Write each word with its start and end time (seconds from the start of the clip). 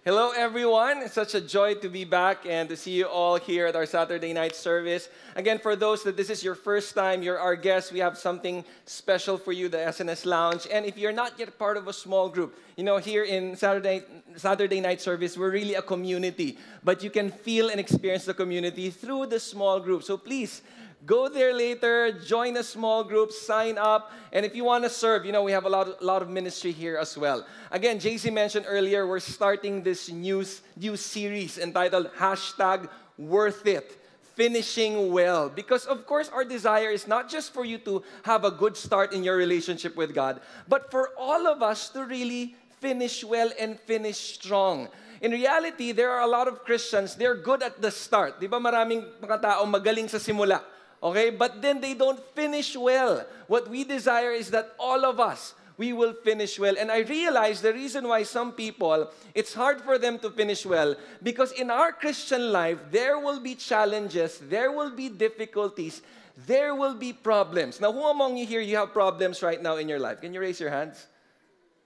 Hello, 0.06 0.32
everyone. 0.32 1.00
It's 1.00 1.14
such 1.14 1.36
a 1.36 1.42
joy 1.42 1.76
to 1.76 1.90
be 1.90 2.06
back 2.06 2.46
and 2.46 2.70
to 2.70 2.78
see 2.78 2.92
you 2.92 3.06
all 3.06 3.36
here 3.36 3.68
at 3.68 3.76
our 3.76 3.86
Saturday 3.86 4.32
night 4.32 4.56
service. 4.56 5.10
Again, 5.36 5.60
for 5.60 5.76
those 5.76 6.04
that 6.04 6.16
this 6.16 6.30
is 6.30 6.42
your 6.42 6.56
first 6.56 6.96
time, 6.96 7.22
you're 7.22 7.38
our 7.38 7.58
guest, 7.58 7.92
we 7.92 8.00
have 8.00 8.18
something 8.18 8.64
special 8.86 9.38
for 9.38 9.52
you, 9.52 9.68
the 9.68 9.76
SNS 9.76 10.26
Lounge. 10.26 10.68
And 10.72 10.86
if 10.86 10.98
you're 10.98 11.12
not 11.12 11.38
yet 11.38 11.60
part 11.60 11.76
of 11.76 11.90
a 11.90 11.92
small 11.94 12.30
group, 12.30 12.58
you 12.78 12.86
know, 12.86 12.96
here 12.96 13.26
in 13.26 13.58
Saturday, 13.58 14.04
Saturday 14.38 14.80
night 14.80 15.02
service, 15.02 15.38
we're 15.38 15.52
really 15.52 15.76
a 15.76 15.82
community. 15.82 16.58
But 16.82 17.04
you 17.04 17.10
can 17.10 17.30
feel 17.30 17.68
and 17.68 17.78
experience 17.78 18.24
the 18.24 18.34
community 18.34 18.92
through 18.92 19.26
the 19.26 19.40
small 19.42 19.82
group. 19.82 20.04
So 20.04 20.16
please, 20.16 20.62
Go 21.06 21.30
there 21.30 21.54
later, 21.54 22.12
join 22.12 22.58
a 22.58 22.64
small 22.64 23.04
group, 23.04 23.32
sign 23.32 23.78
up, 23.78 24.12
and 24.34 24.46
if 24.46 24.54
you 24.54 24.66
want 24.66 24.84
to 24.84 24.90
serve, 24.90 25.26
you 25.26 25.32
know, 25.32 25.44
we 25.44 25.54
have 25.54 25.66
a 25.66 25.70
lot, 25.70 25.88
of, 25.88 26.02
lot 26.02 26.22
of 26.22 26.30
ministry 26.30 26.74
here 26.74 26.98
as 26.98 27.18
well. 27.18 27.46
Again, 27.72 28.00
JC 28.00 28.34
mentioned 28.34 28.66
earlier, 28.68 29.08
we're 29.08 29.22
starting 29.22 29.82
this 29.82 30.10
news, 30.12 30.62
new 30.76 30.98
series 30.98 31.58
entitled 31.58 32.12
Hashtag 32.18 32.90
Worth 33.18 33.66
It 33.66 33.96
finishing 34.40 35.12
well. 35.12 35.52
Because, 35.52 35.84
of 35.84 36.08
course, 36.08 36.32
our 36.32 36.48
desire 36.48 36.96
is 36.96 37.12
not 37.12 37.28
just 37.28 37.52
for 37.52 37.68
you 37.68 37.78
to 37.84 38.02
have 38.24 38.48
a 38.48 38.52
good 38.52 38.80
start 38.80 39.12
in 39.12 39.22
your 39.22 39.36
relationship 39.36 40.00
with 40.00 40.16
God, 40.16 40.40
but 40.64 40.88
for 40.88 41.12
all 41.20 41.44
of 41.44 41.62
us 41.62 41.92
to 41.92 42.08
really 42.08 42.56
finish 42.80 43.20
well 43.28 43.52
and 43.60 43.76
finish 43.84 44.40
strong. 44.40 44.88
In 45.20 45.32
reality, 45.36 45.92
there 45.92 46.10
are 46.10 46.24
a 46.24 46.32
lot 46.32 46.48
of 46.48 46.64
Christians, 46.64 47.20
they're 47.20 47.36
good 47.36 47.62
at 47.62 47.84
the 47.84 47.92
start. 47.92 48.40
Di 48.40 48.48
ba 48.48 48.64
maraming 48.64 49.04
mga 49.20 49.44
tao 49.44 49.68
magaling 49.68 50.08
sa 50.08 50.16
simula? 50.16 50.64
Okay? 51.02 51.30
But 51.30 51.62
then 51.62 51.82
they 51.82 51.94
don't 51.94 52.20
finish 52.36 52.76
well. 52.76 53.26
What 53.48 53.70
we 53.70 53.84
desire 53.84 54.32
is 54.32 54.52
that 54.52 54.76
all 54.80 55.06
of 55.06 55.20
us, 55.20 55.54
we 55.80 55.96
will 55.96 56.12
finish 56.12 56.60
well. 56.60 56.76
And 56.76 56.92
I 56.92 57.08
realize 57.08 57.64
the 57.64 57.72
reason 57.72 58.06
why 58.08 58.24
some 58.24 58.52
people, 58.52 59.10
it's 59.34 59.56
hard 59.56 59.80
for 59.80 59.98
them 59.98 60.20
to 60.20 60.30
finish 60.30 60.66
well 60.66 60.94
because 61.24 61.56
in 61.56 61.72
our 61.72 61.96
Christian 61.96 62.52
life, 62.52 62.78
there 62.92 63.18
will 63.18 63.40
be 63.40 63.56
challenges, 63.56 64.38
there 64.44 64.76
will 64.76 64.92
be 64.92 65.08
difficulties, 65.08 66.04
there 66.36 66.76
will 66.76 66.96
be 66.96 67.16
problems. 67.16 67.80
Now, 67.80 67.96
who 67.96 68.04
among 68.12 68.36
you 68.36 68.46
here, 68.46 68.60
you 68.60 68.76
have 68.76 68.92
problems 68.92 69.42
right 69.42 69.64
now 69.64 69.78
in 69.78 69.88
your 69.88 70.00
life? 70.00 70.20
Can 70.20 70.34
you 70.34 70.42
raise 70.44 70.60
your 70.60 70.70
hands? 70.70 71.08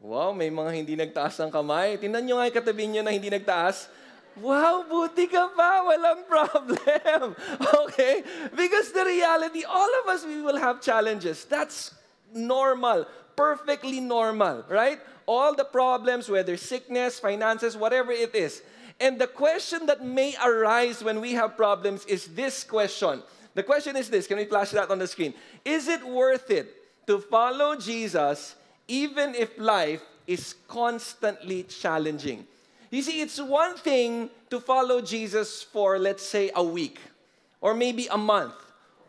Wow, 0.01 0.33
may 0.33 0.49
mga 0.49 0.71
hindi 0.73 0.93
nagtaas 0.97 1.39
ng 1.39 1.53
kamay. 1.53 1.95
Tingnan 2.01 2.25
nyo 2.25 2.35
nga 2.41 2.49
katabi 2.49 2.89
nyo 2.89 3.05
na 3.05 3.13
hindi 3.13 3.29
nagtaas. 3.29 3.87
Wow, 4.41 4.85
buti 4.89 5.27
ka 5.27 5.49
pa. 5.53 5.85
Walang 5.85 6.25
problem. 6.25 7.35
Okay? 7.83 8.23
Because 8.55 8.91
the 8.91 9.05
reality, 9.05 9.63
all 9.63 9.89
of 10.01 10.09
us, 10.09 10.25
we 10.25 10.41
will 10.41 10.57
have 10.57 10.81
challenges. 10.81 11.45
That's 11.45 11.93
normal. 12.33 13.05
Perfectly 13.35 13.99
normal, 13.99 14.65
right? 14.69 14.99
All 15.25 15.53
the 15.53 15.65
problems, 15.65 16.29
whether 16.29 16.57
sickness, 16.57 17.19
finances, 17.19 17.77
whatever 17.77 18.11
it 18.11 18.33
is. 18.33 18.61
And 18.99 19.19
the 19.19 19.27
question 19.27 19.85
that 19.87 20.03
may 20.05 20.35
arise 20.43 21.03
when 21.03 21.21
we 21.21 21.33
have 21.33 21.57
problems 21.57 22.05
is 22.05 22.27
this 22.33 22.63
question. 22.63 23.21
The 23.53 23.63
question 23.63 23.95
is 23.95 24.09
this. 24.09 24.27
Can 24.27 24.37
we 24.37 24.45
flash 24.45 24.71
that 24.71 24.89
on 24.89 24.99
the 24.99 25.07
screen? 25.07 25.33
Is 25.65 25.87
it 25.87 26.05
worth 26.05 26.49
it 26.49 26.73
to 27.07 27.19
follow 27.19 27.75
Jesus 27.75 28.55
even 28.87 29.35
if 29.35 29.57
life 29.57 30.01
is 30.25 30.55
constantly 30.67 31.63
challenging? 31.63 32.47
You 32.93 33.01
see, 33.01 33.21
it's 33.25 33.41
one 33.41 33.73
thing 33.73 34.29
to 34.51 34.59
follow 34.59 35.01
Jesus 35.01 35.63
for, 35.63 35.97
let's 35.97 36.21
say, 36.21 36.51
a 36.53 36.61
week, 36.61 37.01
or 37.59 37.73
maybe 37.73 38.05
a 38.05 38.19
month, 38.19 38.53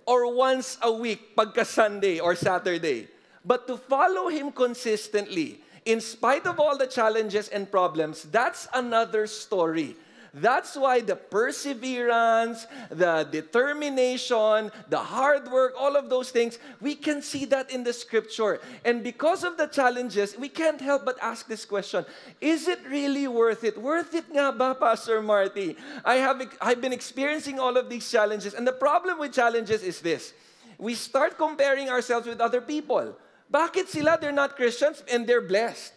or 0.07 0.33
once 0.33 0.79
a 0.81 0.91
week, 0.91 1.37
pagka 1.37 1.67
Sunday 1.69 2.19
or 2.19 2.35
Saturday. 2.35 3.09
But 3.45 3.69
to 3.69 3.77
follow 3.77 4.33
Him 4.33 4.53
consistently, 4.53 5.61
in 5.85 6.01
spite 6.01 6.47
of 6.47 6.59
all 6.59 6.79
the 6.79 6.87
challenges 6.87 7.53
and 7.53 7.71
problems, 7.71 8.23
that's 8.33 8.67
another 8.73 9.27
story. 9.27 9.97
That's 10.35 10.75
why 10.75 11.01
the 11.01 11.15
perseverance, 11.15 12.67
the 12.91 13.23
determination, 13.31 14.73
the 14.91 14.99
hard 14.99 15.47
work, 15.47 15.75
all 15.79 15.95
of 15.95 16.11
those 16.11 16.31
things, 16.31 16.59
we 16.81 16.97
can 16.97 17.23
see 17.23 17.45
that 17.47 17.71
in 17.71 17.85
the 17.85 17.93
scripture. 17.93 18.61
And 18.85 19.05
because 19.05 19.45
of 19.45 19.57
the 19.57 19.69
challenges, 19.69 20.37
we 20.37 20.49
can't 20.49 20.81
help 20.81 21.05
but 21.05 21.17
ask 21.23 21.47
this 21.47 21.65
question 21.65 22.05
Is 22.41 22.67
it 22.67 22.81
really 22.91 23.29
worth 23.29 23.63
it? 23.63 23.79
Worth 23.79 24.13
it 24.13 24.25
nga 24.35 24.51
ba, 24.51 24.75
Pastor 24.75 25.23
Marty? 25.23 25.77
I 26.05 26.17
have 26.17 26.43
I've 26.61 26.81
been 26.81 26.93
experiencing 26.93 27.61
all 27.61 27.77
of 27.77 27.89
these 27.89 28.11
challenges. 28.11 28.55
And 28.55 28.67
the 28.67 28.75
problem 28.75 29.21
with 29.21 29.33
challenges 29.33 29.83
is 29.85 30.01
this 30.01 30.35
we 30.79 30.95
start 30.95 31.39
comparing 31.39 31.89
ourselves 31.89 32.27
with 32.27 32.41
other 32.41 32.61
people. 32.61 33.15
Bakit 33.53 33.87
sila? 33.87 34.19
They're 34.21 34.35
not 34.35 34.57
Christians 34.57 35.05
and 35.07 35.29
they're 35.29 35.47
blessed. 35.47 35.95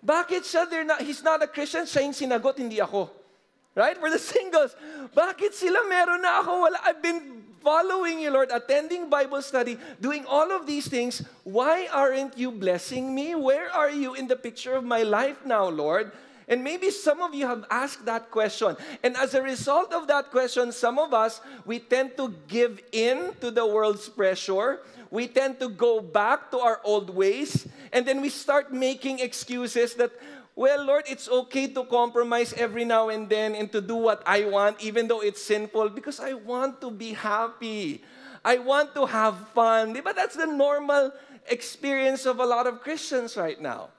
Bakit 0.00 0.48
siya? 0.48 0.70
They're 0.70 0.88
not, 0.88 1.02
he's 1.02 1.22
not 1.22 1.42
a 1.42 1.46
Christian, 1.50 1.84
siya 1.84 2.08
yung 2.08 2.16
sinagot, 2.16 2.56
hindi 2.56 2.80
ako. 2.80 3.25
Right? 3.76 3.92
For 4.00 4.08
the 4.08 4.18
singles, 4.18 4.72
bakit 5.12 5.52
sila 5.52 5.84
meron 5.84 6.24
na 6.24 6.40
ako? 6.40 6.64
I've 6.80 7.04
been 7.04 7.44
following 7.60 8.24
you, 8.24 8.32
Lord, 8.32 8.48
attending 8.48 9.12
Bible 9.12 9.44
study, 9.44 9.76
doing 10.00 10.24
all 10.24 10.48
of 10.48 10.64
these 10.64 10.88
things. 10.88 11.20
Why 11.44 11.84
aren't 11.92 12.40
you 12.40 12.50
blessing 12.56 13.12
me? 13.12 13.36
Where 13.36 13.68
are 13.68 13.92
you 13.92 14.16
in 14.16 14.32
the 14.32 14.36
picture 14.36 14.72
of 14.72 14.84
my 14.88 15.04
life 15.04 15.44
now, 15.44 15.68
Lord? 15.68 16.10
And 16.48 16.62
maybe 16.62 16.88
some 16.88 17.20
of 17.20 17.34
you 17.34 17.44
have 17.44 17.66
asked 17.68 18.06
that 18.06 18.30
question. 18.30 18.78
And 19.02 19.16
as 19.16 19.34
a 19.34 19.42
result 19.42 19.92
of 19.92 20.06
that 20.06 20.30
question, 20.30 20.70
some 20.70 20.96
of 20.96 21.12
us, 21.12 21.42
we 21.66 21.80
tend 21.80 22.16
to 22.16 22.32
give 22.46 22.80
in 22.92 23.34
to 23.42 23.50
the 23.50 23.66
world's 23.66 24.08
pressure. 24.08 24.80
We 25.10 25.26
tend 25.26 25.58
to 25.58 25.68
go 25.68 26.00
back 26.00 26.50
to 26.52 26.58
our 26.62 26.80
old 26.84 27.10
ways. 27.10 27.66
And 27.92 28.06
then 28.06 28.22
we 28.22 28.30
start 28.30 28.72
making 28.72 29.18
excuses 29.18 29.94
that, 29.98 30.12
well, 30.56 30.84
Lord, 30.86 31.04
it's 31.06 31.28
okay 31.28 31.68
to 31.68 31.84
compromise 31.84 32.54
every 32.54 32.86
now 32.86 33.10
and 33.10 33.28
then 33.28 33.54
and 33.54 33.70
to 33.72 33.82
do 33.82 33.94
what 33.94 34.22
I 34.24 34.46
want, 34.46 34.80
even 34.80 35.06
though 35.06 35.20
it's 35.20 35.42
sinful, 35.42 35.90
because 35.90 36.18
I 36.18 36.32
want 36.32 36.80
to 36.80 36.90
be 36.90 37.12
happy. 37.12 38.02
I 38.42 38.56
want 38.56 38.94
to 38.94 39.04
have 39.04 39.36
fun. 39.50 39.92
But 40.02 40.16
that's 40.16 40.34
the 40.34 40.46
normal 40.46 41.12
experience 41.46 42.24
of 42.24 42.40
a 42.40 42.46
lot 42.46 42.66
of 42.66 42.80
Christians 42.80 43.36
right 43.36 43.60
now. 43.60 43.90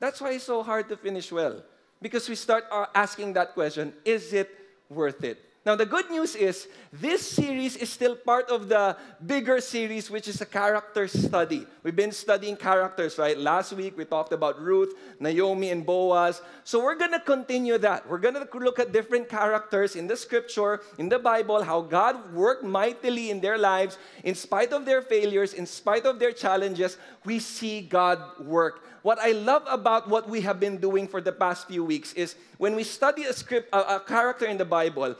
That's 0.00 0.20
why 0.20 0.32
it's 0.32 0.44
so 0.44 0.62
hard 0.62 0.90
to 0.90 0.98
finish 0.98 1.32
well. 1.32 1.62
Because 2.02 2.28
we 2.28 2.34
start 2.34 2.64
uh, 2.70 2.86
asking 2.94 3.32
that 3.34 3.54
question 3.54 3.94
is 4.04 4.34
it 4.34 4.50
worth 4.90 5.24
it? 5.24 5.40
Now, 5.64 5.76
the 5.76 5.86
good 5.86 6.10
news 6.10 6.34
is 6.34 6.66
this 6.92 7.22
series 7.22 7.76
is 7.76 7.88
still 7.88 8.16
part 8.16 8.50
of 8.50 8.68
the 8.68 8.96
bigger 9.24 9.60
series, 9.60 10.10
which 10.10 10.26
is 10.26 10.40
a 10.40 10.46
character 10.46 11.06
study. 11.06 11.68
We've 11.84 11.94
been 11.94 12.10
studying 12.10 12.56
characters, 12.56 13.16
right? 13.16 13.38
Last 13.38 13.72
week 13.72 13.96
we 13.96 14.04
talked 14.04 14.32
about 14.32 14.60
Ruth, 14.60 14.92
Naomi, 15.20 15.70
and 15.70 15.86
Boaz. 15.86 16.42
So 16.64 16.82
we're 16.82 16.96
going 16.96 17.12
to 17.12 17.20
continue 17.20 17.78
that. 17.78 18.08
We're 18.10 18.18
going 18.18 18.34
to 18.34 18.48
look 18.58 18.80
at 18.80 18.90
different 18.90 19.28
characters 19.28 19.94
in 19.94 20.08
the 20.08 20.16
scripture, 20.16 20.80
in 20.98 21.08
the 21.08 21.20
Bible, 21.20 21.62
how 21.62 21.82
God 21.82 22.34
worked 22.34 22.64
mightily 22.64 23.30
in 23.30 23.40
their 23.40 23.56
lives. 23.56 23.98
In 24.24 24.34
spite 24.34 24.72
of 24.72 24.84
their 24.84 25.00
failures, 25.00 25.54
in 25.54 25.66
spite 25.66 26.06
of 26.06 26.18
their 26.18 26.32
challenges, 26.32 26.98
we 27.24 27.38
see 27.38 27.82
God 27.82 28.18
work. 28.40 28.82
What 29.02 29.20
I 29.20 29.30
love 29.30 29.62
about 29.68 30.08
what 30.08 30.28
we 30.28 30.40
have 30.40 30.58
been 30.58 30.78
doing 30.78 31.06
for 31.06 31.20
the 31.20 31.32
past 31.32 31.68
few 31.68 31.84
weeks 31.84 32.12
is 32.14 32.34
when 32.58 32.74
we 32.74 32.82
study 32.82 33.24
a 33.24 33.32
script, 33.32 33.68
a, 33.72 33.96
a 33.96 34.00
character 34.00 34.46
in 34.46 34.58
the 34.58 34.64
Bible, 34.64 35.14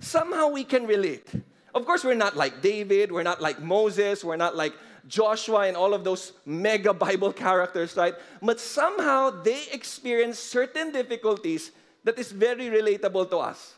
somehow 0.00 0.48
we 0.48 0.64
can 0.64 0.86
relate. 0.86 1.28
Of 1.74 1.86
course, 1.86 2.04
we're 2.04 2.14
not 2.14 2.36
like 2.36 2.62
David, 2.62 3.12
we're 3.12 3.22
not 3.22 3.40
like 3.40 3.60
Moses, 3.60 4.24
we're 4.24 4.36
not 4.36 4.56
like 4.56 4.74
Joshua 5.06 5.66
and 5.66 5.76
all 5.76 5.94
of 5.94 6.04
those 6.04 6.32
mega 6.44 6.92
Bible 6.92 7.32
characters, 7.32 7.96
right? 7.96 8.14
But 8.42 8.60
somehow 8.60 9.30
they 9.42 9.64
experience 9.72 10.38
certain 10.38 10.92
difficulties 10.92 11.72
that 12.04 12.18
is 12.18 12.32
very 12.32 12.66
relatable 12.66 13.30
to 13.30 13.38
us. 13.38 13.74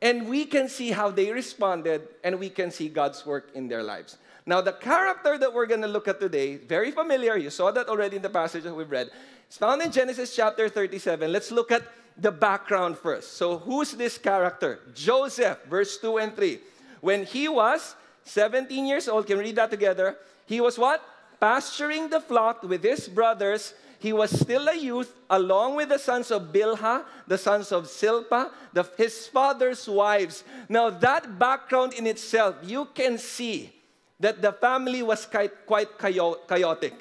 And 0.00 0.28
we 0.28 0.44
can 0.44 0.68
see 0.68 0.90
how 0.90 1.10
they 1.10 1.32
responded 1.32 2.06
and 2.22 2.38
we 2.38 2.50
can 2.50 2.70
see 2.70 2.88
God's 2.88 3.26
work 3.26 3.50
in 3.54 3.66
their 3.68 3.82
lives. 3.82 4.16
Now, 4.46 4.60
the 4.60 4.72
character 4.72 5.36
that 5.36 5.52
we're 5.52 5.66
going 5.66 5.82
to 5.82 5.88
look 5.88 6.08
at 6.08 6.20
today, 6.20 6.56
very 6.56 6.90
familiar, 6.90 7.36
you 7.36 7.50
saw 7.50 7.70
that 7.72 7.88
already 7.88 8.16
in 8.16 8.22
the 8.22 8.30
passage 8.30 8.64
that 8.64 8.74
we've 8.74 8.90
read. 8.90 9.10
It's 9.46 9.58
found 9.58 9.82
in 9.82 9.90
Genesis 9.90 10.34
chapter 10.34 10.68
37. 10.68 11.30
Let's 11.30 11.50
look 11.50 11.72
at 11.72 11.82
the 12.18 12.32
background 12.32 12.98
first. 12.98 13.34
So, 13.34 13.58
who's 13.58 13.92
this 13.92 14.18
character? 14.18 14.80
Joseph, 14.94 15.58
verse 15.70 15.98
2 15.98 16.18
and 16.18 16.34
3. 16.34 16.58
When 17.00 17.24
he 17.24 17.48
was 17.48 17.94
17 18.24 18.86
years 18.86 19.08
old, 19.08 19.26
can 19.26 19.38
we 19.38 19.44
read 19.44 19.56
that 19.56 19.70
together? 19.70 20.16
He 20.46 20.60
was 20.60 20.78
what? 20.78 21.02
Pasturing 21.40 22.10
the 22.10 22.20
flock 22.20 22.62
with 22.64 22.82
his 22.82 23.08
brothers. 23.08 23.74
He 24.00 24.12
was 24.12 24.30
still 24.30 24.68
a 24.68 24.76
youth, 24.76 25.12
along 25.30 25.76
with 25.76 25.88
the 25.88 25.98
sons 25.98 26.30
of 26.30 26.52
Bilhah, 26.52 27.04
the 27.26 27.38
sons 27.38 27.72
of 27.72 27.88
Zilpah, 27.88 28.50
the, 28.72 28.84
his 28.96 29.26
father's 29.26 29.88
wives. 29.88 30.44
Now, 30.68 30.90
that 30.90 31.38
background 31.38 31.94
in 31.94 32.06
itself, 32.06 32.56
you 32.62 32.86
can 32.94 33.18
see 33.18 33.72
that 34.20 34.42
the 34.42 34.52
family 34.52 35.02
was 35.02 35.26
quite, 35.26 35.66
quite 35.66 35.98
chaotic. 35.98 36.94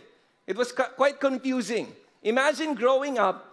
It 0.45 0.55
was 0.55 0.71
quite 0.71 1.19
confusing. 1.19 1.93
Imagine 2.23 2.73
growing 2.73 3.17
up 3.17 3.46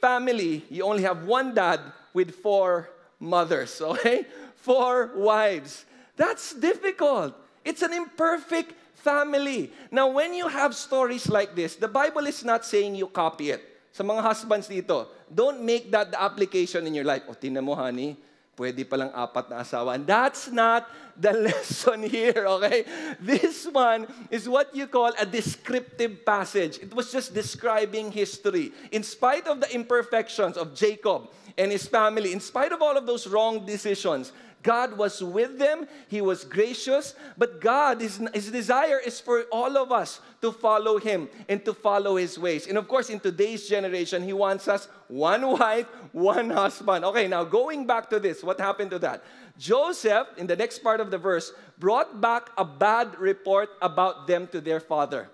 family, 0.00 0.64
you 0.70 0.84
only 0.84 1.02
have 1.02 1.24
one 1.24 1.54
dad 1.54 1.80
with 2.12 2.34
four 2.34 2.90
mothers, 3.20 3.80
okay? 3.94 4.26
Four 4.56 5.12
wives. 5.16 5.84
That's 6.16 6.54
difficult. 6.54 7.34
It's 7.64 7.82
an 7.82 7.92
imperfect 7.92 8.74
family. 8.94 9.70
Now, 9.90 10.08
when 10.10 10.34
you 10.34 10.48
have 10.48 10.74
stories 10.74 11.28
like 11.28 11.54
this, 11.54 11.76
the 11.76 11.88
Bible 11.88 12.26
is 12.26 12.44
not 12.44 12.64
saying 12.64 12.94
you 12.94 13.06
copy 13.06 13.50
it. 13.50 13.62
Sa 13.92 14.02
mga 14.02 14.22
husbands 14.22 14.68
dito, 14.68 15.08
don't 15.32 15.62
make 15.62 15.90
that 15.90 16.10
the 16.10 16.20
application 16.20 16.86
in 16.86 16.94
your 16.94 17.06
life. 17.06 17.22
O, 17.26 17.34
tinan 17.34 17.64
mo, 17.64 17.74
honey, 17.74 18.16
pwede 18.58 18.82
palang 18.82 19.14
apat 19.14 19.46
na 19.46 19.62
asawa. 19.62 19.94
And 19.94 20.02
that's 20.02 20.50
not 20.50 20.90
the 21.14 21.32
lesson 21.48 22.02
here, 22.02 22.50
okay? 22.58 22.82
This 23.22 23.70
one 23.70 24.10
is 24.34 24.50
what 24.50 24.74
you 24.74 24.90
call 24.90 25.14
a 25.14 25.24
descriptive 25.24 26.26
passage. 26.26 26.82
It 26.82 26.90
was 26.90 27.14
just 27.14 27.32
describing 27.32 28.10
history. 28.10 28.74
In 28.90 29.06
spite 29.06 29.46
of 29.46 29.62
the 29.62 29.70
imperfections 29.70 30.58
of 30.58 30.74
Jacob 30.74 31.30
and 31.56 31.70
his 31.70 31.86
family, 31.86 32.34
in 32.34 32.42
spite 32.42 32.74
of 32.74 32.82
all 32.82 32.98
of 32.98 33.06
those 33.06 33.30
wrong 33.30 33.64
decisions, 33.64 34.34
God 34.62 34.98
was 34.98 35.22
with 35.22 35.58
them. 35.58 35.86
He 36.08 36.20
was 36.20 36.44
gracious. 36.44 37.14
But 37.36 37.60
God, 37.60 38.00
his, 38.00 38.20
his 38.34 38.50
desire 38.50 38.98
is 38.98 39.20
for 39.20 39.42
all 39.52 39.76
of 39.76 39.92
us 39.92 40.20
to 40.42 40.52
follow 40.52 40.98
Him 40.98 41.28
and 41.48 41.64
to 41.64 41.74
follow 41.74 42.16
His 42.16 42.38
ways. 42.38 42.66
And 42.66 42.78
of 42.78 42.88
course, 42.88 43.10
in 43.10 43.20
today's 43.20 43.68
generation, 43.68 44.22
He 44.22 44.32
wants 44.32 44.68
us 44.68 44.88
one 45.08 45.46
wife, 45.58 45.86
one 46.12 46.50
husband. 46.50 47.04
Okay, 47.04 47.28
now 47.28 47.44
going 47.44 47.86
back 47.86 48.10
to 48.10 48.18
this, 48.20 48.42
what 48.42 48.60
happened 48.60 48.90
to 48.90 48.98
that? 49.00 49.24
Joseph, 49.58 50.28
in 50.36 50.46
the 50.46 50.56
next 50.56 50.80
part 50.80 51.00
of 51.00 51.10
the 51.10 51.18
verse, 51.18 51.52
brought 51.78 52.20
back 52.20 52.50
a 52.56 52.64
bad 52.64 53.18
report 53.18 53.70
about 53.82 54.26
them 54.26 54.46
to 54.48 54.60
their 54.60 54.80
father. 54.80 55.28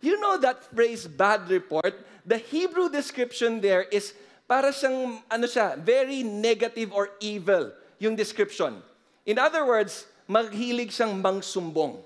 You 0.00 0.18
know 0.20 0.38
that 0.38 0.64
phrase, 0.74 1.06
bad 1.06 1.48
report? 1.50 2.06
The 2.26 2.38
Hebrew 2.38 2.88
description 2.88 3.60
there 3.60 3.82
is 3.82 4.14
para 4.48 4.72
siyang, 4.72 5.22
ano 5.30 5.46
siya, 5.46 5.78
very 5.78 6.22
negative 6.22 6.92
or 6.92 7.10
evil 7.20 7.70
yung 8.00 8.16
description. 8.16 8.82
In 9.28 9.38
other 9.38 9.62
words, 9.62 10.08
maghilig 10.26 10.90
siyang 10.90 11.20
mangsumbong. 11.20 12.00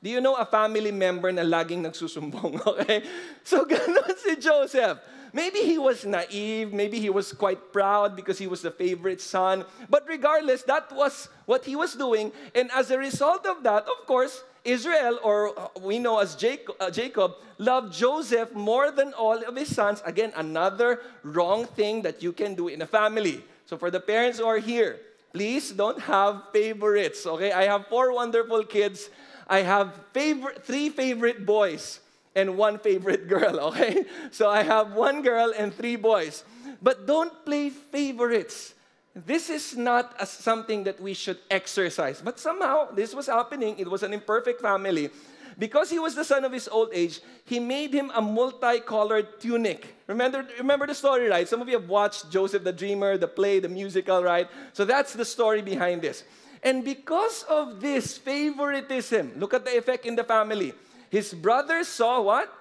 Do 0.00 0.08
you 0.08 0.20
know 0.20 0.36
a 0.36 0.46
family 0.46 0.92
member 0.92 1.32
na 1.32 1.42
laging 1.42 1.82
nagsusumbong? 1.82 2.62
Okay? 2.78 3.02
So, 3.42 3.66
ganun 3.66 4.14
si 4.16 4.36
Joseph. 4.36 5.02
Maybe 5.34 5.66
he 5.66 5.82
was 5.82 6.06
naive, 6.06 6.70
maybe 6.72 7.00
he 7.00 7.10
was 7.10 7.34
quite 7.34 7.72
proud 7.74 8.14
because 8.14 8.38
he 8.38 8.46
was 8.46 8.62
the 8.62 8.70
favorite 8.70 9.20
son. 9.20 9.66
But 9.90 10.06
regardless, 10.06 10.62
that 10.70 10.94
was 10.94 11.26
what 11.44 11.64
he 11.66 11.74
was 11.74 11.98
doing. 11.98 12.30
And 12.54 12.70
as 12.70 12.92
a 12.94 12.98
result 12.98 13.44
of 13.44 13.64
that, 13.66 13.82
of 13.82 14.06
course, 14.06 14.44
Israel, 14.62 15.18
or 15.24 15.50
we 15.82 15.98
know 15.98 16.20
as 16.20 16.38
uh, 16.38 16.90
Jacob, 16.90 17.34
loved 17.58 17.92
Joseph 17.92 18.54
more 18.54 18.92
than 18.92 19.12
all 19.12 19.42
of 19.42 19.56
his 19.56 19.74
sons. 19.74 20.02
Again, 20.06 20.32
another 20.36 21.00
wrong 21.24 21.66
thing 21.66 22.02
that 22.02 22.22
you 22.22 22.32
can 22.32 22.54
do 22.54 22.68
in 22.68 22.80
a 22.80 22.86
family. 22.86 23.42
So 23.66 23.76
for 23.76 23.90
the 23.90 24.00
parents 24.00 24.38
who 24.38 24.46
are 24.46 24.62
here, 24.62 25.00
Please 25.34 25.72
don't 25.72 25.98
have 25.98 26.44
favorites, 26.52 27.26
okay? 27.26 27.50
I 27.50 27.64
have 27.64 27.88
four 27.88 28.14
wonderful 28.14 28.62
kids. 28.62 29.10
I 29.48 29.66
have 29.66 29.98
favorite, 30.14 30.64
three 30.64 30.88
favorite 30.88 31.44
boys 31.44 31.98
and 32.36 32.56
one 32.56 32.78
favorite 32.78 33.26
girl, 33.34 33.58
okay? 33.74 34.06
So 34.30 34.48
I 34.48 34.62
have 34.62 34.92
one 34.94 35.22
girl 35.22 35.52
and 35.58 35.74
three 35.74 35.96
boys. 35.96 36.44
But 36.80 37.06
don't 37.06 37.34
play 37.44 37.70
favorites. 37.70 38.74
This 39.14 39.50
is 39.50 39.76
not 39.76 40.14
a, 40.20 40.26
something 40.26 40.84
that 40.84 41.00
we 41.00 41.14
should 41.14 41.38
exercise. 41.50 42.22
But 42.22 42.38
somehow, 42.38 42.94
this 42.94 43.12
was 43.12 43.26
happening. 43.26 43.74
It 43.78 43.90
was 43.90 44.04
an 44.04 44.12
imperfect 44.12 44.62
family. 44.62 45.10
Because 45.58 45.90
he 45.90 45.98
was 45.98 46.14
the 46.14 46.24
son 46.24 46.44
of 46.44 46.52
his 46.52 46.68
old 46.68 46.90
age, 46.92 47.20
he 47.44 47.60
made 47.60 47.92
him 47.92 48.10
a 48.14 48.20
multicolored 48.20 49.40
tunic. 49.40 49.94
Remember, 50.06 50.46
remember 50.58 50.86
the 50.86 50.94
story, 50.94 51.28
right? 51.28 51.48
Some 51.48 51.62
of 51.62 51.68
you 51.68 51.78
have 51.78 51.88
watched 51.88 52.30
Joseph 52.30 52.64
the 52.64 52.72
Dreamer, 52.72 53.16
the 53.16 53.28
play, 53.28 53.60
the 53.60 53.68
musical, 53.68 54.22
right? 54.22 54.48
So 54.72 54.84
that's 54.84 55.12
the 55.12 55.24
story 55.24 55.62
behind 55.62 56.02
this. 56.02 56.24
And 56.62 56.82
because 56.84 57.44
of 57.44 57.80
this 57.80 58.16
favoritism, 58.18 59.32
look 59.36 59.54
at 59.54 59.64
the 59.64 59.76
effect 59.76 60.06
in 60.06 60.16
the 60.16 60.24
family. 60.24 60.72
His 61.10 61.32
brothers 61.32 61.86
saw 61.88 62.20
what? 62.22 62.52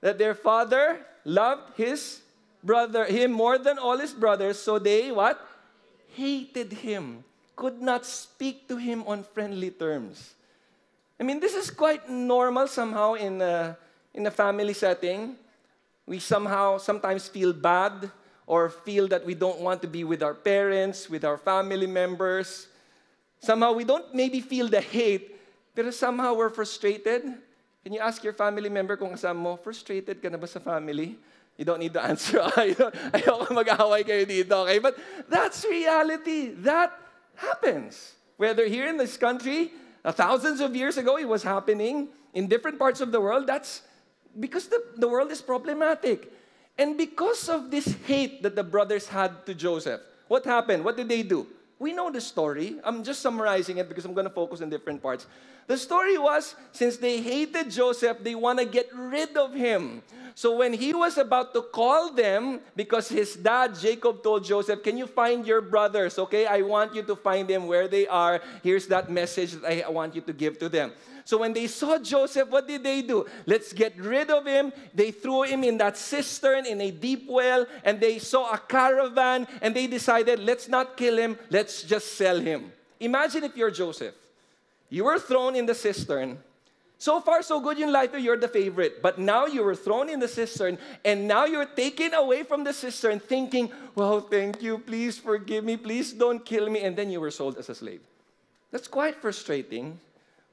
That 0.00 0.16
their 0.16 0.34
father 0.34 1.04
loved 1.24 1.76
his 1.76 2.22
brother, 2.62 3.04
him 3.04 3.32
more 3.32 3.58
than 3.58 3.78
all 3.78 3.98
his 3.98 4.12
brothers, 4.12 4.58
so 4.58 4.78
they 4.78 5.10
what? 5.10 5.44
Hated 6.14 6.72
him, 6.72 7.24
could 7.56 7.82
not 7.82 8.06
speak 8.06 8.68
to 8.68 8.76
him 8.76 9.02
on 9.06 9.22
friendly 9.22 9.70
terms. 9.70 10.34
I 11.18 11.24
mean, 11.24 11.40
this 11.40 11.54
is 11.54 11.70
quite 11.70 12.08
normal 12.08 12.68
somehow 12.68 13.14
in 13.14 13.42
a, 13.42 13.76
in 14.14 14.26
a 14.26 14.30
family 14.30 14.72
setting. 14.72 15.34
We 16.06 16.20
somehow 16.20 16.78
sometimes 16.78 17.26
feel 17.26 17.52
bad 17.52 18.10
or 18.46 18.70
feel 18.70 19.08
that 19.08 19.26
we 19.26 19.34
don't 19.34 19.60
want 19.60 19.82
to 19.82 19.88
be 19.88 20.04
with 20.04 20.22
our 20.22 20.34
parents, 20.34 21.10
with 21.10 21.24
our 21.24 21.36
family 21.36 21.86
members. 21.86 22.68
Somehow 23.40 23.72
we 23.72 23.84
don't 23.84 24.14
maybe 24.14 24.40
feel 24.40 24.68
the 24.68 24.80
hate, 24.80 25.36
but 25.74 25.92
somehow 25.92 26.34
we're 26.34 26.50
frustrated. 26.50 27.22
Can 27.82 27.92
you 27.92 28.00
ask 28.00 28.22
your 28.22 28.32
family 28.32 28.68
member 28.68 28.96
kung 28.96 29.10
kasama 29.10 29.36
mo, 29.36 29.56
frustrated 29.56 30.22
ka 30.22 30.28
na 30.28 30.38
ba 30.38 30.46
sa 30.46 30.60
family? 30.60 31.18
You 31.58 31.64
don't 31.66 31.80
need 31.80 31.94
to 31.94 32.02
answer. 32.02 32.38
Ayoko 33.18 33.50
mag-away 33.50 34.06
kayo 34.06 34.22
dito, 34.22 34.54
okay? 34.62 34.78
But 34.78 34.94
that's 35.26 35.66
reality. 35.66 36.54
That 36.62 36.94
happens. 37.34 38.14
Whether 38.38 38.70
here 38.70 38.86
in 38.86 38.96
this 38.96 39.18
country, 39.18 39.74
thousands 40.12 40.60
of 40.60 40.74
years 40.74 40.96
ago, 40.96 41.18
it 41.18 41.28
was 41.28 41.42
happening 41.42 42.08
in 42.34 42.46
different 42.46 42.78
parts 42.78 43.00
of 43.00 43.12
the 43.12 43.20
world. 43.20 43.46
That's 43.46 43.82
because 44.38 44.68
the, 44.68 44.82
the 44.96 45.08
world 45.08 45.30
is 45.30 45.40
problematic. 45.40 46.32
And 46.78 46.96
because 46.96 47.48
of 47.48 47.70
this 47.70 47.96
hate 48.06 48.42
that 48.42 48.54
the 48.54 48.62
brothers 48.62 49.08
had 49.08 49.44
to 49.46 49.54
Joseph, 49.54 50.00
what 50.28 50.44
happened? 50.44 50.84
What 50.84 50.96
did 50.96 51.08
they 51.08 51.22
do? 51.22 51.46
We 51.78 51.92
know 51.92 52.10
the 52.10 52.20
story. 52.20 52.76
I'm 52.84 53.02
just 53.02 53.20
summarizing 53.20 53.78
it 53.78 53.88
because 53.88 54.04
I'm 54.04 54.14
going 54.14 54.26
to 54.26 54.32
focus 54.32 54.60
on 54.60 54.70
different 54.70 55.02
parts. 55.02 55.26
The 55.68 55.76
story 55.76 56.16
was 56.16 56.56
since 56.72 56.96
they 56.96 57.20
hated 57.20 57.70
Joseph, 57.70 58.24
they 58.24 58.34
want 58.34 58.58
to 58.58 58.64
get 58.64 58.88
rid 58.96 59.36
of 59.36 59.52
him. 59.52 60.02
So 60.34 60.56
when 60.56 60.72
he 60.72 60.94
was 60.94 61.18
about 61.18 61.52
to 61.52 61.60
call 61.60 62.12
them, 62.12 62.60
because 62.74 63.08
his 63.08 63.36
dad, 63.36 63.76
Jacob, 63.78 64.22
told 64.22 64.44
Joseph, 64.44 64.82
Can 64.82 64.96
you 64.96 65.06
find 65.06 65.44
your 65.46 65.60
brothers? 65.60 66.18
Okay, 66.18 66.46
I 66.46 66.62
want 66.62 66.94
you 66.94 67.02
to 67.02 67.16
find 67.16 67.46
them 67.46 67.66
where 67.66 67.86
they 67.86 68.06
are. 68.06 68.40
Here's 68.62 68.86
that 68.86 69.10
message 69.10 69.60
that 69.60 69.84
I 69.84 69.90
want 69.90 70.14
you 70.14 70.22
to 70.22 70.32
give 70.32 70.58
to 70.60 70.70
them. 70.70 70.92
So 71.24 71.36
when 71.36 71.52
they 71.52 71.66
saw 71.66 71.98
Joseph, 71.98 72.48
what 72.48 72.66
did 72.66 72.82
they 72.82 73.02
do? 73.02 73.26
Let's 73.44 73.74
get 73.74 73.98
rid 74.00 74.30
of 74.30 74.46
him. 74.46 74.72
They 74.94 75.10
threw 75.10 75.42
him 75.42 75.64
in 75.64 75.76
that 75.78 75.98
cistern 75.98 76.64
in 76.64 76.80
a 76.80 76.90
deep 76.90 77.26
well, 77.28 77.66
and 77.84 78.00
they 78.00 78.18
saw 78.18 78.54
a 78.54 78.58
caravan, 78.58 79.46
and 79.60 79.76
they 79.76 79.86
decided, 79.86 80.38
Let's 80.38 80.68
not 80.68 80.96
kill 80.96 81.18
him, 81.18 81.36
let's 81.50 81.82
just 81.82 82.14
sell 82.14 82.40
him. 82.40 82.72
Imagine 83.00 83.44
if 83.44 83.54
you're 83.54 83.70
Joseph. 83.70 84.14
You 84.90 85.04
were 85.04 85.18
thrown 85.18 85.54
in 85.54 85.66
the 85.66 85.74
cistern 85.74 86.38
so 87.00 87.20
far, 87.20 87.42
so 87.42 87.60
good 87.60 87.78
in 87.78 87.92
life, 87.92 88.10
you're 88.18 88.36
the 88.36 88.48
favorite. 88.48 89.00
But 89.00 89.18
now 89.18 89.46
you 89.46 89.62
were 89.62 89.76
thrown 89.76 90.10
in 90.10 90.18
the 90.18 90.26
cistern, 90.26 90.78
and 91.04 91.28
now 91.28 91.44
you're 91.44 91.64
taken 91.64 92.12
away 92.12 92.42
from 92.42 92.64
the 92.64 92.72
cistern, 92.72 93.20
thinking, 93.20 93.70
Well, 93.94 94.20
thank 94.20 94.60
you, 94.62 94.78
please 94.78 95.16
forgive 95.16 95.62
me, 95.62 95.76
please 95.76 96.12
don't 96.12 96.44
kill 96.44 96.68
me. 96.68 96.80
And 96.80 96.96
then 96.96 97.08
you 97.10 97.20
were 97.20 97.30
sold 97.30 97.56
as 97.56 97.68
a 97.68 97.74
slave. 97.74 98.00
That's 98.72 98.88
quite 98.88 99.14
frustrating. 99.14 100.00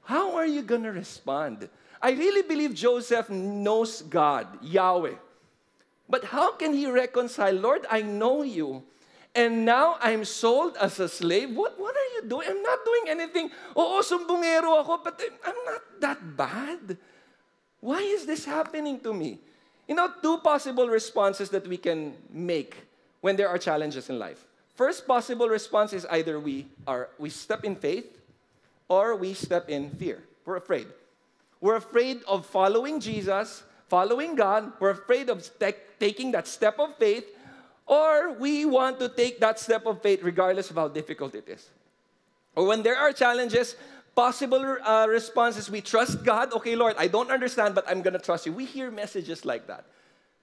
How 0.04 0.36
are 0.36 0.46
you 0.46 0.62
going 0.62 0.84
to 0.84 0.92
respond? 0.92 1.68
I 2.00 2.12
really 2.12 2.42
believe 2.42 2.74
Joseph 2.74 3.28
knows 3.28 4.02
God, 4.02 4.46
Yahweh. 4.62 5.14
But 6.08 6.24
how 6.24 6.52
can 6.52 6.72
he 6.72 6.88
reconcile, 6.88 7.54
Lord, 7.54 7.84
I 7.90 8.02
know 8.02 8.44
you, 8.44 8.84
and 9.36 9.64
now 9.68 10.00
I'm 10.00 10.24
sold 10.24 10.76
as 10.80 10.98
a 10.98 11.08
slave. 11.08 11.54
What, 11.54 11.78
what 11.78 11.94
are 11.94 12.10
you 12.16 12.28
doing? 12.28 12.48
I'm 12.48 12.62
not 12.62 12.80
doing 12.84 13.04
anything. 13.20 13.50
Oo, 13.76 14.00
sumbungero 14.00 14.80
ako, 14.80 15.04
but 15.04 15.20
I'm 15.44 15.60
not 15.68 15.82
that 16.00 16.18
bad. 16.36 16.96
Why 17.84 18.00
is 18.00 18.24
this 18.24 18.48
happening 18.48 18.98
to 19.04 19.12
me? 19.12 19.38
You 19.86 19.94
know, 19.94 20.10
two 20.24 20.38
possible 20.38 20.88
responses 20.88 21.50
that 21.50 21.68
we 21.68 21.76
can 21.76 22.16
make 22.32 22.74
when 23.20 23.36
there 23.36 23.48
are 23.48 23.58
challenges 23.58 24.08
in 24.08 24.18
life. 24.18 24.42
First 24.74 25.06
possible 25.06 25.48
response 25.48 25.92
is 25.92 26.08
either 26.10 26.40
we 26.40 26.66
are 26.88 27.08
we 27.20 27.30
step 27.30 27.64
in 27.64 27.76
faith 27.76 28.08
or 28.88 29.14
we 29.14 29.36
step 29.36 29.68
in 29.68 29.92
fear. 30.00 30.24
We're 30.44 30.56
afraid. 30.56 30.88
We're 31.60 31.76
afraid 31.76 32.24
of 32.28 32.44
following 32.44 33.00
Jesus, 33.00 33.64
following 33.88 34.34
God. 34.34 34.72
We're 34.80 34.96
afraid 34.96 35.28
of 35.28 35.44
taking 36.00 36.32
that 36.32 36.48
step 36.48 36.80
of 36.80 36.96
faith 36.96 37.24
or 37.86 38.32
we 38.34 38.64
want 38.64 38.98
to 38.98 39.08
take 39.08 39.40
that 39.40 39.58
step 39.58 39.86
of 39.86 40.02
faith 40.02 40.22
regardless 40.22 40.70
of 40.70 40.76
how 40.76 40.88
difficult 40.88 41.34
it 41.34 41.48
is. 41.48 41.70
Or 42.54 42.66
when 42.66 42.82
there 42.82 42.96
are 42.96 43.12
challenges, 43.12 43.76
possible 44.14 44.78
uh, 44.82 45.06
responses, 45.08 45.70
we 45.70 45.80
trust 45.80 46.24
God. 46.24 46.52
Okay, 46.52 46.74
Lord, 46.74 46.96
I 46.98 47.06
don't 47.06 47.30
understand, 47.30 47.74
but 47.74 47.84
I'm 47.88 48.02
going 48.02 48.14
to 48.14 48.18
trust 48.18 48.46
you. 48.46 48.52
We 48.52 48.64
hear 48.64 48.90
messages 48.90 49.44
like 49.44 49.66
that. 49.68 49.84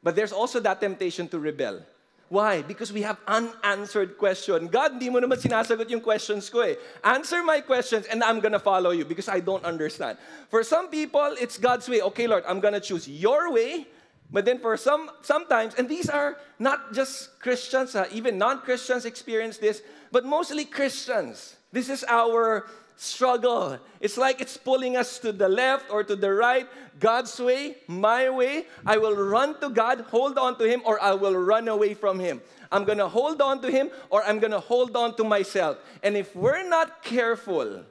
But 0.01 0.15
there's 0.15 0.31
also 0.31 0.59
that 0.61 0.79
temptation 0.79 1.27
to 1.29 1.39
rebel. 1.39 1.81
Why? 2.29 2.61
Because 2.61 2.91
we 2.91 3.01
have 3.01 3.17
unanswered 3.27 4.17
question. 4.17 4.67
God, 4.67 4.93
hindi 4.97 5.09
mo 5.09 5.19
naman 5.19 5.37
sinasagot 5.37 5.89
yung 5.89 6.01
questions 6.01 6.49
ko 6.49 6.61
eh. 6.61 6.75
Answer 7.03 7.43
my 7.43 7.61
questions 7.61 8.07
and 8.07 8.23
I'm 8.23 8.39
gonna 8.39 8.57
follow 8.57 8.89
you 8.89 9.05
because 9.05 9.29
I 9.29 9.39
don't 9.39 9.63
understand. 9.63 10.17
For 10.49 10.63
some 10.63 10.89
people, 10.89 11.35
it's 11.37 11.57
God's 11.57 11.87
way. 11.87 12.01
Okay, 12.01 12.25
Lord, 12.25 12.43
I'm 12.47 12.59
gonna 12.59 12.81
choose 12.81 13.07
your 13.07 13.51
way 13.53 13.85
But 14.31 14.45
then 14.45 14.59
for 14.59 14.75
some, 14.77 15.11
sometimes, 15.21 15.75
and 15.75 15.87
these 15.87 16.09
are 16.09 16.37
not 16.57 16.93
just 16.93 17.39
Christians, 17.39 17.95
uh, 17.95 18.07
even 18.11 18.37
non-Christians 18.37 19.05
experience 19.05 19.57
this, 19.57 19.83
but 20.11 20.25
mostly 20.25 20.65
Christians. 20.65 21.55
This 21.71 21.89
is 21.89 22.03
our 22.07 22.65
struggle. 22.95 23.77
It's 23.99 24.17
like 24.17 24.41
it's 24.41 24.57
pulling 24.57 24.97
us 24.97 25.19
to 25.19 25.31
the 25.31 25.49
left 25.49 25.89
or 25.89 26.03
to 26.03 26.15
the 26.15 26.33
right. 26.33 26.67
God's 26.99 27.39
way, 27.39 27.77
my 27.87 28.29
way. 28.29 28.65
I 28.85 28.97
will 28.97 29.15
run 29.15 29.59
to 29.61 29.69
God, 29.69 30.01
hold 30.09 30.37
on 30.37 30.57
to 30.57 30.63
Him, 30.69 30.81
or 30.85 31.01
I 31.01 31.13
will 31.13 31.35
run 31.35 31.67
away 31.67 31.93
from 31.93 32.19
Him. 32.19 32.41
I'm 32.71 32.85
going 32.85 32.97
to 32.97 33.07
hold 33.07 33.41
on 33.41 33.61
to 33.61 33.69
Him, 33.69 33.89
or 34.09 34.23
I'm 34.23 34.39
going 34.39 34.51
to 34.51 34.59
hold 34.59 34.95
on 34.95 35.15
to 35.17 35.23
myself. 35.23 35.77
And 36.01 36.17
if 36.17 36.35
we're 36.35 36.67
not 36.67 37.03
careful, 37.03 37.83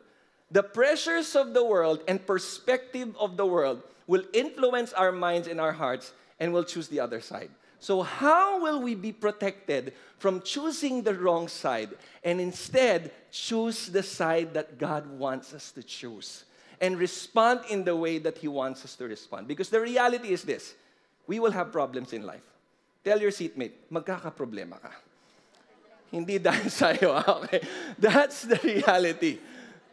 the 0.51 0.63
pressures 0.63 1.35
of 1.37 1.55
the 1.55 1.65
world 1.65 2.03
and 2.09 2.25
perspective 2.25 3.15
of 3.19 3.37
the 3.37 3.47
world 3.47 3.83
will 4.07 4.25
influence 4.33 4.93
our 4.93 5.13
minds 5.13 5.47
and 5.49 5.61
our 5.61 5.73
hearts, 5.73 6.13
and 6.43 6.53
we'll 6.53 6.67
choose 6.67 6.89
the 6.89 6.99
other 6.99 7.21
side. 7.21 7.51
So, 7.79 8.03
how 8.03 8.61
will 8.61 8.83
we 8.83 8.97
be 8.97 9.13
protected 9.13 9.95
from 10.19 10.43
choosing 10.43 11.03
the 11.03 11.15
wrong 11.15 11.47
side 11.47 11.91
and 12.25 12.41
instead 12.41 13.13
choose 13.31 13.87
the 13.87 14.03
side 14.03 14.53
that 14.55 14.77
God 14.77 15.07
wants 15.07 15.55
us 15.55 15.71
to 15.73 15.83
choose 15.83 16.45
and 16.81 16.99
respond 16.99 17.61
in 17.71 17.85
the 17.85 17.95
way 17.95 18.19
that 18.19 18.39
He 18.39 18.49
wants 18.49 18.85
us 18.85 18.97
to 18.97 19.07
respond? 19.07 19.47
Because 19.47 19.71
the 19.71 19.81
reality 19.81 20.31
is 20.35 20.43
this 20.43 20.75
we 21.29 21.39
will 21.39 21.53
have 21.53 21.71
problems 21.71 22.13
in 22.13 22.27
life. 22.27 22.43
Tell 23.05 23.21
your 23.21 23.31
seatmate, 23.31 23.87
magkakaproblema 23.91 24.83
ka. 24.83 24.91
Hindi 26.11 26.39
dahil 26.43 26.71
sa'yo, 26.71 27.15
ah, 27.15 27.39
okay? 27.39 27.63
That's 27.99 28.43
the 28.43 28.59
reality. 28.67 29.39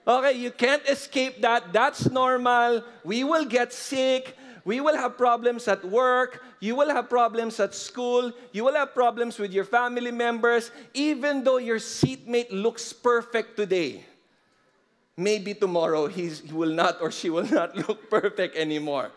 Okay, 0.01 0.33
you 0.33 0.49
can't 0.49 0.85
escape 0.89 1.41
that. 1.41 1.71
That's 1.71 2.09
normal. 2.09 2.81
We 3.05 3.23
will 3.23 3.45
get 3.45 3.71
sick. 3.71 4.33
We 4.69 4.81
will 4.81 4.95
have 4.95 5.17
problems 5.17 5.67
at 5.67 5.83
work. 5.83 6.43
You 6.59 6.75
will 6.75 6.93
have 6.93 7.09
problems 7.09 7.59
at 7.59 7.73
school. 7.73 8.31
You 8.51 8.63
will 8.65 8.75
have 8.75 8.93
problems 8.93 9.39
with 9.39 9.51
your 9.51 9.65
family 9.65 10.11
members. 10.11 10.69
Even 10.93 11.43
though 11.43 11.57
your 11.57 11.79
seatmate 11.79 12.53
looks 12.53 12.93
perfect 12.93 13.57
today, 13.57 14.05
maybe 15.17 15.55
tomorrow 15.55 16.05
he 16.05 16.29
will 16.53 16.69
not 16.69 17.01
or 17.01 17.09
she 17.09 17.31
will 17.31 17.49
not 17.49 17.75
look 17.89 18.11
perfect 18.11 18.55
anymore 18.55 19.09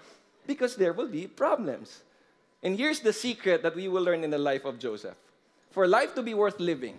because 0.47 0.75
there 0.75 0.94
will 0.94 1.09
be 1.09 1.26
problems. 1.26 2.00
And 2.62 2.78
here's 2.78 3.00
the 3.00 3.12
secret 3.12 3.62
that 3.62 3.76
we 3.76 3.88
will 3.88 4.02
learn 4.02 4.25
in 4.25 4.30
the 4.30 4.40
life 4.40 4.64
of 4.64 4.78
Joseph 4.78 5.21
for 5.71 5.87
life 5.87 6.14
to 6.14 6.23
be 6.23 6.32
worth 6.32 6.61
living, 6.61 6.97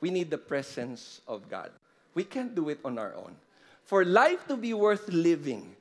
we 0.00 0.10
need 0.10 0.30
the 0.30 0.38
presence 0.38 1.20
of 1.26 1.50
God. 1.50 1.72
We 2.14 2.22
can't 2.22 2.54
do 2.54 2.68
it 2.68 2.78
on 2.84 2.96
our 2.96 3.14
own. 3.16 3.34
For 3.82 4.04
life 4.04 4.46
to 4.46 4.56
be 4.56 4.74
worth 4.74 5.08
living, 5.08 5.75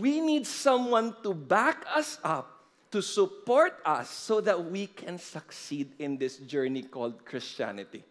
we 0.00 0.20
need 0.20 0.46
someone 0.46 1.14
to 1.22 1.34
back 1.34 1.84
us 1.94 2.18
up, 2.24 2.64
to 2.90 3.02
support 3.02 3.78
us, 3.84 4.10
so 4.10 4.40
that 4.40 4.70
we 4.70 4.86
can 4.86 5.18
succeed 5.18 5.92
in 5.98 6.16
this 6.16 6.38
journey 6.38 6.82
called 6.82 7.24
Christianity. 7.24 8.02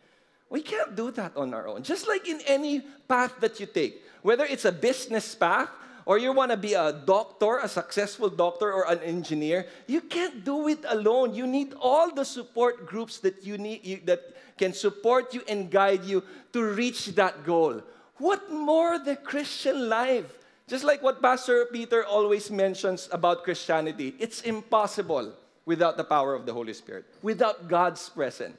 We 0.50 0.62
can't 0.62 0.96
do 0.96 1.12
that 1.12 1.36
on 1.36 1.54
our 1.54 1.68
own. 1.68 1.84
Just 1.84 2.08
like 2.08 2.28
in 2.28 2.42
any 2.48 2.82
path 3.08 3.34
that 3.40 3.60
you 3.60 3.66
take, 3.66 4.02
whether 4.22 4.46
it's 4.46 4.66
a 4.66 4.72
business 4.72 5.36
path, 5.36 5.70
or 6.06 6.18
you 6.18 6.34
want 6.34 6.50
to 6.50 6.58
be 6.58 6.74
a 6.74 6.92
doctor, 6.92 7.60
a 7.60 7.68
successful 7.68 8.30
doctor, 8.30 8.74
or 8.74 8.90
an 8.90 8.98
engineer, 9.00 9.68
you 9.86 10.02
can't 10.02 10.44
do 10.44 10.68
it 10.68 10.80
alone. 10.88 11.36
You 11.36 11.46
need 11.46 11.76
all 11.80 12.10
the 12.12 12.26
support 12.26 12.88
groups 12.88 13.20
that 13.20 13.46
you 13.46 13.60
need 13.60 13.86
you, 13.86 14.00
that 14.06 14.22
can 14.58 14.74
support 14.74 15.36
you 15.36 15.44
and 15.48 15.70
guide 15.70 16.04
you 16.04 16.24
to 16.54 16.64
reach 16.64 17.14
that 17.14 17.46
goal. 17.46 17.84
What 18.18 18.52
more 18.52 18.98
the 18.98 19.18
Christian 19.18 19.88
life? 19.88 20.39
Just 20.70 20.84
like 20.84 21.02
what 21.02 21.20
Pastor 21.20 21.66
Peter 21.66 22.06
always 22.06 22.52
mentions 22.52 23.10
about 23.12 23.44
Christianity, 23.44 24.14
it's 24.20 24.42
impossible 24.42 25.34
without 25.66 25.98
the 25.98 26.04
power 26.04 26.36
of 26.36 26.46
the 26.46 26.54
Holy 26.54 26.74
Spirit, 26.74 27.06
without 27.24 27.68
God's 27.68 28.08
presence. 28.08 28.56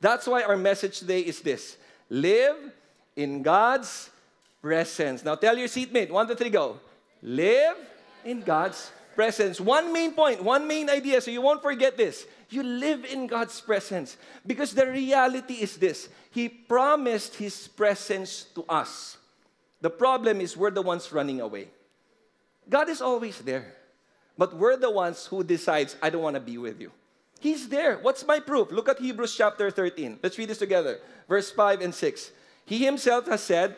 That's 0.00 0.28
why 0.28 0.44
our 0.44 0.56
message 0.56 1.00
today 1.00 1.18
is 1.18 1.40
this 1.40 1.76
live 2.10 2.54
in 3.16 3.42
God's 3.42 4.08
presence. 4.62 5.24
Now 5.24 5.34
tell 5.34 5.58
your 5.58 5.66
seatmate, 5.66 6.10
one, 6.10 6.28
two, 6.28 6.36
three, 6.36 6.50
go. 6.50 6.78
Live 7.22 7.74
in 8.24 8.42
God's 8.42 8.92
presence. 9.16 9.60
One 9.60 9.92
main 9.92 10.12
point, 10.12 10.40
one 10.44 10.68
main 10.68 10.88
idea, 10.88 11.20
so 11.20 11.32
you 11.32 11.42
won't 11.42 11.60
forget 11.60 11.96
this. 11.96 12.24
You 12.50 12.62
live 12.62 13.04
in 13.04 13.26
God's 13.26 13.60
presence 13.60 14.16
because 14.46 14.72
the 14.72 14.86
reality 14.86 15.54
is 15.54 15.76
this 15.76 16.08
He 16.30 16.48
promised 16.48 17.34
His 17.34 17.66
presence 17.66 18.46
to 18.54 18.64
us. 18.68 19.17
The 19.80 19.90
problem 19.90 20.40
is 20.40 20.56
we're 20.56 20.70
the 20.70 20.82
ones 20.82 21.12
running 21.12 21.40
away. 21.40 21.68
God 22.68 22.88
is 22.88 23.00
always 23.00 23.38
there. 23.38 23.74
But 24.36 24.54
we're 24.54 24.76
the 24.76 24.90
ones 24.90 25.26
who 25.26 25.42
decides, 25.42 25.96
I 26.00 26.10
don't 26.10 26.22
want 26.22 26.34
to 26.34 26.40
be 26.40 26.58
with 26.58 26.80
you. 26.80 26.92
He's 27.40 27.68
there. 27.68 27.98
What's 27.98 28.26
my 28.26 28.40
proof? 28.40 28.70
Look 28.70 28.88
at 28.88 28.98
Hebrews 28.98 29.34
chapter 29.36 29.70
13. 29.70 30.20
Let's 30.22 30.38
read 30.38 30.48
this 30.48 30.58
together. 30.58 30.98
Verse 31.28 31.50
5 31.50 31.80
and 31.80 31.94
6. 31.94 32.30
He 32.64 32.84
himself 32.84 33.26
has 33.26 33.42
said, 33.42 33.76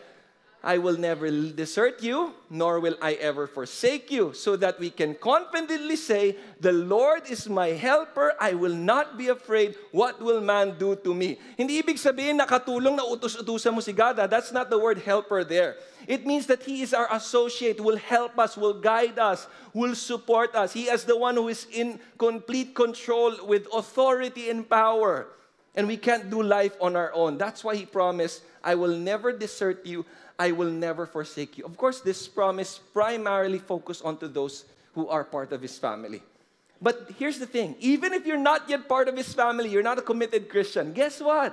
I 0.60 0.76
will 0.76 1.00
never 1.00 1.30
desert 1.30 2.04
you, 2.04 2.36
nor 2.50 2.80
will 2.80 2.96
I 3.00 3.14
ever 3.16 3.46
forsake 3.46 4.12
you, 4.12 4.34
so 4.36 4.56
that 4.56 4.78
we 4.78 4.90
can 4.90 5.14
confidently 5.16 5.96
say, 5.96 6.36
The 6.60 6.72
Lord 6.72 7.24
is 7.30 7.48
my 7.48 7.68
helper, 7.68 8.34
I 8.38 8.52
will 8.52 8.76
not 8.76 9.16
be 9.16 9.28
afraid. 9.28 9.74
What 9.90 10.20
will 10.20 10.42
man 10.44 10.76
do 10.76 10.96
to 10.96 11.14
me? 11.14 11.40
Hindi 11.56 11.80
ibig 11.80 11.96
sabihin 11.96 12.36
nakatulong 12.36 12.92
na 12.92 13.08
utos-utusan 13.08 13.72
mo 13.72 13.80
si 13.80 13.96
God. 13.96 14.20
Ah. 14.20 14.28
That's 14.28 14.52
not 14.52 14.68
the 14.68 14.76
word 14.76 15.00
helper 15.00 15.48
there. 15.48 15.80
It 16.04 16.28
means 16.28 16.44
that 16.52 16.60
He 16.60 16.84
is 16.84 16.92
our 16.92 17.08
associate, 17.08 17.80
will 17.80 17.96
help 17.96 18.36
us, 18.36 18.52
will 18.52 18.76
guide 18.76 19.16
us, 19.16 19.48
will 19.72 19.96
support 19.96 20.52
us. 20.52 20.76
He 20.76 20.92
is 20.92 21.08
the 21.08 21.16
one 21.16 21.40
who 21.40 21.48
is 21.48 21.64
in 21.72 22.00
complete 22.20 22.76
control 22.76 23.32
with 23.48 23.64
authority 23.72 24.52
and 24.52 24.68
power. 24.68 25.32
And 25.72 25.88
we 25.88 25.96
can't 25.96 26.28
do 26.28 26.42
life 26.42 26.76
on 26.82 26.96
our 26.96 27.14
own. 27.14 27.38
That's 27.38 27.64
why 27.64 27.76
He 27.80 27.86
promised, 27.88 28.44
I 28.60 28.74
will 28.74 28.92
never 28.92 29.32
desert 29.32 29.86
you. 29.86 30.04
I 30.40 30.52
will 30.52 30.70
never 30.70 31.04
forsake 31.04 31.58
you. 31.58 31.66
Of 31.66 31.76
course, 31.76 32.00
this 32.00 32.26
promise 32.26 32.80
primarily 32.94 33.58
focused 33.58 34.02
onto 34.02 34.26
those 34.26 34.64
who 34.94 35.06
are 35.06 35.22
part 35.22 35.52
of 35.52 35.60
his 35.60 35.76
family. 35.76 36.22
But 36.80 37.12
here's 37.18 37.38
the 37.38 37.44
thing 37.44 37.76
even 37.78 38.14
if 38.14 38.24
you're 38.24 38.40
not 38.40 38.64
yet 38.64 38.88
part 38.88 39.06
of 39.06 39.18
his 39.20 39.34
family, 39.34 39.68
you're 39.68 39.84
not 39.84 39.98
a 39.98 40.02
committed 40.02 40.48
Christian, 40.48 40.94
guess 40.94 41.20
what? 41.20 41.52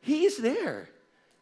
He 0.00 0.26
is 0.26 0.38
there. 0.38 0.88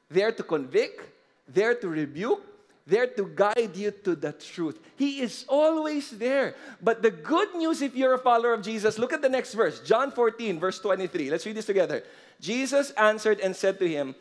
There 0.08 0.32
to 0.32 0.42
convict, 0.42 1.04
there 1.46 1.74
to 1.74 1.88
rebuke, 1.88 2.40
there 2.86 3.06
to 3.06 3.28
guide 3.36 3.76
you 3.76 3.90
to 4.08 4.16
the 4.16 4.32
truth. 4.32 4.80
He 4.96 5.20
is 5.20 5.44
always 5.48 6.08
there. 6.10 6.54
But 6.80 7.02
the 7.02 7.10
good 7.10 7.54
news, 7.54 7.82
if 7.82 7.94
you're 7.94 8.14
a 8.14 8.18
follower 8.18 8.54
of 8.54 8.62
Jesus, 8.62 8.98
look 8.98 9.12
at 9.12 9.20
the 9.20 9.28
next 9.28 9.52
verse, 9.52 9.80
John 9.80 10.10
14, 10.10 10.58
verse 10.58 10.78
23. 10.80 11.28
Let's 11.28 11.44
read 11.44 11.56
this 11.56 11.68
together. 11.68 12.02
Jesus 12.40 12.92
answered 12.92 13.40
and 13.40 13.54
said 13.54 13.78
to 13.78 13.86
him, 13.86 14.14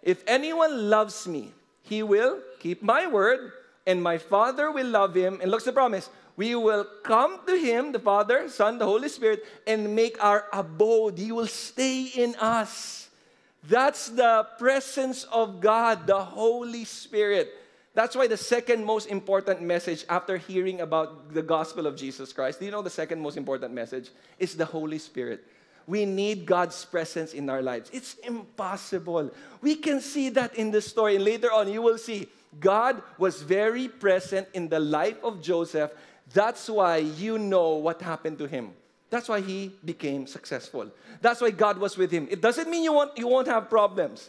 If 0.00 0.22
anyone 0.26 0.88
loves 0.88 1.26
me, 1.26 1.57
he 1.88 2.02
will 2.02 2.38
keep 2.60 2.82
my 2.82 3.06
word, 3.06 3.52
and 3.86 4.02
my 4.02 4.18
Father 4.18 4.70
will 4.70 4.86
love 4.86 5.14
him. 5.14 5.38
And 5.40 5.50
look 5.50 5.64
the 5.64 5.72
promise. 5.72 6.10
We 6.36 6.54
will 6.54 6.86
come 7.02 7.40
to 7.46 7.58
him, 7.58 7.90
the 7.90 7.98
Father, 7.98 8.48
Son, 8.48 8.78
the 8.78 8.84
Holy 8.84 9.08
Spirit, 9.08 9.44
and 9.66 9.96
make 9.96 10.22
our 10.22 10.46
abode. 10.52 11.18
He 11.18 11.32
will 11.32 11.48
stay 11.48 12.04
in 12.14 12.36
us. 12.36 13.08
That's 13.66 14.08
the 14.08 14.46
presence 14.58 15.24
of 15.24 15.60
God, 15.60 16.06
the 16.06 16.22
Holy 16.22 16.84
Spirit. 16.84 17.50
That's 17.94 18.14
why 18.14 18.28
the 18.28 18.36
second 18.36 18.84
most 18.84 19.08
important 19.08 19.62
message 19.62 20.04
after 20.08 20.36
hearing 20.36 20.80
about 20.80 21.34
the 21.34 21.42
gospel 21.42 21.86
of 21.88 21.96
Jesus 21.96 22.32
Christ, 22.32 22.60
do 22.60 22.66
you 22.66 22.70
know 22.70 22.82
the 22.82 22.90
second 22.90 23.20
most 23.20 23.36
important 23.36 23.74
message? 23.74 24.10
Is 24.38 24.54
the 24.54 24.64
Holy 24.64 24.98
Spirit. 24.98 25.42
We 25.88 26.04
need 26.04 26.44
God's 26.44 26.84
presence 26.84 27.32
in 27.32 27.48
our 27.48 27.62
lives. 27.62 27.88
It's 27.94 28.14
impossible. 28.22 29.32
We 29.62 29.74
can 29.74 30.02
see 30.02 30.28
that 30.28 30.54
in 30.54 30.70
the 30.70 30.82
story. 30.82 31.16
And 31.16 31.24
later 31.24 31.50
on, 31.50 31.72
you 31.72 31.80
will 31.80 31.96
see 31.96 32.28
God 32.60 33.02
was 33.16 33.40
very 33.40 33.88
present 33.88 34.48
in 34.52 34.68
the 34.68 34.80
life 34.80 35.16
of 35.24 35.40
Joseph. 35.40 35.90
That's 36.34 36.68
why 36.68 36.98
you 36.98 37.38
know 37.38 37.76
what 37.76 38.02
happened 38.02 38.36
to 38.36 38.46
him. 38.46 38.72
That's 39.08 39.30
why 39.30 39.40
he 39.40 39.72
became 39.82 40.26
successful. 40.26 40.90
That's 41.22 41.40
why 41.40 41.52
God 41.52 41.78
was 41.78 41.96
with 41.96 42.10
him. 42.10 42.28
It 42.30 42.42
doesn't 42.42 42.68
mean 42.68 42.84
you 42.84 42.92
won't, 42.92 43.16
you 43.16 43.26
won't 43.26 43.48
have 43.48 43.70
problems. 43.70 44.28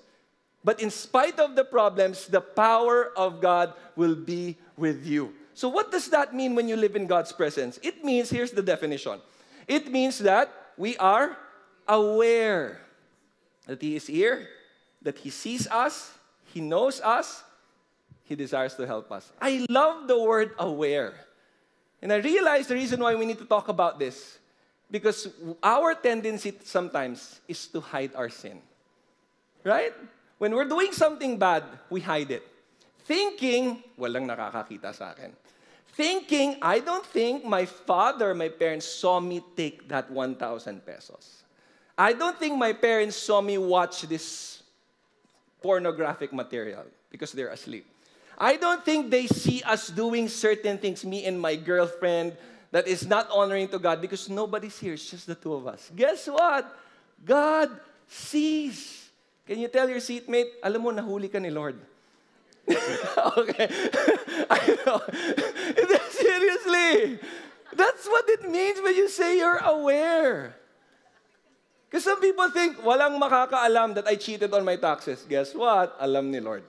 But 0.63 0.81
in 0.81 0.89
spite 0.89 1.41
of 1.41 1.57
the 1.57 1.65
problems, 1.65 2.27
the 2.27 2.39
power 2.39 3.11
of 3.17 3.41
God 3.41 3.73
will 3.97 4.15
be 4.15 4.55
with 4.77 5.05
you. 5.05 5.33
So, 5.53 5.67
what 5.67 5.91
does 5.91 6.09
that 6.11 6.33
mean 6.33 6.55
when 6.55 6.69
you 6.69 6.77
live 6.77 6.95
in 6.95 7.05
God's 7.05 7.33
presence? 7.33 7.79
It 7.83 8.05
means, 8.05 8.29
here's 8.29 8.51
the 8.51 8.63
definition 8.63 9.19
it 9.67 9.91
means 9.91 10.19
that 10.19 10.49
we 10.77 10.95
are 10.97 11.35
aware 11.89 12.79
that 13.65 13.81
He 13.81 13.97
is 13.97 14.05
here, 14.05 14.47
that 15.01 15.17
He 15.17 15.29
sees 15.29 15.67
us, 15.67 16.13
He 16.45 16.61
knows 16.61 17.01
us, 17.01 17.43
He 18.23 18.35
desires 18.35 18.75
to 18.75 18.85
help 18.85 19.11
us. 19.11 19.31
I 19.41 19.65
love 19.69 20.07
the 20.07 20.21
word 20.21 20.53
aware. 20.59 21.13
And 22.01 22.13
I 22.13 22.21
realize 22.23 22.67
the 22.67 22.75
reason 22.75 23.01
why 23.01 23.15
we 23.15 23.25
need 23.25 23.39
to 23.39 23.49
talk 23.49 23.67
about 23.67 23.97
this 23.97 24.37
because 24.89 25.27
our 25.61 25.93
tendency 25.95 26.53
sometimes 26.63 27.41
is 27.47 27.67
to 27.67 27.81
hide 27.81 28.15
our 28.15 28.29
sin. 28.29 28.61
Right? 29.65 29.91
When 30.37 30.55
we're 30.55 30.69
doing 30.69 30.93
something 30.93 31.37
bad, 31.37 31.63
we 31.89 31.99
hide 31.99 32.31
it. 32.31 32.47
Thinking, 33.03 33.83
walang 33.99 34.29
nakakakita 34.29 34.95
sa 34.95 35.11
akin. 35.11 35.33
thinking, 35.99 36.55
I 36.61 36.79
don't 36.79 37.03
think 37.03 37.43
my 37.43 37.67
father, 37.67 38.31
my 38.31 38.47
parents 38.47 38.87
saw 38.87 39.19
me 39.19 39.43
take 39.57 39.89
that 39.91 40.07
1,000 40.07 40.39
pesos. 40.85 41.43
I 41.99 42.13
don't 42.13 42.39
think 42.39 42.55
my 42.55 42.71
parents 42.71 43.17
saw 43.19 43.43
me 43.43 43.57
watch 43.59 44.07
this 44.07 44.63
pornographic 45.61 46.31
material 46.31 46.87
because 47.11 47.33
they're 47.33 47.51
asleep. 47.51 47.83
I 48.37 48.55
don't 48.55 48.85
think 48.85 49.11
they 49.11 49.27
see 49.27 49.61
us 49.63 49.89
doing 49.91 50.29
certain 50.29 50.77
things, 50.77 51.03
me 51.03 51.25
and 51.25 51.35
my 51.35 51.57
girlfriend, 51.57 52.37
that 52.71 52.87
is 52.87 53.05
not 53.05 53.27
honoring 53.29 53.67
to 53.75 53.79
God 53.79 53.99
because 53.99 54.29
nobody's 54.29 54.79
here. 54.79 54.93
It's 54.93 55.11
just 55.11 55.27
the 55.27 55.35
two 55.35 55.53
of 55.53 55.67
us. 55.67 55.91
Guess 55.93 56.27
what? 56.27 56.71
God 57.25 57.67
sees. 58.07 59.09
Can 59.45 59.59
you 59.59 59.67
tell 59.67 59.89
your 59.89 59.99
seatmate, 59.99 60.55
alam 60.63 60.81
mo, 60.81 60.91
nahuli 60.95 61.27
ka 61.29 61.39
ni 61.39 61.49
Lord. 61.49 61.75
okay. 63.43 63.67
I 64.47 64.77
know. 64.87 65.03
Seriously. 66.15 67.19
That's 67.75 68.07
what 68.07 68.23
it 68.29 68.47
means 68.49 68.79
when 68.79 68.95
you 68.95 69.09
say 69.09 69.35
you're 69.35 69.59
aware. 69.67 70.55
Because 71.89 72.05
some 72.05 72.21
people 72.21 72.45
think, 72.53 72.77
walang 72.85 73.17
makakaalam 73.17 73.97
that 73.97 74.05
I 74.05 74.13
cheated 74.13 74.53
on 74.53 74.61
my 74.61 74.77
taxes. 74.77 75.25
Guess 75.25 75.57
what? 75.57 75.97
Alam 75.97 76.29
ni 76.29 76.37
Lord. 76.37 76.61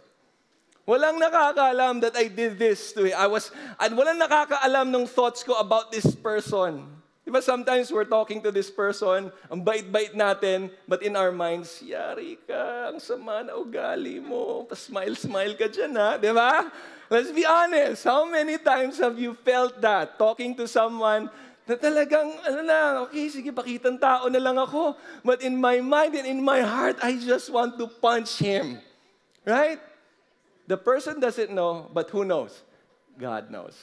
Walang 0.88 1.20
nakakaalam 1.20 2.00
that 2.00 2.16
I 2.16 2.32
did 2.32 2.56
this 2.56 2.96
to 2.96 3.04
him. 3.04 3.12
I 3.12 3.28
was, 3.28 3.52
and 3.76 3.92
walang 4.00 4.16
nakakaalam 4.16 4.88
ng 4.96 5.04
thoughts 5.06 5.44
ko 5.44 5.60
about 5.60 5.92
this 5.92 6.08
person. 6.16 6.88
Diba 7.20 7.44
sometimes 7.44 7.92
we're 7.92 8.08
talking 8.08 8.40
to 8.40 8.50
this 8.50 8.72
person, 8.72 9.28
ang 9.52 9.60
bait-bait 9.60 10.16
natin, 10.16 10.72
but 10.88 11.04
in 11.04 11.14
our 11.14 11.30
minds, 11.30 11.84
yari 11.84 12.40
ka, 12.48 12.88
ang 12.88 12.98
sama 12.98 13.44
na 13.44 13.60
ugali 13.60 14.24
mo, 14.24 14.64
pa-smile-smile 14.64 15.52
ka 15.52 15.68
dyan 15.68 16.00
ha, 16.00 16.16
di 16.16 16.32
ba? 16.32 16.72
Let's 17.12 17.28
be 17.28 17.44
honest, 17.44 18.08
how 18.08 18.24
many 18.24 18.56
times 18.56 18.96
have 19.04 19.20
you 19.20 19.36
felt 19.44 19.78
that, 19.84 20.16
talking 20.16 20.56
to 20.56 20.66
someone 20.66 21.28
na 21.70 21.78
talagang, 21.78 22.34
ano 22.42 22.60
lang, 22.66 22.90
okay, 23.06 23.30
sige, 23.30 23.54
pakitang 23.54 24.02
tao 24.02 24.26
na 24.26 24.42
lang 24.42 24.58
ako. 24.58 24.98
But 25.22 25.46
in 25.46 25.54
my 25.54 25.78
mind 25.78 26.18
and 26.18 26.26
in 26.26 26.42
my 26.42 26.66
heart, 26.66 26.98
I 26.98 27.14
just 27.14 27.46
want 27.46 27.78
to 27.78 27.86
punch 27.86 28.42
him. 28.42 28.82
Right? 29.46 29.78
The 30.66 30.74
person 30.74 31.22
doesn't 31.22 31.54
know, 31.54 31.86
but 31.94 32.10
who 32.10 32.26
knows? 32.26 32.66
God 33.14 33.54
knows. 33.54 33.78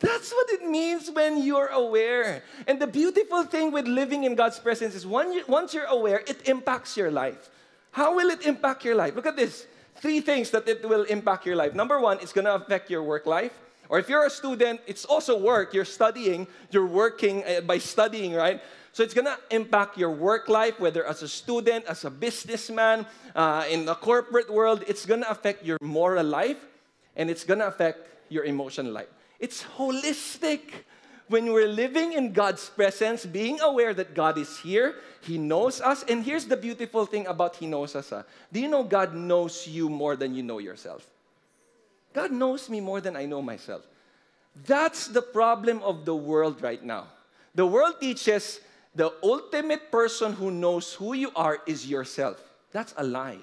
That's 0.00 0.32
what 0.32 0.48
it 0.52 0.64
means 0.68 1.08
when 1.12 1.40
you're 1.40 1.72
aware. 1.72 2.44
And 2.68 2.80
the 2.80 2.86
beautiful 2.88 3.44
thing 3.44 3.72
with 3.72 3.88
living 3.88 4.24
in 4.24 4.36
God's 4.36 4.60
presence 4.60 4.94
is 4.94 5.06
once 5.08 5.72
you're 5.72 5.88
aware, 5.88 6.20
it 6.28 6.48
impacts 6.48 6.96
your 6.96 7.10
life. 7.10 7.48
How 7.92 8.16
will 8.16 8.28
it 8.28 8.44
impact 8.44 8.84
your 8.84 8.94
life? 8.94 9.16
Look 9.16 9.26
at 9.26 9.36
this. 9.36 9.66
Three 9.96 10.20
things 10.20 10.48
that 10.52 10.68
it 10.68 10.80
will 10.88 11.04
impact 11.04 11.44
your 11.44 11.56
life. 11.56 11.74
Number 11.74 12.00
one, 12.00 12.16
it's 12.20 12.32
going 12.32 12.46
to 12.46 12.54
affect 12.54 12.88
your 12.88 13.02
work 13.02 13.26
life. 13.26 13.52
Or 13.90 13.98
if 13.98 14.08
you're 14.08 14.24
a 14.24 14.30
student, 14.30 14.80
it's 14.86 15.04
also 15.04 15.36
work. 15.36 15.74
You're 15.74 15.84
studying, 15.84 16.46
you're 16.70 16.86
working 16.86 17.42
uh, 17.42 17.60
by 17.60 17.78
studying, 17.78 18.32
right? 18.32 18.62
So 18.92 19.02
it's 19.02 19.14
gonna 19.14 19.36
impact 19.50 19.98
your 19.98 20.12
work 20.12 20.48
life, 20.48 20.78
whether 20.78 21.04
as 21.04 21.22
a 21.22 21.28
student, 21.28 21.84
as 21.86 22.04
a 22.04 22.10
businessman, 22.10 23.04
uh, 23.34 23.66
in 23.68 23.84
the 23.84 23.96
corporate 23.96 24.48
world. 24.48 24.84
It's 24.86 25.04
gonna 25.04 25.26
affect 25.28 25.64
your 25.64 25.76
moral 25.82 26.24
life, 26.24 26.64
and 27.16 27.28
it's 27.28 27.42
gonna 27.42 27.66
affect 27.66 28.06
your 28.28 28.44
emotional 28.44 28.92
life. 28.92 29.10
It's 29.40 29.64
holistic. 29.76 30.86
When 31.26 31.52
we're 31.52 31.68
living 31.68 32.12
in 32.12 32.32
God's 32.32 32.70
presence, 32.70 33.26
being 33.26 33.60
aware 33.60 33.94
that 33.94 34.14
God 34.14 34.38
is 34.38 34.58
here, 34.58 34.96
He 35.20 35.36
knows 35.38 35.80
us. 35.80 36.04
And 36.08 36.24
here's 36.24 36.46
the 36.46 36.56
beautiful 36.56 37.06
thing 37.06 37.26
about 37.26 37.56
He 37.56 37.66
knows 37.66 37.96
us. 37.96 38.12
Uh. 38.12 38.22
Do 38.52 38.60
you 38.60 38.68
know 38.68 38.84
God 38.84 39.14
knows 39.14 39.66
you 39.66 39.88
more 39.88 40.14
than 40.14 40.34
you 40.34 40.42
know 40.42 40.58
yourself? 40.58 41.06
God 42.12 42.32
knows 42.32 42.68
me 42.68 42.80
more 42.80 43.00
than 43.00 43.16
I 43.16 43.26
know 43.26 43.42
myself. 43.42 43.82
That's 44.66 45.06
the 45.06 45.22
problem 45.22 45.82
of 45.82 46.04
the 46.04 46.14
world 46.14 46.62
right 46.62 46.82
now. 46.82 47.06
The 47.54 47.66
world 47.66 48.00
teaches 48.00 48.60
the 48.94 49.12
ultimate 49.22 49.90
person 49.90 50.32
who 50.32 50.50
knows 50.50 50.94
who 50.94 51.14
you 51.14 51.30
are 51.36 51.58
is 51.66 51.86
yourself. 51.86 52.42
That's 52.72 52.94
a 52.96 53.04
lie. 53.04 53.38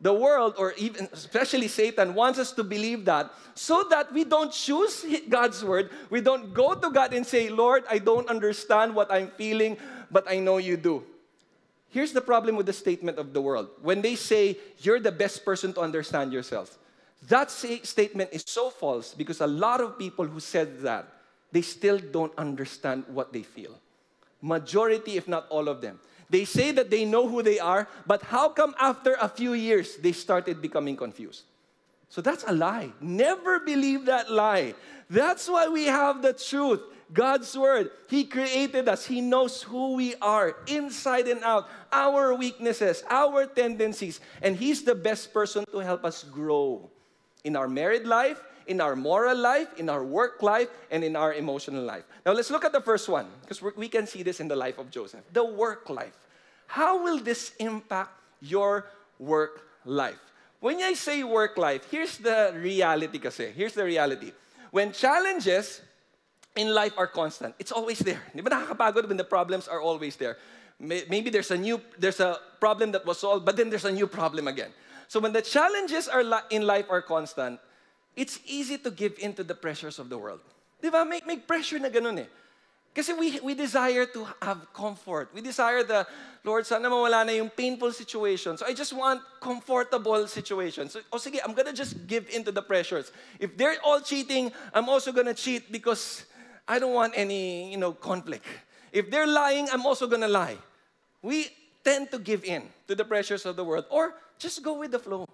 The 0.00 0.12
world, 0.12 0.54
or 0.58 0.74
even 0.78 1.08
especially 1.12 1.66
Satan, 1.66 2.14
wants 2.14 2.38
us 2.38 2.52
to 2.52 2.62
believe 2.62 3.04
that 3.06 3.32
so 3.54 3.82
that 3.90 4.12
we 4.12 4.22
don't 4.22 4.52
choose 4.52 5.04
God's 5.28 5.64
word. 5.64 5.90
We 6.08 6.20
don't 6.20 6.54
go 6.54 6.74
to 6.74 6.90
God 6.90 7.12
and 7.12 7.26
say, 7.26 7.48
Lord, 7.48 7.82
I 7.90 7.98
don't 7.98 8.28
understand 8.28 8.94
what 8.94 9.10
I'm 9.10 9.28
feeling, 9.28 9.76
but 10.10 10.30
I 10.30 10.38
know 10.38 10.58
you 10.58 10.76
do. 10.76 11.02
Here's 11.90 12.12
the 12.12 12.20
problem 12.20 12.54
with 12.54 12.66
the 12.66 12.72
statement 12.72 13.18
of 13.18 13.32
the 13.32 13.40
world. 13.40 13.70
When 13.82 14.02
they 14.02 14.14
say, 14.14 14.58
You're 14.78 15.00
the 15.00 15.10
best 15.10 15.44
person 15.44 15.72
to 15.74 15.80
understand 15.80 16.32
yourself, 16.32 16.78
that 17.26 17.50
statement 17.50 18.30
is 18.32 18.44
so 18.46 18.70
false 18.70 19.12
because 19.12 19.40
a 19.40 19.46
lot 19.46 19.80
of 19.80 19.98
people 19.98 20.26
who 20.26 20.40
said 20.40 20.80
that, 20.82 21.08
they 21.50 21.62
still 21.62 21.98
don't 21.98 22.32
understand 22.38 23.04
what 23.08 23.32
they 23.32 23.42
feel. 23.42 23.74
Majority, 24.40 25.16
if 25.16 25.26
not 25.26 25.46
all 25.48 25.68
of 25.68 25.80
them. 25.80 25.98
They 26.30 26.44
say 26.44 26.72
that 26.72 26.90
they 26.90 27.04
know 27.04 27.26
who 27.26 27.42
they 27.42 27.58
are, 27.58 27.88
but 28.06 28.22
how 28.22 28.50
come 28.50 28.74
after 28.78 29.16
a 29.20 29.28
few 29.28 29.54
years 29.54 29.96
they 29.96 30.12
started 30.12 30.60
becoming 30.60 30.94
confused? 30.94 31.44
So 32.10 32.20
that's 32.20 32.44
a 32.46 32.52
lie. 32.52 32.92
Never 33.00 33.60
believe 33.60 34.04
that 34.06 34.30
lie. 34.30 34.74
That's 35.10 35.48
why 35.48 35.68
we 35.68 35.84
have 35.86 36.22
the 36.22 36.34
truth. 36.34 36.80
God's 37.12 37.56
word. 37.56 37.90
He 38.08 38.24
created 38.24 38.88
us. 38.88 39.06
He 39.06 39.22
knows 39.22 39.62
who 39.62 39.94
we 39.94 40.14
are 40.16 40.56
inside 40.66 41.26
and 41.26 41.42
out, 41.42 41.66
our 41.90 42.34
weaknesses, 42.34 43.02
our 43.08 43.46
tendencies, 43.46 44.20
and 44.42 44.54
He's 44.54 44.82
the 44.82 44.94
best 44.94 45.32
person 45.32 45.64
to 45.72 45.78
help 45.78 46.04
us 46.04 46.22
grow 46.24 46.90
in 47.48 47.56
our 47.56 47.66
married 47.66 48.04
life, 48.04 48.44
in 48.68 48.78
our 48.84 48.94
moral 48.94 49.34
life, 49.34 49.72
in 49.80 49.88
our 49.88 50.04
work 50.04 50.44
life, 50.44 50.68
and 50.92 51.00
in 51.02 51.16
our 51.16 51.32
emotional 51.32 51.80
life. 51.80 52.04
Now 52.28 52.36
let's 52.36 52.52
look 52.52 52.68
at 52.68 52.76
the 52.76 52.84
first 52.84 53.08
one, 53.08 53.24
because 53.40 53.64
we 53.64 53.88
can 53.88 54.06
see 54.06 54.22
this 54.22 54.38
in 54.38 54.48
the 54.52 54.54
life 54.54 54.76
of 54.76 54.92
Joseph 54.92 55.24
the 55.32 55.42
work 55.42 55.88
life. 55.88 56.12
How 56.68 57.02
will 57.02 57.18
this 57.24 57.56
impact 57.56 58.12
your 58.44 58.84
work 59.16 59.64
life? 59.88 60.20
When 60.60 60.76
I 60.84 60.92
say 60.92 61.24
work 61.24 61.56
life, 61.56 61.88
here's 61.88 62.20
the 62.20 62.52
reality 62.52 63.16
kasi. 63.18 63.48
Here's 63.56 63.72
the 63.72 63.88
reality. 63.88 64.36
When 64.70 64.92
challenges 64.92 65.80
in 66.52 66.74
life 66.74 66.92
are 67.00 67.08
constant, 67.08 67.54
it's 67.56 67.72
always 67.72 68.04
there. 68.04 68.20
Di 68.36 68.44
nakakapagod 68.44 69.08
when 69.08 69.16
the 69.16 69.24
problems 69.24 69.64
are 69.72 69.80
always 69.80 70.20
there? 70.20 70.36
Maybe 70.76 71.30
there's 71.30 71.50
a 71.50 71.56
new, 71.56 71.80
there's 71.96 72.20
a 72.20 72.36
problem 72.60 72.92
that 72.92 73.06
was 73.06 73.18
solved, 73.18 73.48
but 73.48 73.56
then 73.56 73.70
there's 73.70 73.88
a 73.88 73.94
new 73.94 74.06
problem 74.06 74.46
again. 74.46 74.70
So 75.08 75.20
when 75.20 75.32
the 75.32 75.42
challenges 75.42 76.06
are 76.06 76.22
in 76.50 76.66
life 76.66 76.86
are 76.88 77.02
constant, 77.02 77.58
it's 78.14 78.38
easy 78.46 78.78
to 78.78 78.90
give 78.90 79.18
in 79.18 79.32
to 79.34 79.44
the 79.44 79.54
pressures 79.54 79.98
of 79.98 80.08
the 80.08 80.18
world. 80.18 80.40
Di 80.80 80.90
may 81.26 81.36
pressure 81.38 81.78
na 81.78 81.88
ganun 81.88 82.20
eh. 82.20 82.26
Kasi 82.94 83.12
we, 83.14 83.38
we 83.40 83.54
desire 83.54 84.06
to 84.06 84.26
have 84.42 84.72
comfort. 84.74 85.30
We 85.32 85.40
desire 85.40 85.84
the, 85.84 86.06
Lord, 86.42 86.66
sana 86.66 86.90
mawala 86.90 87.26
na 87.26 87.32
yung 87.32 87.48
painful 87.48 87.92
situation. 87.92 88.56
So 88.56 88.66
I 88.66 88.74
just 88.74 88.92
want 88.92 89.22
comfortable 89.40 90.26
situations. 90.26 90.92
So, 90.92 91.00
oh 91.12 91.18
sige, 91.18 91.38
I'm 91.44 91.54
gonna 91.54 91.72
just 91.72 92.06
give 92.06 92.28
in 92.30 92.44
to 92.44 92.52
the 92.52 92.62
pressures. 92.62 93.12
If 93.38 93.56
they're 93.56 93.76
all 93.84 94.00
cheating, 94.00 94.50
I'm 94.74 94.88
also 94.88 95.12
gonna 95.12 95.34
cheat 95.34 95.70
because 95.70 96.24
I 96.66 96.78
don't 96.78 96.92
want 96.92 97.14
any, 97.14 97.70
you 97.70 97.78
know, 97.78 97.92
conflict. 97.92 98.44
If 98.92 99.10
they're 99.10 99.30
lying, 99.30 99.68
I'm 99.70 99.86
also 99.86 100.06
gonna 100.06 100.28
lie. 100.28 100.58
We 101.22 101.48
tend 101.88 102.12
to 102.12 102.20
give 102.20 102.44
in 102.44 102.68
to 102.84 102.92
the 102.92 103.04
pressures 103.04 103.48
of 103.48 103.56
the 103.56 103.64
world 103.64 103.88
or 103.88 104.12
just 104.36 104.60
go 104.60 104.76
with 104.76 104.92
the 104.92 105.00
flow. 105.00 105.24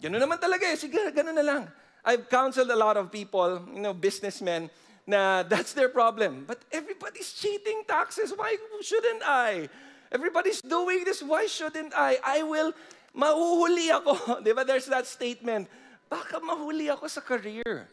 Ganun 0.00 0.16
naman 0.16 0.40
talaga 0.40 0.64
eh. 0.64 0.80
Sige, 0.80 1.12
ganun 1.12 1.36
na 1.36 1.44
lang. 1.44 1.62
I've 2.00 2.24
counseled 2.32 2.72
a 2.72 2.78
lot 2.80 2.96
of 2.96 3.12
people, 3.12 3.60
you 3.76 3.84
know, 3.84 3.92
businessmen, 3.92 4.72
na 5.04 5.42
that's 5.52 5.76
their 5.76 5.92
problem. 5.92 6.48
But 6.48 6.64
everybody's 6.72 7.36
cheating 7.36 7.84
taxes. 7.84 8.32
Why 8.32 8.56
shouldn't 8.80 9.20
I? 9.28 9.68
Everybody's 10.08 10.64
doing 10.64 11.04
this. 11.04 11.20
Why 11.20 11.44
shouldn't 11.44 11.92
I? 11.92 12.16
I 12.24 12.48
will, 12.48 12.72
mahuhuli 13.12 13.92
ako. 13.92 14.40
Di 14.44 14.56
ba? 14.56 14.64
There's 14.64 14.88
that 14.88 15.04
statement. 15.04 15.68
Baka 16.08 16.40
mahuli 16.40 16.88
ako 16.88 17.12
sa 17.12 17.20
career. 17.20 17.86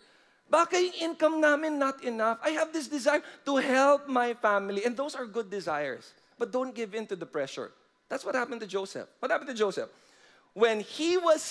Baka 0.47 0.79
yung 0.79 1.11
income 1.11 1.43
namin 1.43 1.75
not 1.75 1.99
enough. 2.07 2.39
I 2.39 2.55
have 2.55 2.71
this 2.71 2.87
desire 2.87 3.19
to 3.43 3.59
help 3.59 4.07
my 4.07 4.31
family. 4.39 4.87
And 4.87 4.95
those 4.95 5.11
are 5.11 5.27
good 5.27 5.51
desires. 5.51 6.15
But 6.39 6.55
don't 6.55 6.71
give 6.71 6.95
in 6.95 7.03
to 7.11 7.19
the 7.19 7.27
pressure. 7.27 7.75
That's 8.09 8.23
what 8.23 8.35
happened 8.35 8.61
to 8.61 8.67
Joseph. 8.67 9.07
What 9.19 9.31
happened 9.31 9.49
to 9.49 9.55
Joseph? 9.55 9.89
when 10.57 10.79
he 10.79 11.17
was 11.17 11.41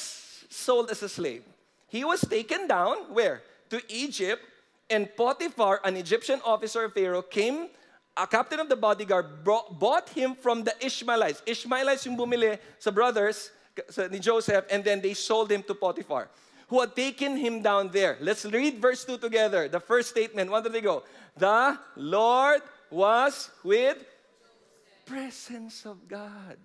sold 0.50 0.90
as 0.90 1.00
a 1.00 1.08
slave, 1.08 1.44
he 1.86 2.02
was 2.02 2.20
taken 2.22 2.66
down 2.66 3.14
where? 3.14 3.40
To 3.70 3.80
Egypt, 3.88 4.42
and 4.90 5.08
Potiphar, 5.16 5.80
an 5.84 5.96
Egyptian 5.96 6.40
officer 6.44 6.84
of 6.84 6.92
Pharaoh, 6.92 7.22
came, 7.22 7.68
a 8.16 8.26
captain 8.26 8.58
of 8.58 8.68
the 8.68 8.74
bodyguard, 8.74 9.44
brought, 9.44 9.78
bought 9.78 10.08
him 10.08 10.34
from 10.34 10.64
the 10.64 10.74
Ishmaelites. 10.84 11.40
Ishmaelites 11.46 12.04
yung 12.06 12.16
bumili 12.16 12.58
sa 12.80 12.90
brothers 12.90 13.50
sa, 13.90 14.08
ni 14.10 14.18
Joseph, 14.18 14.64
and 14.70 14.82
then 14.82 15.00
they 15.00 15.14
sold 15.14 15.52
him 15.52 15.62
to 15.62 15.74
Potiphar, 15.74 16.28
who 16.66 16.80
had 16.80 16.96
taken 16.96 17.36
him 17.36 17.62
down 17.62 17.90
there. 17.90 18.18
Let's 18.20 18.44
read 18.44 18.78
verse 18.82 19.04
2 19.04 19.18
together. 19.18 19.68
The 19.68 19.80
first 19.80 20.10
statement, 20.10 20.50
what 20.50 20.64
did 20.64 20.72
they 20.72 20.80
go? 20.82 21.04
The 21.36 21.78
Lord 21.94 22.62
was 22.90 23.50
with 23.62 24.02
presence 25.06 25.86
of 25.86 26.08
God. 26.08 26.58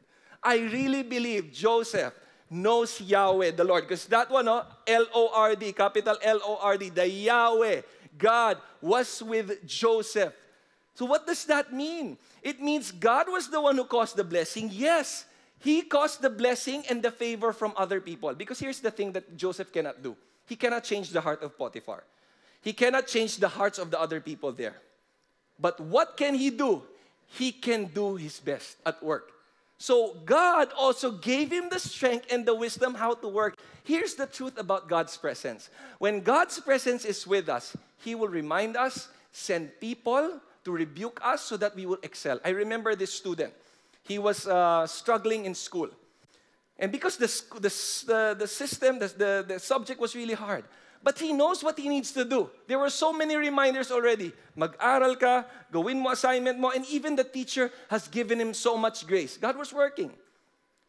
I 0.43 0.57
really 0.57 1.03
believe 1.03 1.53
Joseph 1.53 2.13
knows 2.49 2.99
Yahweh, 2.99 3.51
the 3.51 3.63
Lord. 3.63 3.87
Because 3.87 4.05
that 4.07 4.29
one, 4.29 4.45
no, 4.45 4.63
L 4.85 5.05
O 5.13 5.29
R 5.33 5.55
D, 5.55 5.71
capital 5.71 6.17
L 6.21 6.41
O 6.43 6.57
R 6.61 6.77
D, 6.77 6.89
the 6.89 7.07
Yahweh, 7.07 7.81
God 8.17 8.57
was 8.81 9.23
with 9.23 9.65
Joseph. 9.65 10.33
So, 10.95 11.05
what 11.05 11.25
does 11.25 11.45
that 11.45 11.71
mean? 11.71 12.17
It 12.43 12.59
means 12.61 12.91
God 12.91 13.27
was 13.29 13.47
the 13.47 13.61
one 13.61 13.77
who 13.77 13.85
caused 13.85 14.17
the 14.17 14.23
blessing. 14.23 14.69
Yes, 14.73 15.25
He 15.59 15.83
caused 15.83 16.21
the 16.21 16.29
blessing 16.29 16.83
and 16.89 17.01
the 17.01 17.11
favor 17.11 17.53
from 17.53 17.73
other 17.77 18.01
people. 18.01 18.33
Because 18.33 18.59
here's 18.59 18.81
the 18.81 18.91
thing 18.91 19.13
that 19.13 19.37
Joseph 19.37 19.71
cannot 19.71 20.03
do 20.03 20.17
He 20.47 20.55
cannot 20.55 20.83
change 20.83 21.11
the 21.11 21.21
heart 21.21 21.41
of 21.43 21.57
Potiphar, 21.57 22.03
He 22.61 22.73
cannot 22.73 23.07
change 23.07 23.37
the 23.37 23.47
hearts 23.47 23.79
of 23.79 23.91
the 23.91 23.99
other 23.99 24.19
people 24.19 24.51
there. 24.51 24.75
But 25.59 25.79
what 25.79 26.17
can 26.17 26.35
He 26.35 26.49
do? 26.49 26.83
He 27.37 27.51
can 27.51 27.85
do 27.85 28.15
His 28.15 28.39
best 28.39 28.77
at 28.85 29.01
work. 29.03 29.31
So 29.81 30.15
God 30.25 30.69
also 30.77 31.09
gave 31.09 31.51
him 31.51 31.69
the 31.71 31.79
strength 31.79 32.27
and 32.31 32.45
the 32.45 32.53
wisdom 32.53 32.93
how 32.93 33.15
to 33.15 33.27
work. 33.27 33.57
Here's 33.83 34.13
the 34.13 34.27
truth 34.27 34.59
about 34.59 34.87
God's 34.87 35.17
presence. 35.17 35.71
When 35.97 36.21
God's 36.21 36.59
presence 36.59 37.03
is 37.03 37.25
with 37.25 37.49
us, 37.49 37.75
He 37.97 38.13
will 38.13 38.27
remind 38.27 38.77
us, 38.77 39.07
send 39.31 39.71
people 39.79 40.39
to 40.65 40.71
rebuke 40.71 41.19
us 41.23 41.41
so 41.41 41.57
that 41.57 41.75
we 41.75 41.87
will 41.87 41.97
excel. 42.03 42.39
I 42.45 42.49
remember 42.49 42.93
this 42.93 43.11
student. 43.11 43.53
He 44.03 44.19
was 44.19 44.45
uh, 44.45 44.85
struggling 44.85 45.45
in 45.45 45.55
school. 45.55 45.89
And 46.77 46.91
because 46.91 47.17
the, 47.17 47.25
the, 47.59 48.35
the, 48.37 48.47
system, 48.47 48.99
the, 48.99 49.07
the, 49.07 49.45
the 49.47 49.59
subject 49.59 49.99
was 49.99 50.15
really 50.15 50.35
hard, 50.35 50.63
but 51.03 51.17
he 51.17 51.33
knows 51.33 51.63
what 51.63 51.77
he 51.77 51.89
needs 51.89 52.11
to 52.11 52.25
do. 52.25 52.49
There 52.67 52.79
were 52.79 52.89
so 52.89 53.11
many 53.11 53.35
reminders 53.35 53.91
already. 53.91 54.31
Mag-aral 54.55 55.15
ka, 55.15 55.45
gawin 55.71 55.99
mo 55.99 56.11
assignment 56.11 56.59
mo, 56.59 56.69
and 56.69 56.85
even 56.87 57.15
the 57.15 57.23
teacher 57.23 57.71
has 57.89 58.07
given 58.07 58.39
him 58.39 58.53
so 58.53 58.77
much 58.77 59.05
grace. 59.07 59.37
God 59.37 59.57
was 59.57 59.73
working. 59.73 60.11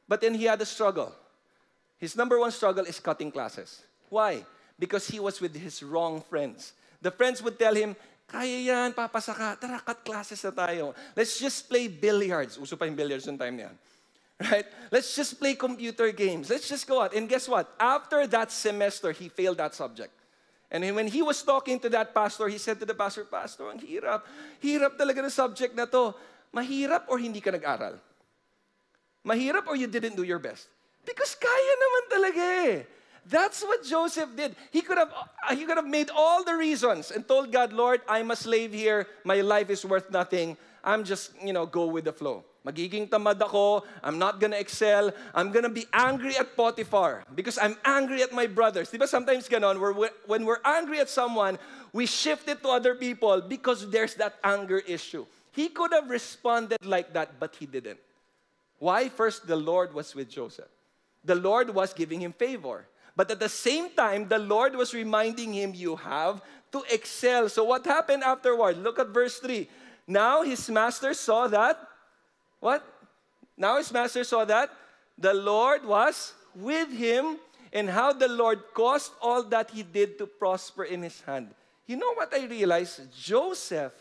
But 0.08 0.20
then 0.20 0.34
he 0.34 0.44
had 0.44 0.60
a 0.60 0.66
struggle. 0.66 1.14
His 1.98 2.16
number 2.16 2.38
one 2.38 2.50
struggle 2.50 2.84
is 2.84 3.00
cutting 3.00 3.30
classes. 3.30 3.82
Why? 4.08 4.44
Because 4.78 5.08
he 5.08 5.20
was 5.20 5.40
with 5.40 5.54
his 5.54 5.82
wrong 5.82 6.20
friends. 6.20 6.72
The 7.00 7.10
friends 7.10 7.42
would 7.42 7.58
tell 7.58 7.74
him, 7.74 7.96
kaya 8.26 8.58
yan, 8.58 8.92
papasa 8.92 9.34
ka, 9.34 9.56
tara, 9.56 9.80
cut 9.80 10.04
classes 10.04 10.42
na 10.44 10.50
tayo. 10.50 10.94
Let's 11.16 11.38
just 11.38 11.68
play 11.68 11.88
billiards. 11.88 12.58
Uso 12.58 12.76
pa 12.76 12.84
yung 12.84 12.96
billiards 12.96 13.26
yung 13.26 13.38
time 13.38 13.56
niyan 13.56 13.76
right? 14.50 14.66
Let's 14.90 15.14
just 15.14 15.38
play 15.38 15.54
computer 15.54 16.10
games. 16.12 16.50
Let's 16.50 16.68
just 16.68 16.86
go 16.86 17.02
out. 17.02 17.14
And 17.14 17.28
guess 17.28 17.48
what? 17.48 17.72
After 17.78 18.26
that 18.26 18.50
semester, 18.50 19.12
he 19.12 19.28
failed 19.28 19.58
that 19.58 19.74
subject. 19.74 20.12
And 20.72 20.82
when 20.96 21.06
he 21.06 21.20
was 21.20 21.42
talking 21.42 21.78
to 21.80 21.88
that 21.90 22.14
pastor, 22.14 22.48
he 22.48 22.56
said 22.56 22.80
to 22.80 22.86
the 22.86 22.94
pastor, 22.94 23.24
Pastor, 23.24 23.68
ang 23.68 23.78
hirap. 23.78 24.24
Hirap 24.64 24.96
talaga 24.96 25.20
ng 25.24 25.30
subject 25.30 25.76
na 25.76 25.84
to. 25.84 26.16
Mahirap 26.52 27.08
or 27.08 27.20
hindi 27.20 27.40
ka 27.40 27.52
nag-aral? 27.52 28.00
Mahirap 29.24 29.68
or 29.68 29.76
you 29.76 29.86
didn't 29.86 30.16
do 30.16 30.24
your 30.24 30.40
best? 30.40 30.68
Because 31.04 31.36
kaya 31.36 31.72
naman 31.76 32.02
talaga 32.08 32.42
eh. 32.68 32.76
That's 33.28 33.62
what 33.62 33.84
Joseph 33.84 34.34
did. 34.34 34.56
He 34.72 34.82
could 34.82 34.98
have 34.98 35.12
uh, 35.12 35.54
he 35.54 35.64
could 35.64 35.76
have 35.76 35.86
made 35.86 36.10
all 36.10 36.42
the 36.42 36.56
reasons 36.56 37.12
and 37.12 37.22
told 37.22 37.52
God, 37.52 37.72
Lord, 37.72 38.02
I'm 38.08 38.32
a 38.32 38.36
slave 38.36 38.72
here. 38.72 39.06
My 39.22 39.40
life 39.40 39.70
is 39.70 39.84
worth 39.84 40.10
nothing. 40.10 40.56
I'm 40.82 41.04
just, 41.04 41.30
you 41.38 41.52
know, 41.52 41.64
go 41.64 41.86
with 41.86 42.04
the 42.04 42.12
flow. 42.12 42.42
Magiging 42.62 43.10
tamad 43.10 43.42
ako. 43.42 43.82
I'm 44.02 44.18
not 44.18 44.38
gonna 44.38 44.56
excel. 44.56 45.10
I'm 45.34 45.50
gonna 45.50 45.68
be 45.72 45.86
angry 45.92 46.38
at 46.38 46.54
Potiphar 46.54 47.26
because 47.34 47.58
I'm 47.58 47.74
angry 47.84 48.22
at 48.22 48.30
my 48.30 48.46
brothers. 48.46 48.90
Diba 48.90 49.08
sometimes 49.08 49.48
ganon, 49.48 49.80
we're, 49.82 50.10
when 50.26 50.46
we're 50.46 50.62
angry 50.64 51.00
at 51.00 51.10
someone, 51.10 51.58
we 51.92 52.06
shift 52.06 52.46
it 52.48 52.62
to 52.62 52.68
other 52.70 52.94
people 52.94 53.42
because 53.42 53.90
there's 53.90 54.14
that 54.14 54.38
anger 54.44 54.78
issue. 54.86 55.26
He 55.50 55.68
could 55.68 55.92
have 55.92 56.08
responded 56.08 56.78
like 56.86 57.12
that, 57.12 57.38
but 57.40 57.54
he 57.58 57.66
didn't. 57.66 57.98
Why? 58.78 59.08
First, 59.08 59.46
the 59.46 59.56
Lord 59.56 59.92
was 59.92 60.14
with 60.14 60.30
Joseph. 60.30 60.70
The 61.24 61.34
Lord 61.34 61.70
was 61.74 61.92
giving 61.92 62.20
him 62.22 62.32
favor. 62.32 62.86
But 63.14 63.30
at 63.30 63.40
the 63.40 63.48
same 63.48 63.90
time, 63.90 64.28
the 64.28 64.38
Lord 64.38 64.74
was 64.74 64.94
reminding 64.94 65.52
him, 65.52 65.74
You 65.74 65.96
have 65.96 66.40
to 66.72 66.82
excel. 66.90 67.48
So, 67.48 67.64
what 67.64 67.84
happened 67.84 68.22
afterward? 68.22 68.78
Look 68.78 68.98
at 68.98 69.08
verse 69.08 69.38
3. 69.38 69.68
Now 70.06 70.42
his 70.42 70.68
master 70.68 71.14
saw 71.14 71.46
that 71.48 71.78
what? 72.62 72.86
Now 73.58 73.76
his 73.78 73.90
master 73.90 74.22
saw 74.22 74.46
that 74.46 74.70
the 75.18 75.34
Lord 75.34 75.84
was 75.84 76.32
with 76.54 76.94
him 76.94 77.36
and 77.72 77.90
how 77.90 78.12
the 78.12 78.28
Lord 78.28 78.62
caused 78.72 79.10
all 79.20 79.42
that 79.50 79.70
he 79.70 79.82
did 79.82 80.16
to 80.18 80.26
prosper 80.26 80.84
in 80.84 81.02
his 81.02 81.20
hand. 81.22 81.50
You 81.86 81.96
know 81.96 82.14
what 82.14 82.32
I 82.32 82.46
realized? 82.46 83.10
Joseph 83.10 83.92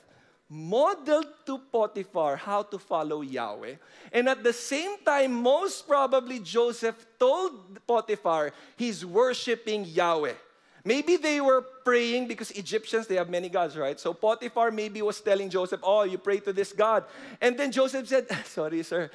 modeled 0.47 1.25
to 1.47 1.57
Potiphar 1.57 2.35
how 2.35 2.61
to 2.61 2.77
follow 2.77 3.21
Yahweh. 3.21 3.75
And 4.13 4.29
at 4.29 4.43
the 4.43 4.53
same 4.53 5.01
time, 5.03 5.33
most 5.33 5.87
probably 5.87 6.37
Joseph 6.37 6.95
told 7.17 7.79
Potiphar 7.87 8.51
he's 8.77 9.03
worshiping 9.03 9.85
Yahweh. 9.85 10.37
Maybe 10.83 11.17
they 11.17 11.41
were 11.41 11.61
praying 11.61 12.27
because 12.27 12.51
Egyptians, 12.51 13.05
they 13.05 13.15
have 13.15 13.29
many 13.29 13.49
gods, 13.49 13.77
right? 13.77 13.99
So 13.99 14.13
Potiphar 14.13 14.71
maybe 14.71 15.01
was 15.01 15.21
telling 15.21 15.49
Joseph, 15.49 15.81
oh, 15.83 16.03
you 16.03 16.17
pray 16.17 16.39
to 16.39 16.53
this 16.53 16.73
God. 16.73 17.05
And 17.39 17.57
then 17.57 17.71
Joseph 17.71 18.07
said, 18.07 18.25
sorry, 18.45 18.81
sir, 18.83 19.11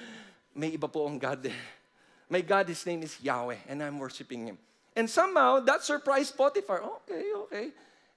may 0.54 0.70
iba 0.76 0.90
po 0.90 1.06
ang 1.08 1.18
God. 1.18 1.50
My 2.28 2.40
God, 2.40 2.68
his 2.68 2.84
name 2.86 3.02
is 3.02 3.18
Yahweh, 3.20 3.66
and 3.68 3.82
I'm 3.82 3.98
worshiping 3.98 4.46
him. 4.46 4.58
And 4.94 5.10
somehow, 5.10 5.60
that 5.60 5.82
surprised 5.82 6.36
Potiphar. 6.36 6.82
Okay, 6.82 7.24
okay. 7.36 7.68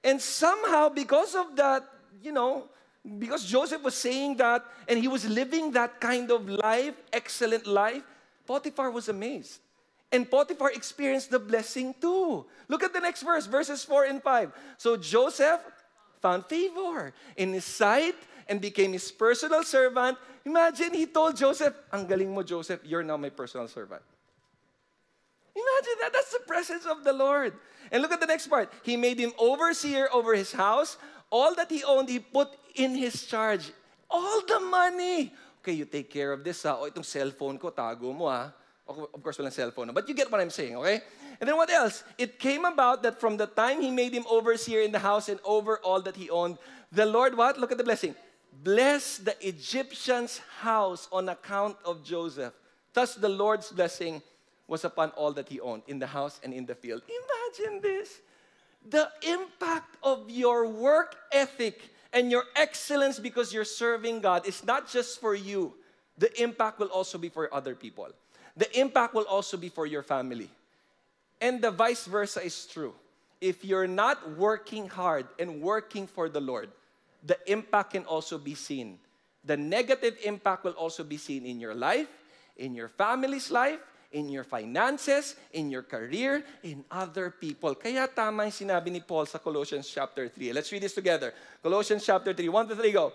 And 0.04 0.22
somehow, 0.22 0.90
because 0.90 1.36
of 1.36 1.56
that, 1.56 1.84
you 2.24 2.32
know, 2.32 2.70
because 3.18 3.46
Joseph 3.46 3.84
was 3.84 3.96
saying 3.96 4.38
that 4.38 4.66
and 4.88 5.00
he 5.00 5.08
was 5.08 5.28
living 5.28 5.72
that 5.72 6.00
kind 6.00 6.32
of 6.32 6.48
life, 6.50 6.96
excellent 7.12 7.68
life, 7.68 8.04
Potiphar 8.46 8.92
was 8.92 9.10
amazed. 9.10 9.60
And 10.12 10.30
Potiphar 10.30 10.72
experienced 10.72 11.30
the 11.30 11.40
blessing 11.40 11.94
too. 12.02 12.46
Look 12.68 12.84
at 12.84 12.94
the 12.94 13.00
next 13.00 13.22
verse, 13.22 13.46
verses 13.46 13.84
4 13.84 14.06
and 14.06 14.24
5. 14.24 14.52
So 14.78 14.98
Joseph 14.98 15.62
found 16.22 16.46
favor 16.46 17.14
in 17.38 17.54
his 17.54 17.66
sight 17.66 18.16
and 18.48 18.60
became 18.60 18.94
his 18.94 19.12
personal 19.12 19.64
servant. 19.64 20.18
Imagine, 20.46 20.94
he 20.94 21.06
told 21.06 21.38
Joseph, 21.38 21.76
Ang 21.94 22.08
galing 22.08 22.34
mo, 22.34 22.42
Joseph, 22.42 22.82
you're 22.84 23.04
now 23.04 23.18
my 23.18 23.30
personal 23.30 23.68
servant. 23.68 24.02
Imagine 25.54 25.98
that. 26.02 26.12
That's 26.14 26.34
the 26.34 26.44
presence 26.48 26.86
of 26.86 27.04
the 27.04 27.14
Lord. 27.14 27.54
And 27.92 28.02
look 28.02 28.12
at 28.12 28.20
the 28.20 28.30
next 28.30 28.48
part. 28.48 28.72
He 28.82 28.98
made 28.98 29.20
him 29.20 29.34
overseer 29.38 30.10
over 30.14 30.34
his 30.34 30.52
house. 30.52 30.98
All 31.30 31.54
that 31.56 31.70
he 31.70 31.84
owned, 31.84 32.10
he 32.10 32.18
put 32.18 32.50
in 32.74 32.96
his 32.96 33.26
charge. 33.26 33.70
All 34.10 34.42
the 34.42 34.60
money. 34.60 35.34
Okay, 35.62 35.74
you 35.74 35.86
take 35.86 36.10
care 36.10 36.34
of 36.34 36.44
this, 36.44 36.64
ha? 36.64 36.78
O 36.80 36.90
itong 36.90 37.06
cellphone 37.06 37.60
ko, 37.60 37.70
tago 37.70 38.10
mo, 38.16 38.30
ha? 38.30 38.50
Of 38.90 39.22
course, 39.22 39.38
walang 39.38 39.54
cellphone. 39.54 39.94
But 39.94 40.10
you 40.10 40.16
get 40.16 40.32
what 40.32 40.42
I'm 40.42 40.50
saying, 40.50 40.76
okay? 40.78 41.02
And 41.40 41.48
then 41.48 41.56
what 41.56 41.70
else? 41.70 42.04
It 42.18 42.40
came 42.40 42.66
about 42.66 43.04
that 43.04 43.20
from 43.20 43.38
the 43.38 43.46
time 43.46 43.82
he 43.82 43.92
made 43.92 44.14
him 44.14 44.26
overseer 44.28 44.82
in 44.82 44.92
the 44.92 45.00
house 45.00 45.30
and 45.30 45.40
over 45.46 45.78
all 45.86 46.02
that 46.02 46.16
he 46.16 46.30
owned, 46.30 46.58
the 46.92 47.06
Lord 47.06 47.38
what? 47.38 47.60
Look 47.60 47.72
at 47.72 47.78
the 47.78 47.84
blessing. 47.84 48.16
Bless 48.64 49.20
the 49.20 49.38
Egyptian's 49.48 50.42
house 50.60 51.08
on 51.12 51.30
account 51.30 51.78
of 51.86 52.04
Joseph. 52.04 52.54
Thus 52.94 53.14
the 53.14 53.30
Lord's 53.30 53.72
blessing 53.72 54.24
was 54.68 54.84
upon 54.84 55.12
all 55.12 55.32
that 55.34 55.48
he 55.48 55.60
owned 55.60 55.84
in 55.88 56.00
the 56.00 56.08
house 56.08 56.42
and 56.44 56.52
in 56.52 56.66
the 56.66 56.76
field. 56.76 57.04
Imagine 57.06 57.82
this. 57.82 58.22
The 58.90 59.10
impact 59.22 59.98
of 60.02 60.30
your 60.30 60.68
work 60.68 61.16
ethic 61.32 61.94
and 62.12 62.32
your 62.32 62.46
excellence 62.56 63.20
because 63.20 63.54
you're 63.54 63.70
serving 63.70 64.22
God 64.22 64.48
is 64.48 64.66
not 64.66 64.90
just 64.90 65.22
for 65.22 65.36
you. 65.36 65.76
The 66.18 66.34
impact 66.42 66.80
will 66.80 66.88
also 66.88 67.18
be 67.18 67.30
for 67.30 67.54
other 67.54 67.76
people 67.76 68.10
the 68.60 68.68
impact 68.78 69.16
will 69.16 69.24
also 69.24 69.56
be 69.56 69.72
for 69.72 69.88
your 69.88 70.04
family. 70.04 70.52
And 71.40 71.64
the 71.64 71.72
vice 71.72 72.04
versa 72.04 72.44
is 72.44 72.68
true. 72.68 72.92
If 73.40 73.64
you're 73.64 73.88
not 73.88 74.36
working 74.36 74.92
hard 74.92 75.32
and 75.40 75.64
working 75.64 76.08
for 76.08 76.28
the 76.28 76.44
Lord, 76.44 76.68
the 77.24 77.40
impact 77.48 77.96
can 77.96 78.04
also 78.04 78.38
be 78.38 78.56
seen. 78.56 79.00
The 79.48 79.56
negative 79.56 80.20
impact 80.26 80.66
will 80.66 80.76
also 80.76 81.08
be 81.08 81.16
seen 81.16 81.46
in 81.46 81.64
your 81.64 81.74
life, 81.74 82.12
in 82.58 82.76
your 82.76 82.90
family's 82.90 83.50
life, 83.50 83.80
in 84.12 84.28
your 84.28 84.44
finances, 84.44 85.40
in 85.54 85.72
your 85.72 85.84
career, 85.84 86.44
in 86.62 86.84
other 86.92 87.32
people. 87.32 87.76
Kaya 87.76 88.12
tama 88.12 88.44
yung 88.44 88.52
sinabi 88.52 88.92
ni 88.92 89.00
Paul 89.00 89.24
sa 89.24 89.40
Colossians 89.40 89.88
chapter 89.88 90.28
3. 90.28 90.52
Let's 90.52 90.68
read 90.68 90.84
this 90.84 91.00
together. 91.00 91.32
Colossians 91.64 92.04
chapter 92.04 92.36
3, 92.36 92.50
1 92.50 92.68
to 92.68 92.76
3, 92.76 92.92
go. 92.92 93.14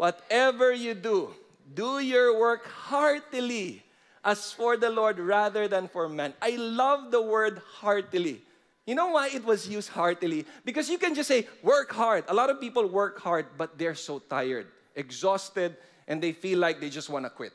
Whatever 0.00 0.72
you 0.72 0.96
do, 0.96 1.28
do 1.76 2.00
your 2.00 2.40
work 2.40 2.64
heartily 2.88 3.84
as 4.28 4.52
for 4.52 4.76
the 4.76 4.90
Lord 4.92 5.18
rather 5.18 5.66
than 5.68 5.88
for 5.88 6.06
man. 6.06 6.34
I 6.42 6.60
love 6.60 7.10
the 7.10 7.22
word 7.22 7.62
heartily. 7.80 8.44
You 8.84 8.94
know 8.94 9.08
why 9.16 9.32
it 9.32 9.44
was 9.44 9.66
used 9.66 9.88
heartily? 9.88 10.44
Because 10.64 10.88
you 10.92 10.98
can 10.98 11.14
just 11.14 11.28
say, 11.28 11.48
work 11.62 11.90
hard. 11.92 12.24
A 12.28 12.34
lot 12.34 12.50
of 12.50 12.60
people 12.60 12.86
work 12.86 13.20
hard, 13.20 13.46
but 13.56 13.78
they're 13.78 13.96
so 13.96 14.18
tired, 14.18 14.66
exhausted, 14.94 15.76
and 16.06 16.20
they 16.20 16.32
feel 16.32 16.58
like 16.58 16.80
they 16.80 16.90
just 16.90 17.08
want 17.08 17.24
to 17.24 17.30
quit. 17.30 17.52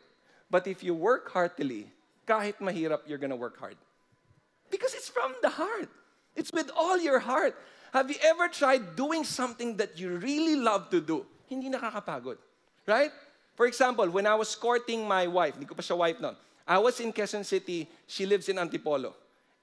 But 0.50 0.66
if 0.66 0.84
you 0.84 0.94
work 0.94 1.30
heartily, 1.30 1.94
kahit 2.26 2.58
mahirap, 2.58 3.06
you're 3.06 3.22
gonna 3.22 3.38
work 3.38 3.60
hard. 3.60 3.78
Because 4.70 4.94
it's 4.94 5.10
from 5.10 5.34
the 5.42 5.50
heart. 5.50 5.90
It's 6.36 6.52
with 6.52 6.72
all 6.76 6.98
your 6.98 7.20
heart. 7.20 7.54
Have 7.94 8.10
you 8.10 8.18
ever 8.26 8.48
tried 8.48 8.96
doing 8.96 9.24
something 9.24 9.78
that 9.78 10.00
you 10.00 10.18
really 10.18 10.56
love 10.56 10.90
to 10.90 11.02
do? 11.02 11.26
Hindi 11.46 11.70
nakakapagod. 11.70 12.38
Right? 12.88 13.12
For 13.54 13.66
example, 13.68 14.10
when 14.10 14.26
I 14.26 14.34
was 14.34 14.56
courting 14.56 15.08
my 15.08 15.28
wife, 15.30 15.54
hindi 15.54 15.70
ko 15.70 15.78
pa 15.78 15.86
siya 15.86 15.98
wife 15.98 16.18
noon, 16.18 16.34
I 16.68 16.78
was 16.80 17.00
in 17.00 17.12
Quezon 17.12 17.46
City, 17.46 17.88
she 18.08 18.26
lives 18.26 18.48
in 18.48 18.58
Antipolo. 18.58 19.14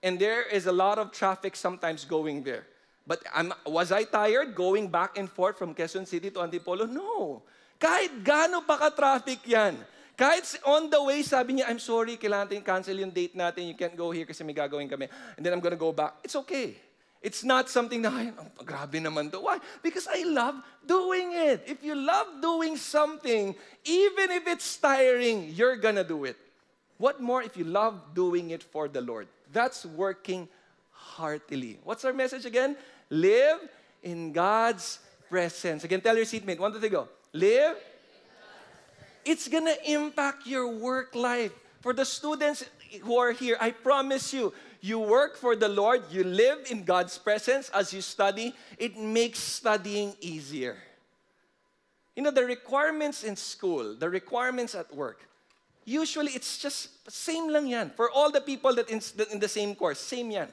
And 0.03 0.19
there 0.19 0.49
is 0.49 0.67
a 0.67 0.73
lot 0.73 0.99
of 0.99 1.13
traffic 1.13 1.57
sometimes 1.57 2.05
going 2.05 2.43
there. 2.43 2.67
But 3.07 3.23
I'm, 3.35 3.53
was 3.67 3.93
I 3.93 4.05
tired 4.05 4.55
going 4.55 4.89
back 4.89 5.19
and 5.19 5.29
forth 5.29 5.59
from 5.59 5.75
Quezon 5.75 6.07
City 6.07 6.31
to 6.31 6.41
Antipolo? 6.41 6.89
No. 6.89 7.43
Kahit 7.81 8.23
gaano 8.23 8.61
pa 8.67 8.77
ka-traffic 8.77 9.41
yan. 9.49 9.77
Kahit 10.17 10.45
on 10.69 10.93
the 10.93 11.01
way, 11.01 11.25
sabi 11.25 11.57
niya, 11.57 11.73
I'm 11.73 11.81
sorry, 11.81 12.21
kailangan 12.21 12.53
natin 12.53 12.61
cancel 12.61 12.97
yung 13.01 13.09
date 13.09 13.33
natin. 13.33 13.65
You 13.65 13.73
can't 13.73 13.97
go 13.97 14.13
here 14.13 14.29
kasi 14.29 14.45
may 14.45 14.53
gagawin 14.53 14.85
kami. 14.85 15.09
And 15.37 15.41
then 15.41 15.57
I'm 15.57 15.65
gonna 15.65 15.81
go 15.81 15.93
back. 15.97 16.21
It's 16.21 16.37
okay. 16.45 16.77
It's 17.25 17.45
not 17.45 17.69
something 17.69 18.01
na, 18.01 18.13
ay, 18.13 18.33
oh, 18.37 18.65
grabe 18.65 19.01
naman 19.01 19.33
to. 19.33 19.41
Why? 19.41 19.61
Because 19.81 20.09
I 20.09 20.25
love 20.25 20.61
doing 20.85 21.33
it. 21.33 21.65
If 21.69 21.81
you 21.85 21.97
love 21.97 22.41
doing 22.41 22.77
something, 22.77 23.57
even 23.85 24.29
if 24.33 24.45
it's 24.45 24.77
tiring, 24.77 25.53
you're 25.53 25.77
gonna 25.77 26.05
do 26.05 26.25
it. 26.25 26.37
What 27.01 27.19
more 27.19 27.43
if 27.43 27.57
you 27.57 27.65
love 27.65 28.13
doing 28.13 28.51
it 28.51 28.63
for 28.63 28.87
the 28.87 29.01
Lord? 29.01 29.27
That's 29.55 29.87
working 29.87 30.47
heartily. 30.91 31.81
What's 31.83 32.05
our 32.05 32.13
message 32.13 32.45
again? 32.45 32.77
Live 33.09 33.57
in 34.03 34.33
God's 34.33 34.99
presence. 35.31 35.83
Again, 35.83 36.03
tell 36.03 36.15
your 36.15 36.27
seatmate, 36.27 36.61
one, 36.61 36.75
two, 36.75 36.79
three, 36.79 36.91
go. 36.91 37.09
Live. 37.33 37.77
It's 39.25 39.49
gonna 39.49 39.77
impact 39.87 40.47
your 40.47 40.69
work 40.69 41.15
life. 41.15 41.53
For 41.81 41.95
the 41.95 42.05
students 42.05 42.67
who 43.01 43.17
are 43.17 43.33
here, 43.33 43.57
I 43.59 43.71
promise 43.71 44.35
you, 44.35 44.53
you 44.83 44.99
work 44.99 45.39
for 45.39 45.57
the 45.57 45.69
Lord, 45.69 46.03
you 46.11 46.23
live 46.23 46.71
in 46.71 46.85
God's 46.85 47.17
presence 47.17 47.71
as 47.71 47.95
you 47.95 48.03
study, 48.03 48.55
it 48.77 48.99
makes 48.99 49.39
studying 49.39 50.13
easier. 50.21 50.77
You 52.15 52.25
know, 52.25 52.31
the 52.31 52.45
requirements 52.45 53.25
in 53.25 53.37
school, 53.37 53.97
the 53.97 54.11
requirements 54.11 54.75
at 54.75 54.95
work, 54.95 55.30
usually 55.91 56.33
it's 56.33 56.59
just 56.59 57.11
same 57.11 57.51
lang 57.51 57.67
yan. 57.67 57.91
For 57.91 58.11
all 58.11 58.31
the 58.31 58.41
people 58.41 58.75
that 58.77 58.89
in, 58.89 59.03
in 59.33 59.41
the 59.41 59.49
same 59.49 59.75
course, 59.75 59.99
same 59.99 60.31
yan. 60.31 60.49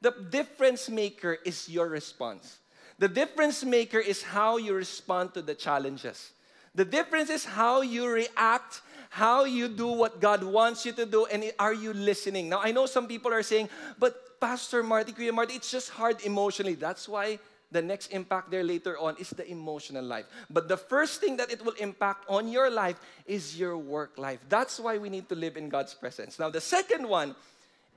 The 0.00 0.12
difference 0.30 0.88
maker 0.88 1.38
is 1.44 1.68
your 1.68 1.88
response. 1.88 2.58
The 2.98 3.08
difference 3.08 3.64
maker 3.64 3.98
is 3.98 4.22
how 4.22 4.56
you 4.58 4.74
respond 4.74 5.34
to 5.34 5.42
the 5.42 5.54
challenges. 5.54 6.30
The 6.74 6.84
difference 6.84 7.30
is 7.30 7.44
how 7.44 7.82
you 7.82 8.08
react, 8.08 8.82
how 9.10 9.44
you 9.44 9.68
do 9.68 9.88
what 9.88 10.20
God 10.20 10.42
wants 10.42 10.86
you 10.86 10.92
to 10.92 11.06
do, 11.06 11.26
and 11.26 11.52
are 11.58 11.74
you 11.74 11.92
listening? 11.92 12.48
Now, 12.48 12.60
I 12.62 12.70
know 12.70 12.86
some 12.86 13.06
people 13.06 13.32
are 13.32 13.42
saying, 13.42 13.68
but 13.98 14.40
Pastor 14.40 14.82
Marty, 14.82 15.12
Kuya 15.12 15.32
Marty, 15.32 15.54
it's 15.54 15.70
just 15.70 15.90
hard 15.90 16.22
emotionally. 16.22 16.74
That's 16.74 17.08
why 17.08 17.38
the 17.74 17.82
next 17.82 18.14
impact 18.14 18.50
there 18.50 18.62
later 18.62 18.96
on 18.96 19.16
is 19.18 19.28
the 19.30 19.44
emotional 19.50 20.04
life. 20.04 20.24
But 20.48 20.68
the 20.68 20.78
first 20.78 21.20
thing 21.20 21.36
that 21.38 21.50
it 21.50 21.62
will 21.64 21.74
impact 21.74 22.24
on 22.30 22.46
your 22.46 22.70
life 22.70 22.96
is 23.26 23.58
your 23.58 23.76
work 23.76 24.16
life. 24.16 24.38
That's 24.48 24.78
why 24.78 24.96
we 24.96 25.10
need 25.10 25.28
to 25.28 25.34
live 25.34 25.58
in 25.58 25.68
God's 25.68 25.92
presence. 25.92 26.38
Now, 26.38 26.48
the 26.48 26.62
second 26.62 27.06
one 27.06 27.34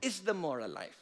is 0.02 0.20
the 0.20 0.34
moral 0.34 0.68
life. 0.68 0.98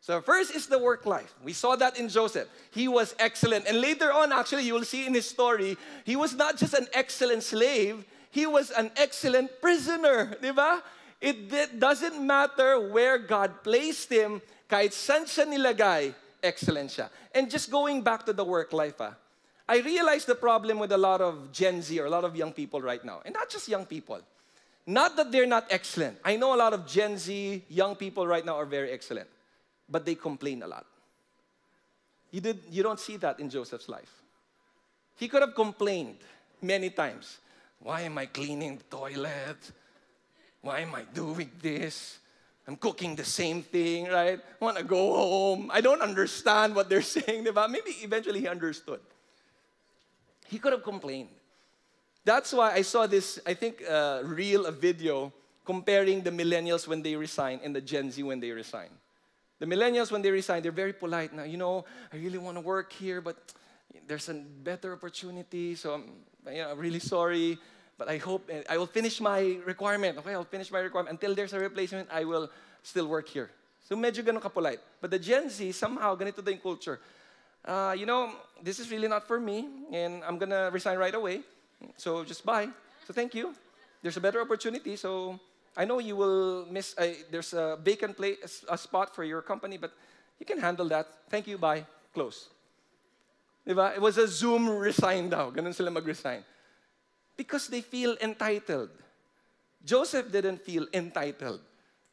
So 0.00 0.20
first 0.20 0.54
is 0.54 0.68
the 0.68 0.78
work 0.78 1.06
life. 1.06 1.34
We 1.42 1.52
saw 1.52 1.74
that 1.76 1.98
in 1.98 2.08
Joseph. 2.08 2.48
He 2.70 2.86
was 2.86 3.16
excellent. 3.18 3.66
And 3.66 3.80
later 3.80 4.12
on, 4.12 4.30
actually, 4.32 4.64
you 4.64 4.74
will 4.74 4.84
see 4.84 5.06
in 5.06 5.14
his 5.14 5.28
story, 5.28 5.76
he 6.04 6.14
was 6.14 6.36
not 6.36 6.56
just 6.56 6.74
an 6.74 6.86
excellent 6.92 7.42
slave, 7.42 8.04
he 8.30 8.46
was 8.46 8.70
an 8.70 8.92
excellent 8.96 9.50
prisoner. 9.60 10.36
Diba? 10.42 10.82
It 11.20 11.80
doesn't 11.80 12.24
matter 12.24 12.78
where 12.92 13.18
God 13.18 13.64
placed 13.64 14.12
him, 14.12 14.40
kahit 14.70 14.92
san 14.92 15.24
siya 15.24 15.50
nilagay, 15.50 16.14
excellent 16.42 16.90
siya. 16.90 17.08
And 17.34 17.50
just 17.50 17.70
going 17.70 18.02
back 18.02 18.26
to 18.26 18.32
the 18.32 18.44
work 18.44 18.72
life, 18.72 19.00
ah, 19.00 19.14
I 19.68 19.80
realize 19.80 20.24
the 20.24 20.34
problem 20.34 20.78
with 20.78 20.92
a 20.92 20.98
lot 20.98 21.20
of 21.20 21.52
Gen 21.52 21.82
Z 21.82 21.98
or 22.00 22.06
a 22.06 22.10
lot 22.10 22.24
of 22.24 22.36
young 22.36 22.52
people 22.52 22.80
right 22.80 23.04
now. 23.04 23.20
And 23.24 23.34
not 23.34 23.50
just 23.50 23.68
young 23.68 23.86
people. 23.86 24.20
Not 24.86 25.16
that 25.16 25.30
they're 25.30 25.46
not 25.46 25.66
excellent. 25.68 26.16
I 26.24 26.36
know 26.36 26.54
a 26.54 26.56
lot 26.56 26.72
of 26.72 26.86
Gen 26.86 27.18
Z 27.18 27.64
young 27.68 27.94
people 27.94 28.26
right 28.26 28.44
now 28.44 28.56
are 28.56 28.64
very 28.64 28.90
excellent 28.90 29.28
but 29.88 30.04
they 30.04 30.14
complain 30.14 30.62
a 30.62 30.66
lot. 30.66 30.84
You, 32.30 32.40
did, 32.40 32.60
you 32.70 32.82
don't 32.82 33.00
see 33.00 33.16
that 33.18 33.40
in 33.40 33.48
Joseph's 33.48 33.88
life. 33.88 34.12
He 35.16 35.28
could 35.28 35.40
have 35.40 35.54
complained 35.54 36.18
many 36.60 36.90
times. 36.90 37.38
Why 37.80 38.02
am 38.02 38.18
I 38.18 38.26
cleaning 38.26 38.76
the 38.76 38.96
toilet? 38.96 39.56
Why 40.60 40.80
am 40.80 40.94
I 40.94 41.02
doing 41.02 41.50
this? 41.60 42.18
I'm 42.68 42.76
cooking 42.76 43.16
the 43.16 43.24
same 43.24 43.62
thing, 43.62 44.08
right? 44.08 44.38
I 44.38 44.64
want 44.64 44.76
to 44.76 44.84
go 44.84 45.16
home. 45.16 45.70
I 45.72 45.80
don't 45.80 46.02
understand 46.02 46.76
what 46.76 46.90
they're 46.90 47.00
saying. 47.16 47.48
But 47.54 47.70
maybe 47.70 47.92
eventually 48.02 48.40
he 48.40 48.46
understood. 48.46 49.00
He 50.46 50.58
could 50.58 50.74
have 50.74 50.82
complained. 50.82 51.30
That's 52.26 52.52
why 52.52 52.74
I 52.74 52.82
saw 52.82 53.06
this, 53.06 53.38
I 53.46 53.54
think, 53.54 53.82
uh, 53.88 54.20
reel, 54.22 54.66
a 54.66 54.72
video 54.72 55.32
comparing 55.64 56.20
the 56.20 56.30
millennials 56.30 56.86
when 56.86 57.00
they 57.00 57.16
resign 57.16 57.58
and 57.64 57.74
the 57.74 57.80
Gen 57.80 58.10
Z 58.10 58.22
when 58.22 58.38
they 58.38 58.50
resign. 58.50 58.90
The 59.60 59.66
millennials, 59.66 60.12
when 60.12 60.20
they 60.20 60.30
resign, 60.30 60.62
they're 60.62 60.70
very 60.70 60.92
polite. 60.92 61.32
Now, 61.32 61.44
you 61.44 61.56
know, 61.56 61.86
I 62.12 62.16
really 62.16 62.38
want 62.38 62.58
to 62.58 62.60
work 62.60 62.92
here, 62.92 63.22
but 63.22 63.36
there's 64.06 64.28
a 64.28 64.34
better 64.34 64.92
opportunity, 64.92 65.74
so 65.74 65.94
I'm, 65.94 66.04
you 66.54 66.62
know, 66.62 66.72
I'm 66.72 66.78
really 66.78 67.00
sorry. 67.00 67.58
But 67.98 68.08
I 68.08 68.18
hope 68.18 68.48
eh, 68.48 68.62
I 68.70 68.78
will 68.78 68.86
finish 68.86 69.20
my 69.20 69.58
requirement. 69.66 70.18
Okay, 70.18 70.32
I'll 70.32 70.44
finish 70.44 70.70
my 70.70 70.78
requirement. 70.78 71.10
Until 71.10 71.34
there's 71.34 71.52
a 71.52 71.58
replacement, 71.58 72.08
I 72.10 72.24
will 72.24 72.48
still 72.82 73.08
work 73.08 73.28
here. 73.28 73.50
So 73.82 73.96
medyo 73.96 74.22
ganun 74.22 74.40
ka-polite. 74.40 74.78
But 75.00 75.10
the 75.10 75.18
Gen 75.18 75.50
Z, 75.50 75.72
somehow, 75.72 76.14
ganito 76.14 76.44
din 76.44 76.58
culture. 76.58 77.00
Uh, 77.64 77.94
you 77.98 78.06
know, 78.06 78.30
this 78.62 78.78
is 78.78 78.90
really 78.90 79.08
not 79.08 79.26
for 79.26 79.40
me, 79.40 79.66
and 79.92 80.22
I'm 80.22 80.38
gonna 80.38 80.70
resign 80.70 80.96
right 80.96 81.14
away. 81.14 81.42
So 81.96 82.22
just 82.24 82.46
bye. 82.46 82.68
So 83.06 83.12
thank 83.12 83.34
you. 83.34 83.52
There's 84.00 84.16
a 84.16 84.20
better 84.20 84.40
opportunity, 84.40 84.94
so 84.94 85.40
I 85.76 85.84
know 85.84 85.98
you 85.98 86.14
will 86.14 86.66
miss, 86.70 86.94
uh, 86.96 87.14
there's 87.30 87.52
a 87.52 87.78
vacant 87.82 88.16
place, 88.16 88.64
a 88.68 88.78
spot 88.78 89.14
for 89.14 89.24
your 89.24 89.42
company, 89.42 89.76
but 89.76 89.92
you 90.38 90.46
can 90.46 90.58
handle 90.58 90.86
that. 90.88 91.06
Thank 91.30 91.46
you, 91.46 91.58
bye, 91.58 91.84
close. 92.14 92.48
Diba? 93.66 93.94
It 93.94 94.00
was 94.00 94.18
a 94.18 94.26
Zoom 94.26 94.68
resign 94.68 95.28
daw. 95.28 95.50
Ganun 95.50 95.74
sila 95.74 95.90
mag-resign. 95.90 96.44
Because 97.38 97.70
they 97.70 97.80
feel 97.80 98.18
entitled. 98.18 98.90
Joseph 99.86 100.26
didn't 100.34 100.58
feel 100.60 100.90
entitled. 100.92 101.62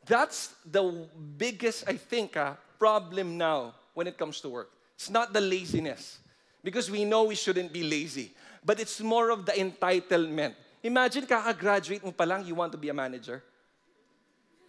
That's 0.06 0.54
the 0.62 1.10
biggest, 1.36 1.90
I 1.90 1.98
think, 1.98 2.38
uh, 2.38 2.54
problem 2.78 3.34
now 3.34 3.74
when 3.98 4.06
it 4.06 4.22
comes 4.22 4.40
to 4.46 4.50
work. 4.50 4.70
It's 4.94 5.10
not 5.10 5.34
the 5.34 5.42
laziness. 5.42 6.22
Because 6.62 6.94
we 6.94 7.06
know 7.06 7.26
we 7.26 7.34
shouldn't 7.34 7.74
be 7.74 7.82
lazy. 7.82 8.38
But 8.64 8.80
it's 8.80 9.02
more 9.02 9.34
of 9.34 9.50
the 9.50 9.54
entitlement. 9.54 10.54
Imagine, 10.86 11.26
kaka-graduate 11.26 12.06
mo 12.06 12.14
pa 12.14 12.30
lang, 12.30 12.46
you 12.46 12.54
want 12.54 12.70
to 12.72 12.78
be 12.78 12.90
a 12.90 12.94
manager. 12.94 13.42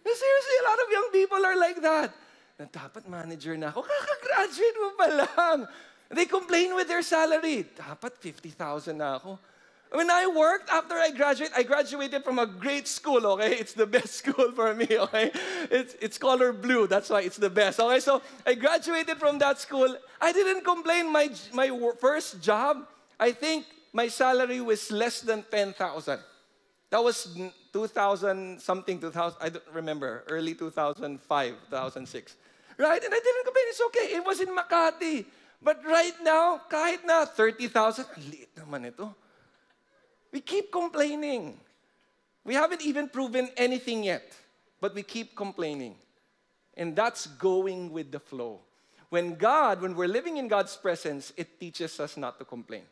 Seriously, 0.01 0.57
a 0.57 0.65
lot 0.65 0.79
of 0.81 0.87
young 0.89 1.09
people 1.13 1.41
are 1.45 1.57
like 1.57 1.79
that. 1.85 2.09
Na 2.57 2.65
dapat 2.65 3.05
manager 3.05 3.53
na 3.53 3.69
ako, 3.69 3.85
kakagraduate 3.85 4.77
mo 4.81 4.89
pa 4.97 5.07
lang. 5.13 5.57
They 6.09 6.25
complain 6.25 6.73
with 6.73 6.89
their 6.89 7.05
salary. 7.05 7.69
Dapat 7.77 8.17
50,000 8.17 8.97
na 8.97 9.21
ako. 9.21 9.37
When 9.91 10.11
I 10.11 10.27
worked 10.27 10.69
after 10.69 10.95
I 10.95 11.11
graduated, 11.11 11.55
I 11.55 11.63
graduated 11.63 12.23
from 12.23 12.39
a 12.39 12.45
great 12.45 12.87
school, 12.87 13.25
okay? 13.27 13.55
It's 13.55 13.73
the 13.73 13.87
best 13.87 14.13
school 14.21 14.51
for 14.51 14.73
me, 14.73 14.87
okay? 14.91 15.31
It's, 15.71 15.95
it's 16.01 16.17
color 16.17 16.51
blue, 16.51 16.87
that's 16.87 17.09
why 17.09 17.21
it's 17.21 17.37
the 17.37 17.49
best, 17.49 17.79
okay? 17.79 17.99
So 17.99 18.21
I 18.45 18.55
graduated 18.55 19.17
from 19.17 19.39
that 19.39 19.59
school. 19.59 19.95
I 20.19 20.31
didn't 20.33 20.63
complain. 20.65 21.11
My, 21.11 21.29
my 21.53 21.71
first 21.99 22.41
job, 22.41 22.85
I 23.19 23.31
think 23.31 23.65
my 23.93 24.09
salary 24.09 24.59
was 24.59 24.91
less 24.91 25.21
than 25.21 25.43
10,000. 25.49 26.19
That 26.89 27.03
was 27.03 27.37
2000 27.73 28.61
something, 28.61 28.99
2000, 28.99 29.37
I 29.41 29.49
don't 29.49 29.63
remember, 29.73 30.23
early 30.27 30.53
2005, 30.53 31.55
2006. 31.69 32.35
Right? 32.77 33.03
And 33.03 33.13
I 33.13 33.19
didn't 33.19 33.43
complain. 33.43 33.65
It's 33.67 33.81
okay. 33.87 34.15
It 34.15 34.25
was 34.25 34.39
in 34.39 34.49
Makati. 34.55 35.25
But 35.61 35.83
right 35.83 36.13
now, 36.21 36.61
kahit 36.69 37.03
na 37.03 37.25
30,000, 37.25 38.05
liit 38.29 38.53
naman 38.53 38.85
ito. 38.93 39.09
We 40.31 40.41
keep 40.41 40.71
complaining. 40.71 41.59
We 42.43 42.53
haven't 42.53 42.81
even 42.81 43.09
proven 43.09 43.49
anything 43.57 44.03
yet, 44.03 44.33
but 44.79 44.95
we 44.95 45.03
keep 45.03 45.35
complaining. 45.35 45.95
And 46.75 46.95
that's 46.95 47.27
going 47.27 47.91
with 47.91 48.11
the 48.11 48.19
flow. 48.19 48.59
When 49.09 49.35
God, 49.35 49.81
when 49.81 49.95
we're 49.95 50.07
living 50.07 50.37
in 50.37 50.47
God's 50.47 50.75
presence, 50.75 51.33
it 51.37 51.59
teaches 51.59 51.99
us 51.99 52.17
not 52.17 52.39
to 52.39 52.45
complain. 52.45 52.83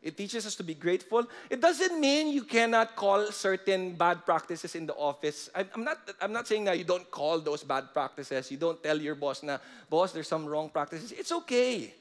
It 0.00 0.16
teaches 0.16 0.46
us 0.46 0.54
to 0.56 0.62
be 0.62 0.74
grateful. 0.74 1.26
It 1.50 1.60
doesn't 1.60 2.00
mean 2.00 2.28
you 2.28 2.44
cannot 2.44 2.94
call 2.94 3.26
certain 3.32 3.94
bad 3.94 4.24
practices 4.24 4.74
in 4.74 4.86
the 4.86 4.94
office. 4.94 5.50
I'm 5.54 5.84
not, 5.84 5.98
I'm 6.20 6.32
not 6.32 6.46
saying 6.46 6.64
that 6.64 6.78
you 6.78 6.84
don't 6.84 7.10
call 7.10 7.40
those 7.40 7.64
bad 7.64 7.92
practices. 7.92 8.50
You 8.50 8.58
don't 8.58 8.82
tell 8.82 9.00
your 9.00 9.16
boss, 9.16 9.42
na, 9.42 9.58
boss, 9.90 10.12
there's 10.12 10.28
some 10.28 10.46
wrong 10.46 10.70
practices. 10.70 11.12
It's 11.12 11.32
okay. 11.32 11.92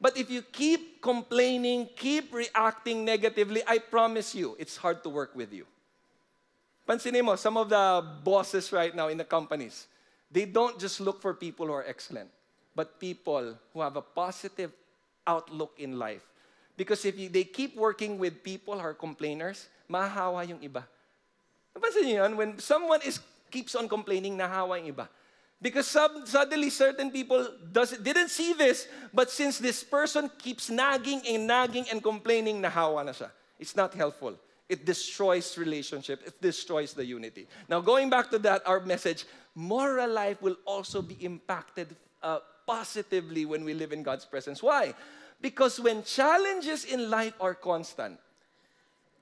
But 0.00 0.16
if 0.16 0.30
you 0.30 0.42
keep 0.42 1.00
complaining, 1.00 1.88
keep 1.96 2.32
reacting 2.32 3.04
negatively, 3.04 3.62
I 3.66 3.78
promise 3.78 4.34
you, 4.34 4.56
it's 4.58 4.76
hard 4.76 5.02
to 5.04 5.08
work 5.08 5.34
with 5.34 5.52
you. 5.52 5.64
Pansinin 6.86 7.24
mo, 7.24 7.36
some 7.36 7.56
of 7.56 7.68
the 7.68 8.04
bosses 8.22 8.72
right 8.72 8.94
now 8.94 9.08
in 9.08 9.18
the 9.18 9.24
companies, 9.24 9.86
they 10.30 10.44
don't 10.44 10.78
just 10.78 11.00
look 11.00 11.20
for 11.20 11.34
people 11.34 11.66
who 11.66 11.72
are 11.72 11.86
excellent, 11.86 12.28
but 12.74 13.00
people 13.00 13.56
who 13.72 13.80
have 13.80 13.96
a 13.96 14.02
positive 14.02 14.70
outlook 15.26 15.74
in 15.78 15.98
life 15.98 16.22
because 16.76 17.04
if 17.04 17.18
you, 17.18 17.28
they 17.28 17.44
keep 17.44 17.74
working 17.74 18.18
with 18.18 18.44
people 18.44 18.74
who 18.74 18.84
are 18.84 18.94
complainers, 18.94 19.66
mahahawa 19.88 20.46
yung 20.46 20.60
iba. 20.60 20.84
Napansin 21.72 22.04
niyo 22.04 22.24
yun? 22.24 22.36
When 22.36 22.50
someone 22.60 23.00
is, 23.00 23.18
keeps 23.50 23.74
on 23.74 23.88
complaining, 23.88 24.36
nahawa 24.36 24.76
yung 24.84 24.92
iba. 24.92 25.08
Because 25.60 25.86
some, 25.86 26.26
suddenly 26.26 26.68
certain 26.68 27.10
people 27.10 27.48
does, 27.72 27.96
didn't 27.98 28.28
see 28.28 28.52
this, 28.52 28.88
but 29.12 29.30
since 29.30 29.58
this 29.58 29.82
person 29.82 30.30
keeps 30.38 30.68
nagging 30.68 31.22
and 31.26 31.46
nagging 31.46 31.86
and 31.90 32.02
complaining, 32.02 32.60
nahawa 32.60 33.04
na 33.04 33.12
siya. 33.12 33.30
It's 33.58 33.74
not 33.74 33.94
helpful. 33.94 34.36
It 34.68 34.84
destroys 34.84 35.56
relationship. 35.56 36.22
It 36.26 36.42
destroys 36.42 36.92
the 36.92 37.04
unity. 37.04 37.46
Now, 37.68 37.80
going 37.80 38.10
back 38.10 38.30
to 38.30 38.38
that, 38.40 38.66
our 38.66 38.80
message, 38.80 39.24
moral 39.54 40.10
life 40.10 40.42
will 40.42 40.56
also 40.66 41.00
be 41.00 41.16
impacted 41.24 41.96
uh, 42.22 42.40
positively 42.66 43.46
when 43.46 43.64
we 43.64 43.72
live 43.72 43.92
in 43.92 44.02
God's 44.02 44.24
presence. 44.24 44.62
Why? 44.62 44.94
Because 45.40 45.80
when 45.80 46.02
challenges 46.02 46.84
in 46.84 47.08
life 47.08 47.34
are 47.40 47.54
constant, 47.54 48.18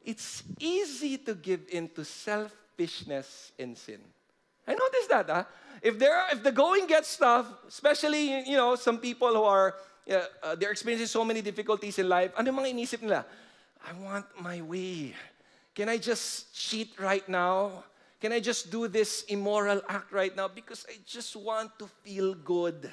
it's 0.04 0.42
easy 0.58 1.18
to 1.18 1.34
give 1.34 1.60
in 1.70 1.88
to 1.90 2.04
selfishness 2.04 3.52
and 3.58 3.76
sin. 3.76 4.00
I 4.66 4.74
noticed 4.74 5.08
that. 5.10 5.26
Huh? 5.28 5.44
If 5.82 5.98
there, 5.98 6.16
are, 6.16 6.26
if 6.32 6.42
the 6.42 6.52
going 6.52 6.86
gets 6.86 7.16
tough, 7.16 7.46
especially 7.68 8.48
you 8.48 8.56
know 8.56 8.74
some 8.74 8.98
people 8.98 9.28
who 9.34 9.44
are 9.44 9.74
uh, 10.10 10.54
they're 10.56 10.70
experiencing 10.70 11.08
so 11.08 11.24
many 11.24 11.42
difficulties 11.42 11.98
in 11.98 12.08
life, 12.08 12.32
ano 12.36 12.52
mga 12.52 12.72
inisip 12.72 13.02
nila? 13.02 13.24
I 13.84 13.92
want 14.00 14.24
my 14.40 14.62
way. 14.62 15.14
Can 15.74 15.88
I 15.88 15.98
just 15.98 16.54
cheat 16.54 16.96
right 16.98 17.26
now? 17.28 17.84
Can 18.20 18.32
I 18.32 18.40
just 18.40 18.70
do 18.70 18.88
this 18.88 19.24
immoral 19.28 19.82
act 19.88 20.12
right 20.12 20.34
now? 20.34 20.48
Because 20.48 20.86
I 20.88 20.96
just 21.04 21.36
want 21.36 21.76
to 21.78 21.86
feel 22.00 22.32
good. 22.32 22.88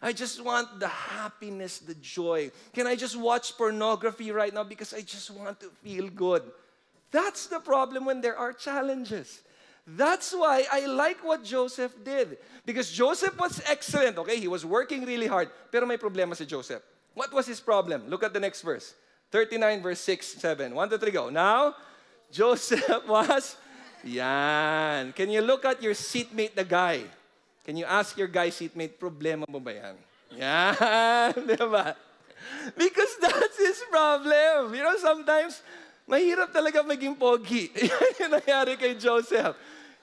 I 0.00 0.12
just 0.12 0.38
want 0.44 0.78
the 0.78 0.86
happiness, 0.86 1.78
the 1.78 1.94
joy. 1.94 2.52
Can 2.72 2.86
I 2.86 2.94
just 2.94 3.16
watch 3.16 3.56
pornography 3.58 4.30
right 4.30 4.54
now 4.54 4.62
because 4.62 4.94
I 4.94 5.00
just 5.00 5.30
want 5.30 5.58
to 5.60 5.70
feel 5.82 6.06
good? 6.08 6.42
That's 7.10 7.46
the 7.46 7.58
problem 7.58 8.04
when 8.04 8.20
there 8.20 8.36
are 8.36 8.52
challenges. 8.52 9.42
That's 9.96 10.36
why 10.36 10.68
I 10.68 10.84
like 10.84 11.24
what 11.24 11.40
Joseph 11.40 11.96
did. 12.04 12.36
Because 12.66 12.92
Joseph 12.92 13.32
was 13.40 13.62
excellent, 13.64 14.18
okay? 14.18 14.36
He 14.36 14.48
was 14.48 14.64
working 14.64 15.06
really 15.08 15.26
hard. 15.26 15.48
Pero 15.72 15.86
may 15.86 15.96
problema 15.96 16.36
si 16.36 16.44
Joseph. 16.44 16.82
What 17.16 17.32
was 17.32 17.46
his 17.48 17.60
problem? 17.60 18.04
Look 18.12 18.22
at 18.22 18.36
the 18.36 18.40
next 18.40 18.60
verse. 18.60 18.92
39 19.32 19.80
verse 19.80 20.00
6, 20.00 20.26
7. 20.44 20.74
1, 20.74 20.90
2, 20.90 20.98
3, 20.98 21.10
go. 21.10 21.28
Now, 21.30 21.74
Joseph 22.30 23.08
was, 23.08 23.56
yan. 24.04 25.12
Can 25.16 25.30
you 25.30 25.40
look 25.40 25.64
at 25.64 25.82
your 25.82 25.94
seatmate, 25.94 26.54
the 26.54 26.64
guy? 26.64 27.04
Can 27.64 27.76
you 27.76 27.86
ask 27.88 28.16
your 28.16 28.28
guy 28.28 28.50
seatmate, 28.52 29.00
problema 29.00 29.48
mo 29.48 29.60
ba 29.60 29.72
yan? 29.72 29.96
Yan, 30.36 31.32
di 31.48 31.56
ba? 31.64 31.96
Because 32.76 33.16
that's 33.20 33.56
his 33.56 33.80
problem. 33.88 34.76
You 34.76 34.84
know, 34.84 34.96
sometimes, 35.00 35.64
mahirap 36.04 36.52
talaga 36.52 36.84
maging 36.84 37.16
pogi. 37.16 37.72
Yan 37.88 38.12
yung 38.20 38.32
nangyari 38.40 38.76
kay 38.76 38.96
Joseph. 38.96 39.56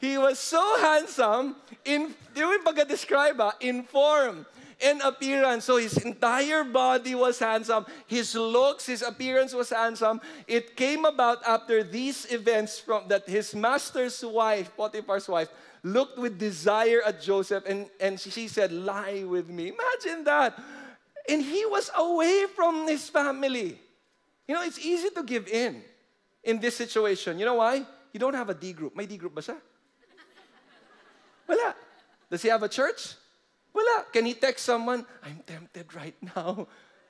He 0.06 0.22
was 0.22 0.38
so 0.38 0.62
handsome, 0.78 1.56
in, 1.82 2.14
yung 2.38 2.62
pagka-describe 2.62 3.42
ah, 3.42 3.58
in 3.58 3.82
form 3.90 4.46
and 4.78 5.02
appearance. 5.02 5.66
So 5.66 5.82
his 5.82 5.98
entire 5.98 6.64
body 6.64 7.18
was 7.18 7.40
handsome. 7.40 7.90
His 8.06 8.36
looks, 8.38 8.86
his 8.86 9.02
appearance 9.02 9.58
was 9.58 9.74
handsome. 9.74 10.22
It 10.46 10.78
came 10.78 11.06
about 11.06 11.42
after 11.42 11.82
these 11.82 12.30
events 12.30 12.78
from 12.78 13.10
that 13.10 13.26
his 13.26 13.56
master's 13.58 14.22
wife, 14.22 14.70
Potiphar's 14.78 15.26
wife, 15.26 15.50
looked 15.82 16.22
with 16.22 16.38
desire 16.38 17.02
at 17.02 17.18
Joseph 17.18 17.66
and, 17.66 17.90
and 17.98 18.20
she 18.20 18.48
said, 18.48 18.72
Lie 18.72 19.26
with 19.26 19.50
me. 19.50 19.74
Imagine 19.74 20.24
that. 20.26 20.54
And 21.28 21.42
he 21.42 21.66
was 21.66 21.90
away 21.98 22.46
from 22.54 22.88
his 22.88 23.10
family. 23.10 23.82
You 24.46 24.54
know, 24.54 24.62
it's 24.62 24.78
easy 24.78 25.10
to 25.18 25.24
give 25.24 25.48
in 25.48 25.82
in 26.44 26.60
this 26.62 26.78
situation. 26.78 27.40
You 27.40 27.46
know 27.46 27.58
why? 27.58 27.82
You 28.14 28.20
don't 28.20 28.38
have 28.38 28.50
a 28.50 28.54
D 28.54 28.72
group. 28.72 28.96
May 28.96 29.10
D 29.10 29.18
group 29.18 29.34
ba 29.34 29.42
siya? 29.42 29.58
Wala. 31.48 31.76
Does 32.30 32.42
he 32.42 32.50
have 32.50 32.64
a 32.64 32.70
church? 32.70 33.16
Wala. 33.74 34.06
Can 34.12 34.26
he 34.26 34.34
text 34.34 34.66
someone? 34.66 35.06
I'm 35.24 35.42
tempted 35.46 35.94
right 35.94 36.16
now. 36.36 36.68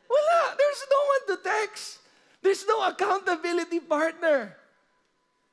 Wala. 0.09 0.41
There's 0.57 0.83
no 0.91 1.01
one 1.07 1.23
to 1.29 1.43
text. 1.43 1.99
There's 2.41 2.65
no 2.67 2.85
accountability 2.87 3.79
partner. 3.79 4.55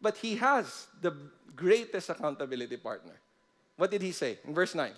But 0.01 0.16
he 0.16 0.37
has 0.37 0.87
the 1.01 1.14
greatest 1.55 2.11
accountability 2.11 2.77
partner. 2.77 3.14
What 3.77 3.90
did 3.90 4.03
he 4.03 4.12
say 4.12 4.38
in 4.47 4.55
verse 4.55 4.75
9? 4.75 4.92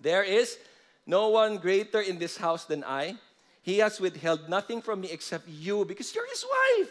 There 0.00 0.22
is 0.22 0.58
no 1.06 1.28
one 1.28 1.56
greater 1.56 2.00
in 2.00 2.18
this 2.18 2.36
house 2.36 2.64
than 2.64 2.84
I. 2.84 3.16
He 3.62 3.78
has 3.78 4.00
withheld 4.00 4.48
nothing 4.48 4.80
from 4.80 5.00
me 5.00 5.10
except 5.10 5.48
you 5.48 5.84
because 5.84 6.14
you're 6.14 6.28
his 6.28 6.44
wife. 6.44 6.90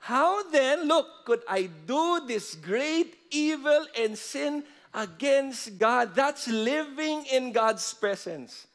How 0.00 0.42
then, 0.50 0.88
look, 0.88 1.06
could 1.24 1.42
I 1.48 1.70
do 1.86 2.26
this 2.26 2.56
great 2.56 3.14
evil 3.30 3.86
and 3.96 4.18
sin 4.18 4.64
against 4.94 5.78
God. 5.78 6.14
That's 6.14 6.48
living 6.48 7.24
in 7.32 7.52
God's 7.52 7.92
presence. 7.94 8.66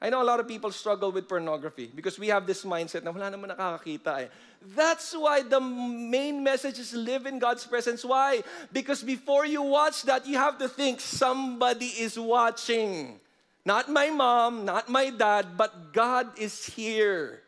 I 0.00 0.10
know 0.10 0.20
a 0.20 0.28
lot 0.28 0.40
of 0.40 0.46
people 0.46 0.70
struggle 0.72 1.10
with 1.10 1.26
pornography 1.28 1.90
because 1.94 2.18
we 2.18 2.28
have 2.28 2.46
this 2.46 2.64
mindset 2.64 3.02
na 3.02 3.10
wala 3.10 3.32
naman 3.32 3.48
nakakakita 3.56 4.28
eh. 4.28 4.28
That's 4.76 5.16
why 5.16 5.40
the 5.40 5.60
main 5.60 6.44
message 6.44 6.78
is 6.78 6.92
live 6.92 7.24
in 7.24 7.38
God's 7.38 7.64
presence. 7.64 8.04
Why? 8.04 8.42
Because 8.72 9.02
before 9.02 9.46
you 9.46 9.62
watch 9.62 10.02
that, 10.04 10.26
you 10.26 10.36
have 10.36 10.58
to 10.58 10.68
think 10.68 11.00
somebody 11.00 11.96
is 11.96 12.18
watching. 12.18 13.20
Not 13.64 13.88
my 13.88 14.10
mom, 14.10 14.64
not 14.64 14.88
my 14.88 15.10
dad, 15.10 15.56
but 15.56 15.92
God 15.94 16.28
is 16.38 16.66
here. 16.66 17.45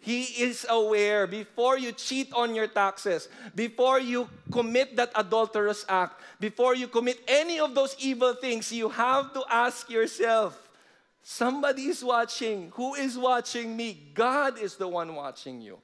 He 0.00 0.22
is 0.22 0.64
aware 0.68 1.26
before 1.26 1.76
you 1.76 1.92
cheat 1.92 2.32
on 2.32 2.54
your 2.54 2.68
taxes, 2.68 3.28
before 3.54 3.98
you 3.98 4.28
commit 4.50 4.96
that 4.96 5.10
adulterous 5.14 5.84
act, 5.88 6.20
before 6.38 6.74
you 6.74 6.86
commit 6.86 7.18
any 7.26 7.58
of 7.58 7.74
those 7.74 7.96
evil 7.98 8.34
things, 8.34 8.70
you 8.72 8.88
have 8.88 9.34
to 9.34 9.42
ask 9.50 9.90
yourself 9.90 10.68
somebody 11.22 11.86
is 11.86 12.04
watching. 12.04 12.70
Who 12.74 12.94
is 12.94 13.18
watching 13.18 13.76
me? 13.76 13.98
God 14.14 14.58
is 14.58 14.76
the 14.76 14.88
one 14.88 15.14
watching 15.14 15.60
you. 15.60 15.78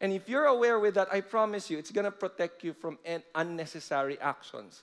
And 0.00 0.12
if 0.12 0.28
you're 0.28 0.44
aware 0.44 0.78
with 0.78 0.94
that, 0.94 1.08
I 1.12 1.20
promise 1.20 1.68
you, 1.70 1.78
it's 1.78 1.90
going 1.90 2.04
to 2.04 2.10
protect 2.10 2.62
you 2.62 2.74
from 2.74 2.98
unnecessary 3.34 4.20
actions, 4.20 4.82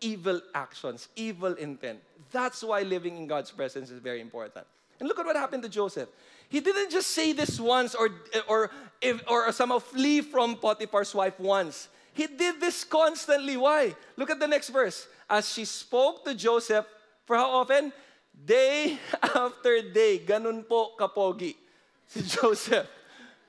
evil 0.00 0.40
actions, 0.54 1.08
evil 1.16 1.54
intent. 1.54 2.00
That's 2.32 2.64
why 2.64 2.82
living 2.82 3.16
in 3.16 3.26
God's 3.26 3.50
presence 3.50 3.90
is 3.90 4.00
very 4.00 4.20
important. 4.20 4.66
And 4.98 5.08
look 5.08 5.18
at 5.18 5.26
what 5.26 5.36
happened 5.36 5.62
to 5.62 5.68
Joseph. 5.68 6.08
He 6.54 6.62
didn't 6.62 6.94
just 6.94 7.10
say 7.10 7.34
this 7.34 7.58
once 7.58 7.98
or, 7.98 8.14
or, 8.46 8.70
if, 9.02 9.18
or 9.26 9.50
somehow 9.50 9.82
flee 9.82 10.22
from 10.22 10.54
Potiphar's 10.54 11.10
wife 11.10 11.34
once. 11.42 11.90
He 12.14 12.30
did 12.30 12.62
this 12.62 12.86
constantly. 12.86 13.58
Why? 13.58 13.90
Look 14.14 14.30
at 14.30 14.38
the 14.38 14.46
next 14.46 14.70
verse. 14.70 15.10
As 15.28 15.50
she 15.50 15.66
spoke 15.66 16.22
to 16.22 16.30
Joseph, 16.30 16.86
for 17.26 17.34
how 17.34 17.50
often? 17.58 17.90
Day 18.30 19.02
after 19.34 19.82
day. 19.82 20.22
Ganun 20.22 20.62
po 20.62 20.94
kapogi 20.94 21.58
si 22.06 22.22
Joseph. 22.38 22.86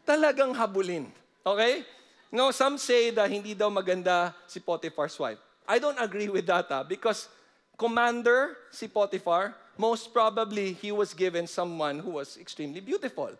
Talagang 0.02 0.58
habulin. 0.58 1.06
Okay? 1.46 1.86
No, 2.34 2.50
some 2.50 2.82
say 2.82 3.14
that 3.14 3.30
hindi 3.30 3.54
daw 3.54 3.70
maganda 3.70 4.34
si 4.50 4.58
Potiphar's 4.58 5.14
wife. 5.22 5.38
I 5.70 5.78
don't 5.78 6.02
agree 6.02 6.34
with 6.34 6.50
that 6.50 6.74
ah, 6.74 6.82
because 6.82 7.30
commander 7.78 8.58
si 8.74 8.90
Potiphar, 8.90 9.54
most 9.78 10.14
probably 10.14 10.74
he 10.74 10.92
was 10.92 11.14
given 11.14 11.48
someone 11.48 12.00
who 12.00 12.12
was 12.12 12.38
extremely 12.38 12.80
beautiful. 12.80 13.32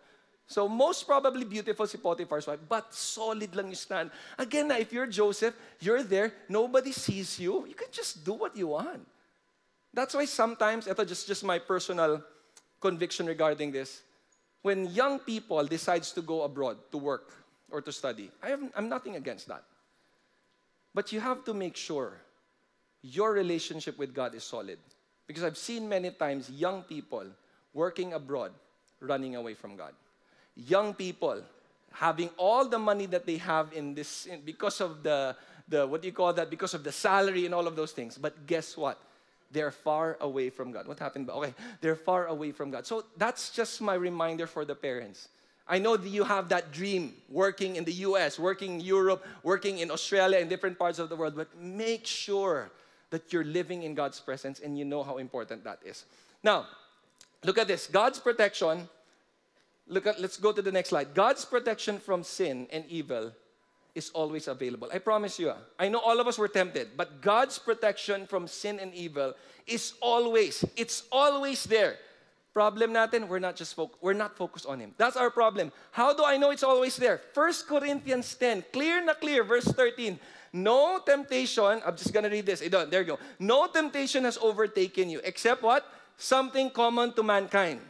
So 0.48 0.68
most 0.70 1.08
probably 1.08 1.44
beautiful 1.44 1.88
si 1.88 1.98
Potiphar's 1.98 2.46
wife, 2.46 2.60
but 2.70 2.94
solid 2.94 3.56
lang 3.56 3.66
yung 3.68 3.76
stand. 3.76 4.12
Again, 4.38 4.70
if 4.72 4.94
you're 4.94 5.08
Joseph, 5.08 5.56
you're 5.80 6.04
there, 6.04 6.34
nobody 6.48 6.92
sees 6.92 7.40
you, 7.40 7.66
you 7.66 7.74
can 7.74 7.88
just 7.92 8.24
do 8.24 8.34
what 8.34 8.56
you 8.56 8.68
want. 8.68 9.08
That's 9.92 10.14
why 10.14 10.26
sometimes, 10.26 10.88
ito 10.88 11.04
just, 11.04 11.26
just 11.26 11.44
my 11.44 11.58
personal 11.58 12.22
conviction 12.80 13.26
regarding 13.26 13.72
this, 13.72 14.04
when 14.62 14.86
young 14.94 15.20
people 15.20 15.64
decides 15.66 16.12
to 16.12 16.22
go 16.22 16.44
abroad 16.44 16.78
to 16.92 16.98
work 16.98 17.34
or 17.72 17.82
to 17.82 17.92
study, 17.92 18.30
I 18.44 18.50
have, 18.50 18.62
I'm 18.76 18.90
nothing 18.90 19.16
against 19.16 19.48
that. 19.48 19.64
But 20.94 21.12
you 21.12 21.20
have 21.20 21.44
to 21.46 21.54
make 21.54 21.76
sure 21.76 22.22
your 23.02 23.34
relationship 23.34 23.98
with 23.98 24.14
God 24.14 24.36
is 24.36 24.44
solid. 24.44 24.80
Because 25.28 25.44
I've 25.44 25.58
seen 25.58 25.90
many 25.90 26.12
times 26.12 26.50
young 26.50 26.84
people 26.84 27.26
working 27.74 28.14
abroad 28.14 28.52
running 29.00 29.36
away 29.36 29.54
from 29.54 29.76
God. 29.76 29.94
Young 30.56 30.94
people 30.94 31.42
having 31.92 32.30
all 32.38 32.68
the 32.68 32.80
money 32.80 33.06
that 33.08 33.26
they 33.26 33.38
have 33.38 33.72
in 33.74 33.96
this 33.96 34.26
in, 34.26 34.42
because 34.42 34.82
of 34.82 35.04
the, 35.04 35.36
the, 35.68 35.88
what 35.88 36.02
do 36.02 36.08
you 36.08 36.14
call 36.14 36.34
that? 36.34 36.50
Because 36.50 36.74
of 36.74 36.84
the 36.84 36.92
salary 36.92 37.46
and 37.46 37.54
all 37.54 37.68
of 37.68 37.76
those 37.76 37.92
things. 37.92 38.18
But 38.18 38.46
guess 38.46 38.78
what? 38.78 39.00
They're 39.52 39.72
far 39.72 40.18
away 40.20 40.50
from 40.50 40.72
God. 40.72 40.88
What 40.88 41.00
happened? 41.00 41.30
Okay, 41.30 41.54
they're 41.82 41.96
far 41.96 42.28
away 42.28 42.52
from 42.52 42.72
God. 42.72 42.86
So 42.86 43.06
that's 43.18 43.52
just 43.52 43.82
my 43.82 43.94
reminder 43.94 44.48
for 44.48 44.66
the 44.66 44.76
parents. 44.76 45.30
I 45.68 45.80
know 45.80 45.98
that 45.98 46.10
you 46.10 46.24
have 46.24 46.50
that 46.50 46.72
dream 46.72 47.14
working 47.30 47.76
in 47.76 47.86
the 47.86 47.94
US, 47.94 48.38
working 48.38 48.76
in 48.76 48.80
Europe, 48.82 49.26
working 49.42 49.80
in 49.80 49.90
Australia, 49.90 50.38
in 50.40 50.48
different 50.48 50.78
parts 50.78 51.00
of 51.00 51.10
the 51.10 51.16
world, 51.16 51.36
but 51.36 51.48
make 51.58 52.06
sure 52.06 52.70
that 53.10 53.32
you're 53.32 53.44
living 53.44 53.84
in 53.84 53.96
God's 53.96 54.20
presence 54.20 54.60
and 54.60 54.78
you 54.78 54.86
know 54.86 55.04
how 55.04 55.18
important 55.18 55.64
that 55.64 55.80
is. 55.86 56.06
Now, 56.44 56.68
look 57.44 57.58
at 57.58 57.68
this 57.68 57.88
God's 57.88 58.20
protection. 58.20 58.90
Look 59.88 60.08
at, 60.08 60.20
let's 60.20 60.38
go 60.38 60.52
to 60.52 60.64
the 60.64 60.72
next 60.72 60.90
slide. 60.90 61.14
God's 61.14 61.46
protection 61.46 62.00
from 62.00 62.24
sin 62.24 62.66
and 62.72 62.86
evil 62.88 63.32
is 63.94 64.10
always 64.12 64.48
available. 64.48 64.90
I 64.94 64.98
promise 64.98 65.40
you. 65.40 65.54
I 65.80 65.90
know 65.90 66.00
all 66.00 66.20
of 66.20 66.28
us 66.28 66.38
were 66.38 66.48
tempted, 66.48 66.98
but 66.98 67.22
God's 67.22 67.58
protection 67.58 68.28
from 68.28 68.48
sin 68.48 68.80
and 68.80 68.94
evil 68.94 69.34
is 69.68 69.94
always, 70.02 70.66
it's 70.76 71.04
always 71.12 71.64
there. 71.64 71.98
Problem 72.54 72.94
natin, 72.94 73.28
we're 73.28 73.40
not 73.40 73.56
just 73.56 73.76
foc- 73.76 74.00
we're 74.00 74.14
not 74.14 74.38
focused 74.38 74.66
on 74.66 74.80
him. 74.80 74.96
That's 74.98 75.18
our 75.18 75.30
problem. 75.30 75.72
How 75.92 76.14
do 76.14 76.24
I 76.24 76.38
know 76.38 76.52
it's 76.52 76.64
always 76.64 76.96
there? 76.96 77.22
1 77.34 77.54
Corinthians 77.68 78.34
10, 78.36 78.64
clear 78.72 79.04
na 79.04 79.14
clear, 79.14 79.44
verse 79.44 79.66
13. 79.66 80.20
No 80.56 81.04
temptation, 81.04 81.84
I'm 81.84 82.00
just 82.00 82.14
gonna 82.14 82.32
read 82.32 82.46
this. 82.46 82.64
There 82.64 83.04
you 83.04 83.20
go. 83.20 83.20
No 83.40 83.68
temptation 83.68 84.24
has 84.24 84.40
overtaken 84.40 85.10
you, 85.10 85.20
except 85.26 85.62
what? 85.62 85.84
Something 86.16 86.72
common 86.72 87.12
to 87.20 87.24
mankind. 87.24 87.82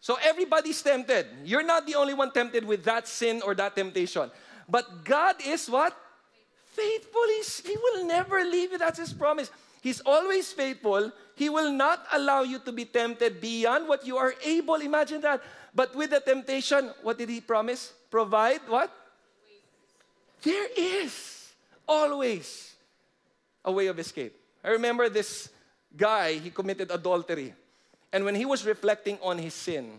So 0.00 0.16
everybody's 0.24 0.80
tempted. 0.80 1.26
You're 1.44 1.62
not 1.62 1.84
the 1.84 1.96
only 1.96 2.14
one 2.14 2.32
tempted 2.32 2.64
with 2.64 2.82
that 2.84 3.06
sin 3.06 3.42
or 3.44 3.54
that 3.56 3.76
temptation. 3.76 4.30
But 4.66 5.04
God 5.04 5.36
is 5.44 5.68
what? 5.68 5.92
Faithful. 6.72 7.28
He's, 7.36 7.60
he 7.60 7.76
will 7.76 8.06
never 8.06 8.42
leave 8.42 8.72
you. 8.72 8.78
That's 8.78 8.98
His 8.98 9.12
promise. 9.12 9.50
He's 9.82 10.00
always 10.00 10.50
faithful. 10.50 11.12
He 11.36 11.50
will 11.50 11.72
not 11.72 12.06
allow 12.10 12.40
you 12.40 12.58
to 12.60 12.72
be 12.72 12.86
tempted 12.86 13.38
beyond 13.38 13.86
what 13.86 14.06
you 14.06 14.16
are 14.16 14.32
able. 14.42 14.76
Imagine 14.76 15.20
that. 15.20 15.42
But 15.74 15.94
with 15.94 16.08
the 16.08 16.20
temptation, 16.20 16.90
what 17.02 17.18
did 17.18 17.28
He 17.28 17.42
promise? 17.42 17.92
Provide 18.10 18.60
what? 18.66 18.90
There 20.40 20.68
is 20.74 21.43
always 21.86 22.74
a 23.64 23.72
way 23.72 23.86
of 23.86 23.98
escape. 23.98 24.34
I 24.62 24.70
remember 24.70 25.08
this 25.08 25.48
guy, 25.96 26.34
he 26.34 26.50
committed 26.50 26.90
adultery. 26.90 27.54
And 28.12 28.24
when 28.24 28.34
he 28.34 28.44
was 28.44 28.64
reflecting 28.64 29.18
on 29.22 29.38
his 29.38 29.54
sin, 29.54 29.90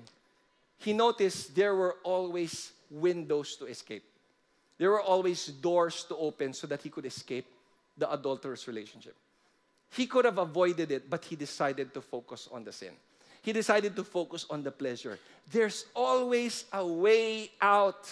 he 0.78 0.94
noticed 0.94 1.56
there 1.56 1.76
were 1.76 1.98
always 2.04 2.72
windows 2.90 3.56
to 3.58 3.66
escape. 3.66 4.04
There 4.78 4.92
were 4.92 5.02
always 5.02 5.48
doors 5.48 6.04
to 6.10 6.16
open 6.18 6.54
so 6.54 6.68
that 6.68 6.82
he 6.82 6.90
could 6.90 7.06
escape 7.06 7.46
the 7.98 8.12
adulterous 8.12 8.68
relationship. 8.68 9.16
He 9.92 10.08
could 10.08 10.26
have 10.26 10.38
avoided 10.38 10.92
it, 10.92 11.10
but 11.10 11.24
he 11.24 11.36
decided 11.36 11.94
to 11.94 12.02
focus 12.02 12.50
on 12.52 12.64
the 12.64 12.72
sin. 12.72 12.92
He 13.42 13.54
decided 13.54 13.96
to 13.96 14.04
focus 14.04 14.46
on 14.50 14.64
the 14.64 14.72
pleasure. 14.72 15.20
There's 15.52 15.86
always 15.96 16.66
a 16.74 16.86
way 16.86 17.52
out. 17.62 18.10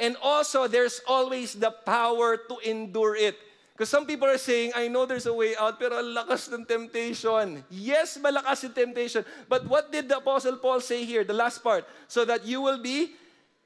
And 0.00 0.16
also, 0.22 0.66
there's 0.66 1.04
always 1.06 1.52
the 1.52 1.70
power 1.70 2.40
to 2.40 2.56
endure 2.64 3.14
it. 3.14 3.36
Because 3.76 3.88
some 3.88 4.04
people 4.04 4.28
are 4.28 4.40
saying, 4.40 4.72
I 4.74 4.88
know 4.88 5.04
there's 5.04 5.24
a 5.24 5.32
way 5.32 5.56
out, 5.56 5.80
pero 5.80 6.00
lakas 6.00 6.52
ng 6.52 6.64
temptation. 6.64 7.64
Yes, 7.68 8.16
malakas 8.16 8.64
yung 8.64 8.72
temptation. 8.72 9.24
But 9.48 9.68
what 9.68 9.92
did 9.92 10.08
the 10.08 10.18
Apostle 10.18 10.56
Paul 10.56 10.80
say 10.80 11.04
here, 11.04 11.24
the 11.24 11.36
last 11.36 11.64
part? 11.64 11.84
So 12.08 12.24
that 12.24 12.44
you 12.44 12.60
will 12.60 12.80
be 12.80 13.12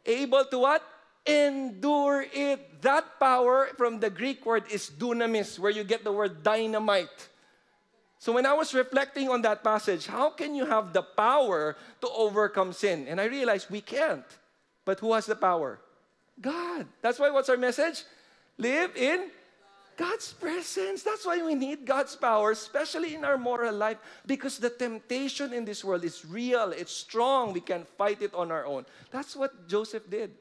able 0.07 0.45
to 0.45 0.59
what? 0.59 0.83
Endure 1.27 2.27
it. 2.31 2.83
That 2.83 3.19
power 3.19 3.71
from 3.79 3.99
the 3.99 4.11
Greek 4.11 4.45
word 4.45 4.65
is 4.71 4.91
dunamis, 4.91 5.59
where 5.59 5.73
you 5.73 5.83
get 5.83 6.05
the 6.05 6.13
word 6.13 6.43
dynamite. 6.43 7.31
So 8.19 8.33
when 8.33 8.47
I 8.47 8.55
was 8.55 8.75
reflecting 8.75 9.29
on 9.29 9.43
that 9.43 9.63
passage, 9.63 10.07
how 10.07 10.31
can 10.31 10.55
you 10.55 10.67
have 10.67 10.93
the 10.93 11.03
power 11.03 11.77
to 12.01 12.09
overcome 12.09 12.73
sin? 12.73 13.07
And 13.07 13.21
I 13.21 13.25
realized 13.25 13.71
we 13.71 13.81
can't. 13.81 14.25
But 14.85 15.01
who 15.01 15.13
has 15.13 15.27
the 15.27 15.37
power? 15.37 15.79
God. 16.41 16.87
That's 17.01 17.19
why 17.19 17.31
what's 17.31 17.49
our 17.49 17.57
message? 17.57 18.05
Live 18.59 18.97
in 18.97 19.31
God's 19.97 20.33
presence. 20.33 21.03
That's 21.03 21.25
why 21.25 21.43
we 21.43 21.55
need 21.55 21.87
God's 21.87 22.17
power, 22.17 22.51
especially 22.51 23.15
in 23.15 23.25
our 23.25 23.39
moral 23.39 23.75
life, 23.75 23.99
because 24.27 24.59
the 24.59 24.71
temptation 24.71 25.53
in 25.53 25.65
this 25.65 25.85
world 25.85 26.05
is 26.05 26.25
real, 26.25 26.73
it's 26.73 26.93
strong. 26.93 27.53
We 27.53 27.61
can 27.61 27.85
fight 27.97 28.23
it 28.23 28.35
on 28.35 28.51
our 28.51 28.67
own. 28.67 28.87
That's 29.11 29.37
what 29.37 29.69
Joseph 29.69 30.11
did. 30.11 30.33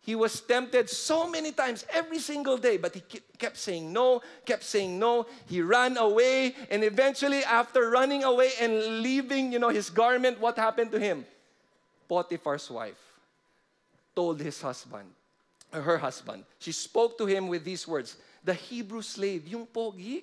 He 0.00 0.14
was 0.14 0.38
tempted 0.40 0.90
so 0.90 1.26
many 1.26 1.50
times 1.50 1.86
every 1.90 2.18
single 2.18 2.58
day, 2.58 2.76
but 2.76 2.94
he 2.94 3.02
kept 3.38 3.56
saying 3.56 3.90
no, 3.90 4.20
kept 4.44 4.62
saying 4.62 4.98
no. 4.98 5.26
He 5.48 5.62
ran 5.62 5.96
away, 5.96 6.54
and 6.70 6.84
eventually, 6.84 7.42
after 7.42 7.88
running 7.88 8.22
away 8.22 8.50
and 8.60 9.00
leaving, 9.00 9.50
you 9.50 9.58
know, 9.58 9.70
his 9.70 9.88
garment, 9.88 10.38
what 10.38 10.58
happened 10.58 10.92
to 10.92 11.00
him? 11.00 11.24
Potiphar's 12.06 12.70
wife 12.70 13.00
told 14.14 14.40
his 14.40 14.60
husband, 14.60 15.08
her 15.82 15.98
husband, 15.98 16.44
she 16.58 16.72
spoke 16.72 17.18
to 17.18 17.26
him 17.26 17.48
with 17.48 17.64
these 17.64 17.86
words 17.88 18.16
The 18.44 18.54
Hebrew 18.54 19.02
slave, 19.02 19.48
yung 19.48 19.66
pogi, 19.66 20.22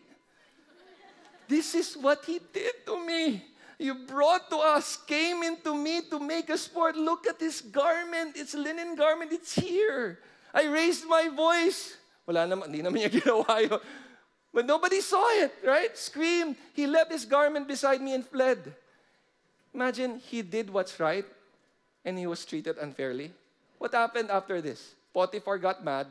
this 1.52 1.76
is 1.76 2.00
what 2.00 2.24
he 2.24 2.40
did 2.40 2.88
to 2.88 2.96
me. 2.96 3.44
You 3.76 4.08
brought 4.08 4.48
to 4.52 4.56
us, 4.56 4.96
came 4.96 5.44
into 5.44 5.76
me 5.76 6.00
to 6.08 6.16
make 6.16 6.50
us 6.50 6.72
sport. 6.72 6.96
Look 6.96 7.28
at 7.28 7.44
this 7.44 7.60
garment. 7.60 8.40
It's 8.40 8.56
linen 8.56 8.96
garment. 8.96 9.34
It's 9.34 9.52
here. 9.60 10.20
I 10.54 10.72
raised 10.72 11.04
my 11.12 11.28
voice. 11.28 11.98
Wala 12.24 12.48
naman, 12.48 12.72
hindi 12.72 12.80
naman 12.80 13.04
niya 13.04 13.12
ginawa 13.20 13.68
yun. 13.68 13.84
But 14.56 14.64
nobody 14.64 15.04
saw 15.04 15.28
it, 15.44 15.52
right? 15.68 15.92
Screamed. 15.92 16.56
He 16.72 16.88
left 16.88 17.12
his 17.12 17.28
garment 17.28 17.68
beside 17.68 18.00
me 18.00 18.16
and 18.16 18.24
fled. 18.24 18.72
Imagine 19.76 20.24
he 20.24 20.40
did 20.40 20.72
what's 20.72 20.96
right 21.04 21.28
and 22.08 22.16
he 22.16 22.28
was 22.28 22.48
treated 22.48 22.80
unfairly. 22.80 23.36
What 23.76 23.92
happened 23.92 24.32
after 24.32 24.64
this? 24.64 24.96
Potiphar 25.14 25.58
got 25.58 25.84
mad, 25.84 26.08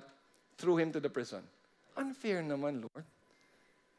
threw 0.59 0.77
him 0.77 0.93
to 0.93 1.01
the 1.01 1.09
prison. 1.09 1.41
Unfair 1.97 2.43
naman, 2.43 2.85
Lord. 2.85 3.05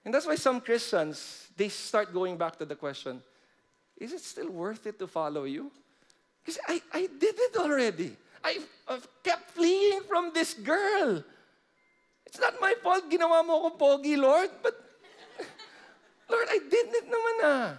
And 0.06 0.14
that's 0.14 0.26
why 0.26 0.36
some 0.36 0.62
Christians, 0.62 1.48
they 1.56 1.70
start 1.70 2.14
going 2.14 2.38
back 2.38 2.58
to 2.58 2.66
the 2.66 2.76
question, 2.76 3.22
is 3.98 4.14
it 4.14 4.22
still 4.22 4.50
worth 4.50 4.88
it 4.88 4.98
to 5.00 5.08
follow 5.08 5.44
you? 5.44 5.72
Because 6.44 6.60
I, 6.68 6.82
I 6.94 7.02
did 7.06 7.36
it 7.38 7.58
already. 7.58 8.18
I, 8.44 8.60
I've 8.88 9.08
kept 9.24 9.52
fleeing 9.52 10.02
from 10.10 10.32
this 10.34 10.56
girl. 10.56 11.24
It's 12.26 12.40
not 12.40 12.56
my 12.60 12.74
fault 12.82 13.10
ginawa 13.12 13.46
mo 13.46 13.70
ko 13.70 13.78
pogi, 13.78 14.18
Lord, 14.18 14.50
but 14.64 14.74
Lord, 16.32 16.48
I 16.50 16.58
did 16.58 16.88
it 16.98 17.06
naman 17.06 17.36
ah. 17.44 17.78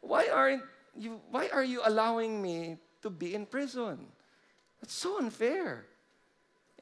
Why 0.00 0.28
aren't 0.32 0.64
you, 0.96 1.20
why 1.30 1.48
are 1.52 1.64
you 1.64 1.82
allowing 1.84 2.40
me 2.40 2.78
to 3.02 3.10
be 3.10 3.34
in 3.34 3.44
prison? 3.44 4.06
That's 4.80 4.94
so 4.94 5.18
unfair. 5.18 5.84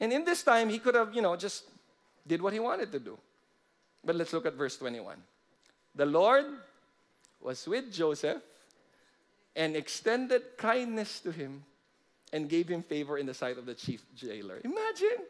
And 0.01 0.11
in 0.11 0.25
this 0.25 0.41
time, 0.41 0.67
he 0.67 0.79
could 0.79 0.95
have, 0.95 1.13
you 1.13 1.21
know, 1.21 1.35
just 1.35 1.63
did 2.27 2.41
what 2.41 2.53
he 2.53 2.59
wanted 2.59 2.91
to 2.91 2.99
do. 2.99 3.17
But 4.03 4.15
let's 4.15 4.33
look 4.33 4.47
at 4.47 4.55
verse 4.55 4.75
21. 4.77 5.15
The 5.93 6.07
Lord 6.07 6.45
was 7.39 7.67
with 7.67 7.93
Joseph 7.93 8.41
and 9.55 9.75
extended 9.75 10.41
kindness 10.57 11.19
to 11.19 11.31
him 11.31 11.63
and 12.33 12.49
gave 12.49 12.67
him 12.67 12.81
favor 12.81 13.17
in 13.17 13.27
the 13.27 13.33
sight 13.33 13.59
of 13.59 13.67
the 13.67 13.75
chief 13.75 14.01
jailer. 14.15 14.59
Imagine, 14.63 15.25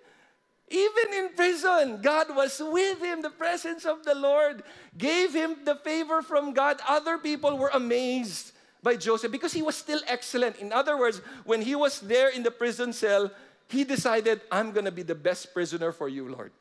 even 0.70 1.14
in 1.16 1.30
prison, 1.36 2.00
God 2.02 2.34
was 2.34 2.62
with 2.64 3.02
him. 3.02 3.22
The 3.22 3.30
presence 3.30 3.86
of 3.86 4.06
the 4.06 4.16
Lord 4.16 4.64
gave 4.98 5.34
him 5.34 5.58
the 5.66 5.76
favor 5.76 6.22
from 6.22 6.54
God. 6.54 6.80
Other 6.88 7.18
people 7.18 7.58
were 7.58 7.72
amazed 7.74 8.54
by 8.82 8.96
Joseph 8.96 9.32
because 9.32 9.52
he 9.52 9.62
was 9.62 9.76
still 9.76 10.00
excellent. 10.08 10.58
In 10.58 10.72
other 10.72 10.98
words, 10.98 11.20
when 11.44 11.62
he 11.62 11.76
was 11.76 12.00
there 12.00 12.30
in 12.30 12.44
the 12.44 12.52
prison 12.52 12.94
cell, 12.94 13.32
he 13.72 13.84
decided, 13.84 14.42
I'm 14.52 14.72
going 14.72 14.86
to 14.86 14.92
be 14.92 15.04
the 15.04 15.16
best 15.16 15.54
prisoner 15.54 15.92
for 15.92 16.10
you, 16.10 16.28
Lord. 16.28 16.52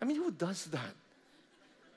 I 0.00 0.04
mean, 0.04 0.16
who 0.16 0.30
does 0.30 0.66
that? 0.66 0.94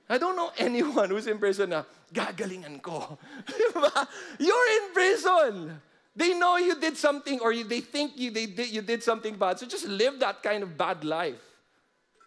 I 0.09 0.17
don't 0.17 0.35
know 0.35 0.51
anyone 0.57 1.09
who's 1.09 1.27
in 1.27 1.37
prison 1.37 1.69
na, 1.69 1.83
gagalingan 2.13 2.81
ko. 2.81 3.17
You're 4.39 4.69
in 4.81 4.93
prison. 4.93 5.81
They 6.15 6.33
know 6.33 6.57
you 6.57 6.79
did 6.79 6.97
something 6.97 7.39
or 7.41 7.51
you, 7.51 7.63
they 7.63 7.81
think 7.81 8.17
you, 8.17 8.31
they 8.31 8.47
did, 8.47 8.69
you 8.69 8.81
did 8.81 9.03
something 9.03 9.35
bad. 9.35 9.59
So 9.59 9.67
just 9.67 9.87
live 9.87 10.19
that 10.19 10.41
kind 10.41 10.63
of 10.63 10.75
bad 10.75 11.03
life. 11.03 11.43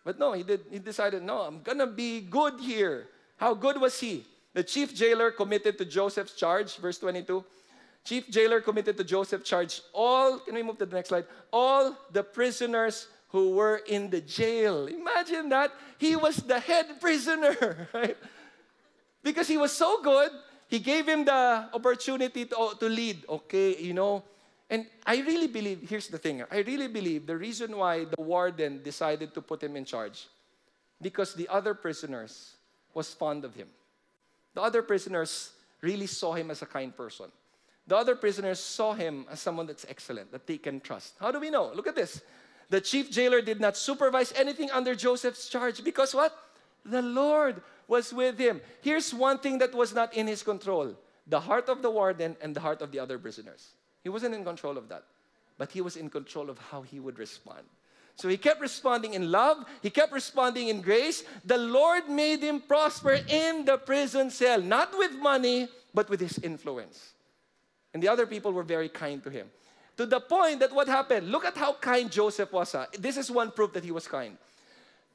But 0.04 0.18
no, 0.18 0.32
he, 0.32 0.44
did, 0.44 0.60
he 0.70 0.78
decided, 0.78 1.22
no, 1.22 1.40
I'm 1.40 1.62
going 1.62 1.78
to 1.78 1.86
be 1.86 2.20
good 2.20 2.60
here. 2.60 3.08
How 3.36 3.54
good 3.54 3.80
was 3.80 3.98
he? 3.98 4.24
The 4.54 4.62
chief 4.62 4.94
jailer 4.94 5.30
committed 5.32 5.78
to 5.78 5.84
Joseph's 5.84 6.34
charge, 6.34 6.76
verse 6.76 6.98
22. 6.98 7.44
Chief 8.04 8.28
jailer 8.30 8.60
committed 8.60 8.96
to 8.96 9.04
Joseph 9.04 9.44
charge 9.44 9.82
all, 9.92 10.38
can 10.38 10.54
we 10.54 10.62
move 10.62 10.78
to 10.78 10.86
the 10.86 10.96
next 10.96 11.10
slide? 11.10 11.26
All 11.52 11.96
the 12.12 12.22
prisoners 12.22 13.08
who 13.28 13.50
were 13.50 13.82
in 13.86 14.10
the 14.10 14.20
jail. 14.20 14.86
Imagine 14.86 15.48
that. 15.50 15.72
He 15.98 16.16
was 16.16 16.36
the 16.36 16.58
head 16.58 17.00
prisoner, 17.00 17.88
right? 17.94 18.16
Because 19.22 19.46
he 19.46 19.56
was 19.56 19.72
so 19.72 20.02
good, 20.02 20.30
he 20.68 20.78
gave 20.78 21.06
him 21.06 21.24
the 21.24 21.68
opportunity 21.72 22.46
to, 22.46 22.70
to 22.78 22.88
lead. 22.88 23.24
Okay, 23.28 23.76
you 23.76 23.94
know. 23.94 24.22
And 24.68 24.86
I 25.04 25.18
really 25.20 25.48
believe, 25.48 25.88
here's 25.88 26.06
the 26.06 26.18
thing, 26.18 26.44
I 26.50 26.58
really 26.58 26.86
believe 26.86 27.26
the 27.26 27.36
reason 27.36 27.76
why 27.76 28.04
the 28.04 28.22
warden 28.22 28.82
decided 28.82 29.34
to 29.34 29.42
put 29.42 29.62
him 29.62 29.74
in 29.74 29.84
charge, 29.84 30.28
because 31.02 31.34
the 31.34 31.48
other 31.48 31.74
prisoners 31.74 32.54
was 32.94 33.12
fond 33.12 33.44
of 33.44 33.54
him. 33.54 33.66
The 34.54 34.62
other 34.62 34.82
prisoners 34.82 35.52
really 35.80 36.06
saw 36.06 36.34
him 36.34 36.52
as 36.52 36.62
a 36.62 36.66
kind 36.66 36.96
person. 36.96 37.26
The 37.90 37.96
other 37.96 38.14
prisoners 38.14 38.60
saw 38.60 38.92
him 38.92 39.26
as 39.28 39.40
someone 39.40 39.66
that's 39.66 39.84
excellent, 39.88 40.30
that 40.30 40.46
they 40.46 40.58
can 40.58 40.78
trust. 40.78 41.14
How 41.18 41.32
do 41.32 41.40
we 41.40 41.50
know? 41.50 41.72
Look 41.74 41.88
at 41.88 41.96
this. 41.96 42.22
The 42.68 42.80
chief 42.80 43.10
jailer 43.10 43.42
did 43.42 43.60
not 43.60 43.76
supervise 43.76 44.32
anything 44.36 44.70
under 44.70 44.94
Joseph's 44.94 45.48
charge 45.48 45.82
because 45.82 46.14
what? 46.14 46.38
The 46.84 47.02
Lord 47.02 47.60
was 47.88 48.12
with 48.12 48.38
him. 48.38 48.60
Here's 48.80 49.12
one 49.12 49.38
thing 49.38 49.58
that 49.58 49.74
was 49.74 49.92
not 49.92 50.14
in 50.14 50.28
his 50.28 50.44
control 50.44 50.94
the 51.26 51.40
heart 51.40 51.68
of 51.68 51.82
the 51.82 51.90
warden 51.90 52.36
and 52.40 52.54
the 52.54 52.60
heart 52.60 52.80
of 52.80 52.92
the 52.92 53.00
other 53.00 53.18
prisoners. 53.18 53.70
He 54.04 54.08
wasn't 54.08 54.36
in 54.36 54.44
control 54.44 54.78
of 54.78 54.88
that, 54.90 55.02
but 55.58 55.72
he 55.72 55.80
was 55.80 55.96
in 55.96 56.10
control 56.10 56.48
of 56.48 56.58
how 56.58 56.82
he 56.82 57.00
would 57.00 57.18
respond. 57.18 57.66
So 58.14 58.28
he 58.28 58.36
kept 58.36 58.60
responding 58.60 59.14
in 59.14 59.32
love, 59.32 59.64
he 59.82 59.90
kept 59.90 60.12
responding 60.12 60.68
in 60.68 60.80
grace. 60.80 61.24
The 61.44 61.58
Lord 61.58 62.08
made 62.08 62.38
him 62.38 62.60
prosper 62.60 63.18
in 63.26 63.64
the 63.64 63.78
prison 63.78 64.30
cell, 64.30 64.60
not 64.62 64.96
with 64.96 65.10
money, 65.14 65.66
but 65.92 66.08
with 66.08 66.20
his 66.20 66.38
influence. 66.38 67.14
And 67.92 68.02
the 68.02 68.08
other 68.08 68.26
people 68.26 68.52
were 68.52 68.62
very 68.62 68.88
kind 68.88 69.22
to 69.24 69.30
him. 69.30 69.48
To 69.96 70.06
the 70.06 70.20
point 70.20 70.60
that 70.60 70.72
what 70.72 70.88
happened, 70.88 71.30
look 71.30 71.44
at 71.44 71.56
how 71.56 71.74
kind 71.74 72.10
Joseph 72.10 72.52
was. 72.52 72.74
Ah. 72.74 72.86
This 72.98 73.16
is 73.16 73.30
one 73.30 73.50
proof 73.50 73.72
that 73.74 73.84
he 73.84 73.90
was 73.90 74.06
kind. 74.06 74.38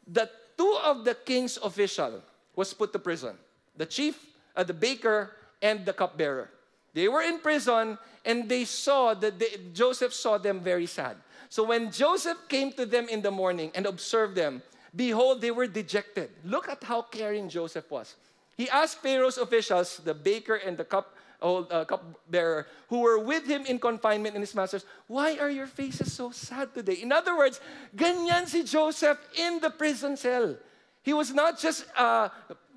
The 0.08 0.30
two 0.58 0.78
of 0.84 1.06
the 1.06 1.16
king's 1.16 1.58
official 1.58 2.22
was 2.56 2.74
put 2.74 2.94
to 2.94 3.00
prison. 3.00 3.36
The 3.78 3.86
chief, 3.86 4.20
uh, 4.56 4.64
the 4.64 4.74
baker, 4.74 5.32
and 5.62 5.86
the 5.86 5.94
cupbearer. 5.94 6.50
They 6.94 7.08
were 7.08 7.24
in 7.24 7.40
prison 7.40 7.98
and 8.24 8.48
they 8.48 8.66
saw 8.66 9.14
that 9.16 9.40
they, 9.40 9.58
Joseph 9.74 10.14
saw 10.14 10.38
them 10.38 10.60
very 10.60 10.86
sad. 10.86 11.18
So 11.50 11.64
when 11.64 11.92
Joseph 11.92 12.38
came 12.48 12.72
to 12.74 12.86
them 12.86 13.08
in 13.10 13.22
the 13.22 13.32
morning 13.32 13.72
and 13.76 13.86
observed 13.86 14.36
them, 14.36 14.62
behold, 14.96 15.42
they 15.42 15.52
were 15.52 15.68
dejected. 15.68 16.30
Look 16.44 16.70
at 16.70 16.84
how 16.84 17.02
caring 17.04 17.50
Joseph 17.50 17.90
was. 17.90 18.16
He 18.58 18.70
asked 18.70 19.00
Pharaoh's 19.00 19.38
officials, 19.38 19.98
the 19.98 20.14
baker 20.14 20.56
and 20.56 20.78
the 20.78 20.86
cup, 20.86 21.15
old, 21.42 21.72
uh, 21.72 21.86
cupbearer, 21.86 22.68
who 22.90 23.00
were 23.00 23.20
with 23.20 23.46
him 23.46 23.66
in 23.66 23.80
confinement 23.80 24.36
and 24.36 24.44
his 24.44 24.56
masters, 24.56 24.86
why 25.08 25.38
are 25.38 25.50
your 25.50 25.68
faces 25.68 26.14
so 26.14 26.32
sad 26.32 26.74
today? 26.74 27.00
In 27.02 27.12
other 27.12 27.38
words, 27.38 27.60
ganyan 27.96 28.48
si 28.48 28.64
Joseph 28.64 29.20
in 29.38 29.60
the 29.60 29.70
prison 29.70 30.18
cell. 30.18 30.56
He 31.04 31.14
was 31.14 31.34
not 31.34 31.60
just 31.60 31.86
uh, 31.96 32.30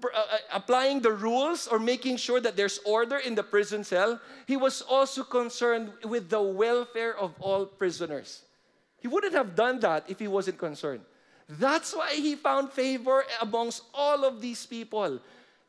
uh, 0.05 0.07
uh, 0.07 0.37
applying 0.53 1.01
the 1.01 1.13
rules 1.13 1.67
or 1.67 1.79
making 1.79 2.19
sure 2.19 2.41
that 2.41 2.57
there's 2.57 2.79
order 2.85 3.17
in 3.17 3.35
the 3.35 3.43
prison 3.43 3.83
cell. 3.83 4.21
He 4.47 4.57
was 4.57 4.83
also 4.83 5.25
concerned 5.25 5.93
with 6.05 6.29
the 6.29 6.43
welfare 6.43 7.17
of 7.17 7.35
all 7.41 7.65
prisoners. 7.65 8.43
He 9.01 9.09
wouldn't 9.09 9.33
have 9.33 9.57
done 9.57 9.81
that 9.81 10.05
if 10.09 10.19
he 10.19 10.29
wasn't 10.29 10.59
concerned. 10.59 11.01
That's 11.49 11.97
why 11.97 12.13
he 12.15 12.37
found 12.37 12.71
favor 12.71 13.25
amongst 13.41 13.83
all 13.95 14.25
of 14.25 14.43
these 14.43 14.67
people. 14.67 15.21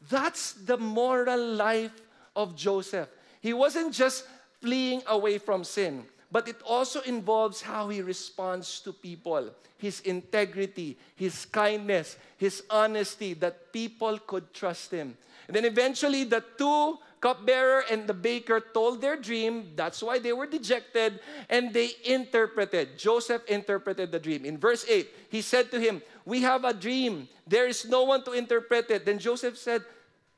That's 0.09 0.53
the 0.53 0.77
moral 0.77 1.55
life 1.55 1.95
of 2.35 2.55
Joseph. 2.55 3.09
He 3.41 3.53
wasn't 3.53 3.93
just 3.93 4.25
fleeing 4.61 5.01
away 5.07 5.37
from 5.37 5.63
sin, 5.63 6.05
but 6.31 6.47
it 6.47 6.61
also 6.65 7.01
involves 7.01 7.61
how 7.61 7.89
he 7.89 8.01
responds 8.01 8.79
to 8.81 8.93
people, 8.93 9.49
his 9.77 10.01
integrity, 10.01 10.97
his 11.15 11.45
kindness, 11.45 12.17
his 12.37 12.63
honesty, 12.69 13.33
that 13.35 13.71
people 13.71 14.19
could 14.19 14.53
trust 14.53 14.91
him. 14.91 15.17
And 15.47 15.55
then 15.55 15.65
eventually, 15.65 16.25
the 16.25 16.43
two 16.57 16.99
cupbearer 17.19 17.83
and 17.91 18.07
the 18.07 18.13
baker 18.13 18.59
told 18.59 19.01
their 19.01 19.15
dream. 19.15 19.71
That's 19.75 20.01
why 20.01 20.19
they 20.19 20.33
were 20.33 20.47
dejected 20.47 21.19
and 21.49 21.73
they 21.73 21.91
interpreted. 22.05 22.97
Joseph 22.97 23.43
interpreted 23.47 24.11
the 24.11 24.19
dream. 24.19 24.45
In 24.45 24.57
verse 24.57 24.85
8, 24.87 25.07
he 25.29 25.41
said 25.41 25.71
to 25.71 25.79
him, 25.79 26.01
We 26.25 26.41
have 26.41 26.63
a 26.63 26.73
dream. 26.73 27.27
There 27.47 27.67
is 27.67 27.85
no 27.85 28.03
one 28.03 28.23
to 28.23 28.31
interpret 28.31 28.89
it. 28.91 29.05
Then 29.05 29.19
Joseph 29.19 29.57
said, 29.57 29.83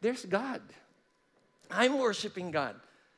There's 0.01 0.25
God. 0.25 0.61
I'm 1.71 1.97
worshiping 1.97 2.51
God. 2.51 2.75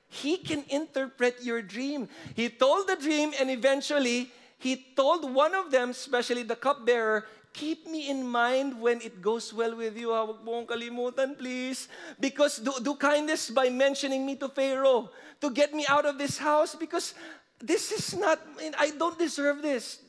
He 0.08 0.38
can 0.38 0.64
interpret 0.70 1.42
your 1.42 1.62
dream. 1.62 2.08
He 2.36 2.50
told 2.50 2.88
the 2.88 2.96
dream, 2.96 3.34
and 3.40 3.50
eventually, 3.50 4.32
he 4.60 4.86
told 4.96 5.26
one 5.34 5.56
of 5.56 5.72
them, 5.72 5.90
especially 5.90 6.44
the 6.44 6.56
cupbearer, 6.56 7.26
keep 7.54 7.88
me 7.88 8.10
in 8.10 8.26
mind 8.26 8.80
when 8.80 9.02
it 9.02 9.22
goes 9.22 9.54
well 9.54 9.76
with 9.76 9.98
you. 9.98 10.14
Ah, 10.14 10.26
Huwag 10.26 10.46
mo 10.46 10.52
kong 10.62 10.68
kalimutan, 10.68 11.38
please. 11.38 11.88
Because 12.20 12.58
do, 12.58 12.74
do 12.82 12.96
kindness 12.96 13.50
by 13.50 13.70
mentioning 13.70 14.26
me 14.26 14.36
to 14.38 14.50
Pharaoh 14.50 15.10
to 15.42 15.50
get 15.50 15.74
me 15.74 15.86
out 15.90 16.06
of 16.06 16.18
this 16.18 16.38
house 16.38 16.76
because 16.76 17.14
this 17.62 17.92
is 17.92 18.18
not, 18.18 18.42
I 18.78 18.92
don't 18.98 19.18
deserve 19.18 19.62
this. 19.62 20.00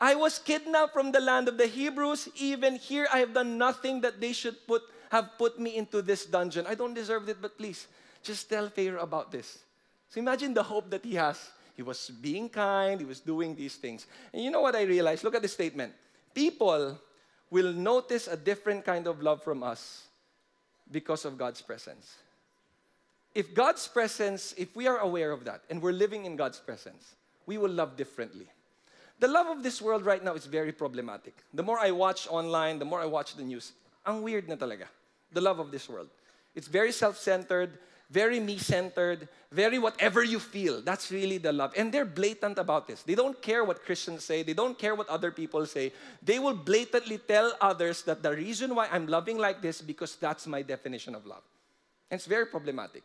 I 0.00 0.14
was 0.14 0.38
kidnapped 0.38 0.92
from 0.92 1.10
the 1.10 1.20
land 1.20 1.48
of 1.48 1.58
the 1.58 1.66
Hebrews. 1.66 2.28
Even 2.36 2.76
here, 2.76 3.08
I 3.12 3.18
have 3.18 3.34
done 3.34 3.58
nothing 3.58 4.00
that 4.02 4.20
they 4.20 4.32
should 4.32 4.54
put, 4.66 4.82
have 5.10 5.38
put 5.38 5.58
me 5.58 5.76
into 5.76 6.02
this 6.02 6.26
dungeon. 6.26 6.66
I 6.66 6.74
don't 6.74 6.94
deserve 6.94 7.28
it, 7.28 7.38
but 7.40 7.56
please, 7.56 7.86
just 8.22 8.48
tell 8.48 8.68
Pharaoh 8.68 9.02
about 9.02 9.32
this. 9.32 9.58
So 10.10 10.20
imagine 10.20 10.54
the 10.54 10.62
hope 10.62 10.90
that 10.90 11.04
he 11.04 11.14
has. 11.14 11.50
He 11.76 11.82
was 11.82 12.10
being 12.10 12.48
kind, 12.48 12.98
he 12.98 13.06
was 13.06 13.20
doing 13.20 13.54
these 13.54 13.76
things. 13.76 14.06
And 14.32 14.42
you 14.42 14.50
know 14.50 14.60
what 14.60 14.74
I 14.74 14.82
realized? 14.82 15.22
Look 15.22 15.36
at 15.36 15.42
the 15.42 15.48
statement 15.48 15.92
people 16.34 16.98
will 17.50 17.72
notice 17.72 18.28
a 18.28 18.36
different 18.36 18.84
kind 18.84 19.06
of 19.06 19.22
love 19.22 19.42
from 19.42 19.62
us 19.62 20.06
because 20.90 21.24
of 21.24 21.38
God's 21.38 21.62
presence. 21.62 22.16
If 23.34 23.54
God's 23.54 23.86
presence, 23.88 24.54
if 24.56 24.74
we 24.74 24.86
are 24.86 24.98
aware 24.98 25.30
of 25.32 25.44
that 25.44 25.62
and 25.70 25.80
we're 25.82 25.92
living 25.92 26.24
in 26.26 26.36
God's 26.36 26.58
presence, 26.58 27.14
we 27.46 27.58
will 27.58 27.70
love 27.70 27.96
differently. 27.96 28.46
The 29.20 29.28
love 29.28 29.46
of 29.46 29.62
this 29.62 29.82
world 29.82 30.04
right 30.04 30.22
now 30.22 30.34
is 30.34 30.46
very 30.46 30.72
problematic. 30.72 31.34
The 31.54 31.62
more 31.62 31.78
I 31.78 31.90
watch 31.90 32.28
online, 32.28 32.78
the 32.78 32.84
more 32.84 33.00
I 33.00 33.06
watch 33.06 33.34
the 33.34 33.42
news, 33.42 33.72
ang 34.06 34.22
weird 34.22 34.48
na 34.48 34.54
talaga. 34.56 34.86
The 35.32 35.40
love 35.40 35.58
of 35.58 35.70
this 35.70 35.88
world. 35.88 36.08
It's 36.54 36.68
very 36.68 36.92
self-centered, 36.92 37.78
very 38.10 38.40
me 38.40 38.58
centered, 38.58 39.28
very 39.52 39.78
whatever 39.78 40.24
you 40.24 40.38
feel. 40.38 40.80
That's 40.80 41.10
really 41.10 41.38
the 41.38 41.52
love. 41.52 41.72
And 41.76 41.92
they're 41.92 42.06
blatant 42.06 42.58
about 42.58 42.86
this. 42.86 43.02
They 43.02 43.14
don't 43.14 43.40
care 43.42 43.64
what 43.64 43.84
Christians 43.84 44.24
say, 44.24 44.42
they 44.42 44.54
don't 44.54 44.78
care 44.78 44.94
what 44.94 45.08
other 45.08 45.30
people 45.30 45.66
say. 45.66 45.92
They 46.22 46.38
will 46.38 46.54
blatantly 46.54 47.18
tell 47.18 47.52
others 47.60 48.02
that 48.02 48.22
the 48.22 48.32
reason 48.32 48.74
why 48.74 48.88
I'm 48.90 49.06
loving 49.06 49.38
like 49.38 49.60
this 49.60 49.82
because 49.82 50.16
that's 50.16 50.46
my 50.46 50.62
definition 50.62 51.14
of 51.14 51.26
love. 51.26 51.42
And 52.10 52.18
it's 52.18 52.26
very 52.26 52.46
problematic. 52.46 53.02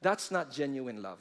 That's 0.00 0.30
not 0.32 0.50
genuine 0.50 1.00
love. 1.00 1.18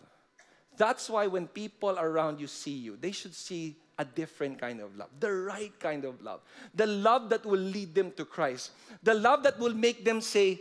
That's 0.78 1.09
why 1.09 1.28
when 1.28 1.47
people 1.47 1.97
around 1.99 2.39
you 2.39 2.47
see 2.47 2.76
you, 2.76 2.97
they 2.99 3.11
should 3.11 3.36
see 3.36 3.76
a 3.99 4.05
different 4.05 4.57
kind 4.57 4.82
of 4.82 4.95
love, 4.97 5.09
the 5.19 5.32
right 5.32 5.74
kind 5.80 6.05
of 6.05 6.22
love, 6.22 6.41
the 6.74 6.88
love 6.88 7.30
that 7.30 7.45
will 7.45 7.59
lead 7.59 7.93
them 7.93 8.11
to 8.17 8.26
Christ, 8.26 8.72
the 9.03 9.13
love 9.13 9.43
that 9.43 9.59
will 9.59 9.76
make 9.76 10.03
them 10.03 10.22
say, 10.22 10.59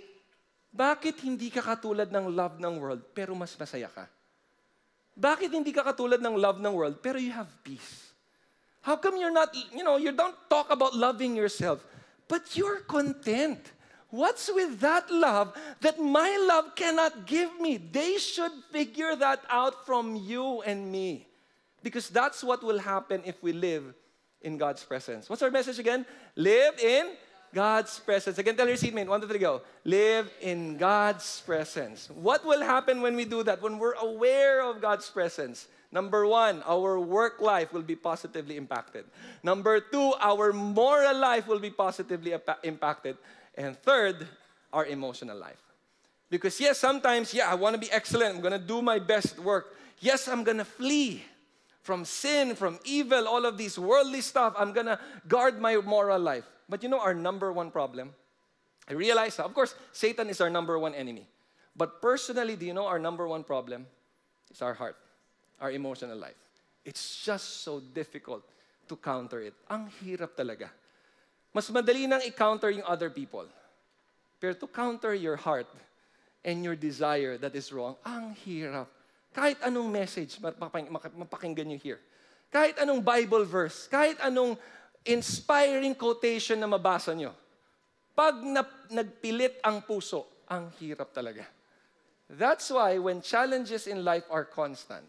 Bakit 0.71 1.19
hindi 1.27 1.51
ka 1.51 1.67
katulad 1.67 2.15
ng 2.15 2.31
love 2.31 2.63
ng 2.63 2.79
world 2.79 3.03
pero 3.11 3.35
mas 3.35 3.51
masaya 3.59 3.91
ka? 3.91 4.07
Bakit 5.19 5.51
hindi 5.51 5.75
ka 5.75 5.83
katulad 5.83 6.23
ng 6.23 6.39
love 6.39 6.63
ng 6.63 6.71
world 6.71 7.03
pero 7.03 7.19
you 7.19 7.35
have 7.35 7.51
peace? 7.67 8.15
How 8.81 8.97
come 8.97 9.19
you're 9.19 9.35
not, 9.35 9.51
you 9.75 9.83
know, 9.85 9.99
you 9.99 10.15
don't 10.15 10.37
talk 10.49 10.71
about 10.71 10.95
loving 10.95 11.35
yourself, 11.37 11.83
but 12.31 12.55
you're 12.57 12.87
content? 12.87 13.61
What's 14.11 14.51
with 14.53 14.81
that 14.81 15.11
love 15.11 15.55
that 15.81 16.01
my 16.01 16.37
love 16.49 16.75
cannot 16.75 17.27
give 17.27 17.61
me? 17.61 17.79
They 17.79 18.19
should 18.19 18.53
figure 18.71 19.15
that 19.17 19.43
out 19.49 19.87
from 19.87 20.17
you 20.17 20.63
and 20.63 20.91
me. 20.91 21.27
Because 21.83 22.11
that's 22.11 22.45
what 22.45 22.63
will 22.63 22.79
happen 22.79 23.23
if 23.25 23.43
we 23.43 23.53
live 23.53 23.95
in 24.43 24.59
God's 24.59 24.85
presence. 24.85 25.31
What's 25.31 25.43
our 25.43 25.51
message 25.51 25.79
again? 25.79 26.05
Live 26.37 26.79
in 26.79 27.17
God's 27.55 27.99
presence. 27.99 28.39
Again, 28.39 28.57
tell 28.57 28.69
your 28.69 28.77
seatmate, 28.77 29.09
one, 29.09 29.21
two, 29.21 29.27
three, 29.27 29.39
go. 29.39 29.63
Live 29.85 30.31
in 30.41 30.77
God's 30.77 31.43
presence. 31.47 32.09
What 32.11 32.45
will 32.45 32.63
happen 32.63 33.03
when 33.03 33.17
we 33.17 33.25
do 33.25 33.43
that? 33.43 33.63
When 33.63 33.79
we're 33.79 33.95
aware 33.95 34.63
of 34.63 34.81
God's 34.81 35.09
presence? 35.09 35.67
Number 35.91 36.27
one, 36.27 36.63
our 36.67 37.01
work 37.01 37.41
life 37.41 37.73
will 37.73 37.83
be 37.83 37.97
positively 37.97 38.57
impacted. 38.57 39.05
Number 39.43 39.81
two, 39.81 40.15
our 40.21 40.53
moral 40.53 41.19
life 41.19 41.49
will 41.49 41.59
be 41.59 41.71
positively 41.71 42.33
impacted. 42.63 43.17
And 43.55 43.77
third, 43.77 44.27
our 44.73 44.87
emotional 44.87 45.37
life. 45.37 45.61
Because 46.31 46.61
yes, 46.61 46.79
sometimes, 46.79 47.35
yeah, 47.35 47.51
I 47.51 47.55
want 47.55 47.75
to 47.75 47.81
be 47.81 47.91
excellent. 47.91 48.37
I'm 48.37 48.41
going 48.41 48.53
to 48.53 48.59
do 48.59 48.81
my 48.81 48.99
best 48.99 49.39
work. 49.41 49.75
Yes, 49.99 50.29
I'm 50.29 50.45
going 50.45 50.59
to 50.59 50.65
flee 50.65 51.25
from 51.83 52.05
sin, 52.05 52.55
from 52.55 52.79
evil, 52.85 53.27
all 53.27 53.45
of 53.45 53.59
these 53.59 53.79
worldly 53.79 54.21
stuff. 54.21 54.55
I'm 54.57 54.73
going 54.73 54.87
to 54.87 54.99
guard 55.27 55.61
my 55.61 55.77
moral 55.77 56.21
life. 56.21 56.45
But 56.69 56.83
you 56.83 56.89
know 56.89 57.01
our 57.01 57.15
number 57.15 57.53
one 57.53 57.71
problem? 57.71 58.15
I 58.89 58.93
realize, 58.93 59.39
of 59.39 59.53
course, 59.55 59.75
Satan 59.93 60.29
is 60.29 60.41
our 60.41 60.51
number 60.51 60.79
one 60.79 60.95
enemy. 60.95 61.27
But 61.77 62.01
personally, 62.01 62.57
do 62.57 62.67
you 62.67 62.75
know 62.75 62.87
our 62.87 62.99
number 62.99 63.27
one 63.27 63.43
problem? 63.43 63.87
It's 64.51 64.63
our 64.63 64.75
heart, 64.75 64.97
our 65.61 65.71
emotional 65.71 66.17
life. 66.17 66.39
It's 66.85 67.25
just 67.25 67.63
so 67.63 67.81
difficult 67.81 68.43
to 68.89 68.97
counter 68.97 69.41
it. 69.41 69.55
Ang 69.71 69.91
hirap 70.03 70.35
talaga. 70.35 70.71
Mas 71.51 71.67
madali 71.71 72.07
nang 72.07 72.23
i-counter 72.23 72.71
yung 72.71 72.87
other 72.87 73.11
people. 73.11 73.47
Pero 74.39 74.55
to 74.55 74.67
counter 74.71 75.13
your 75.13 75.37
heart 75.37 75.67
and 76.47 76.65
your 76.65 76.79
desire 76.79 77.37
that 77.37 77.53
is 77.53 77.69
wrong, 77.75 77.99
ang 78.07 78.33
hirap. 78.47 78.89
Kahit 79.31 79.61
anong 79.63 79.91
message 79.91 80.39
mapakinggan 80.41 81.67
nyo 81.71 81.79
here. 81.79 82.01
Kahit 82.51 82.79
anong 82.83 83.05
Bible 83.05 83.47
verse, 83.47 83.87
kahit 83.87 84.19
anong 84.23 84.59
inspiring 85.07 85.95
quotation 85.95 86.59
na 86.59 86.67
mabasa 86.67 87.15
nyo. 87.15 87.37
Pag 88.17 88.43
na, 88.43 88.67
nagpilit 88.91 89.63
ang 89.63 89.85
puso, 89.87 90.27
ang 90.51 90.73
hirap 90.83 91.15
talaga. 91.15 91.47
That's 92.27 92.71
why 92.71 92.99
when 92.99 93.23
challenges 93.23 93.87
in 93.87 94.03
life 94.03 94.27
are 94.31 94.47
constant, 94.47 95.07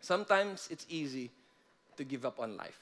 sometimes 0.00 0.68
it's 0.68 0.84
easy 0.88 1.32
to 1.96 2.04
give 2.04 2.24
up 2.24 2.40
on 2.40 2.56
life. 2.56 2.81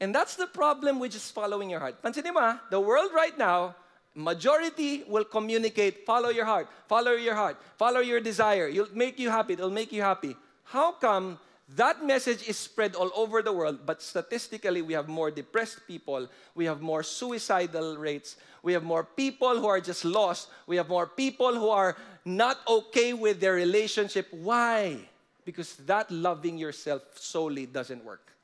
And 0.00 0.14
that's 0.14 0.36
the 0.36 0.46
problem 0.46 0.98
with 1.00 1.12
just 1.12 1.32
following 1.32 1.70
your 1.70 1.80
heart. 1.80 2.02
Pansinin 2.02 2.34
mo 2.34 2.58
the 2.70 2.80
world 2.80 3.10
right 3.14 3.36
now, 3.38 3.74
majority 4.14 5.04
will 5.08 5.24
communicate, 5.24 6.04
follow 6.04 6.28
your 6.28 6.44
heart, 6.44 6.68
follow 6.88 7.12
your 7.12 7.34
heart, 7.34 7.56
follow 7.76 8.00
your 8.00 8.20
desire. 8.20 8.68
It'll 8.68 8.92
make 8.94 9.18
you 9.18 9.30
happy, 9.30 9.54
it'll 9.54 9.70
make 9.70 9.92
you 9.92 10.02
happy. 10.02 10.36
How 10.64 10.92
come 10.92 11.38
That 11.74 12.04
message 12.04 12.46
is 12.48 12.56
spread 12.56 12.94
all 12.94 13.10
over 13.16 13.42
the 13.42 13.52
world, 13.52 13.80
but 13.84 14.00
statistically, 14.00 14.82
we 14.82 14.94
have 14.94 15.08
more 15.08 15.32
depressed 15.32 15.80
people, 15.88 16.28
we 16.54 16.64
have 16.64 16.80
more 16.80 17.02
suicidal 17.02 17.96
rates, 17.96 18.36
we 18.62 18.72
have 18.72 18.84
more 18.84 19.02
people 19.02 19.58
who 19.58 19.66
are 19.66 19.80
just 19.80 20.04
lost, 20.04 20.48
we 20.68 20.76
have 20.76 20.88
more 20.88 21.08
people 21.08 21.54
who 21.54 21.68
are 21.68 21.96
not 22.24 22.60
okay 22.68 23.14
with 23.14 23.40
their 23.40 23.54
relationship. 23.54 24.28
Why? 24.30 24.98
Because 25.44 25.74
that 25.86 26.08
loving 26.10 26.56
yourself 26.56 27.02
solely 27.18 27.66
doesn't 27.66 28.04
work. 28.04 28.35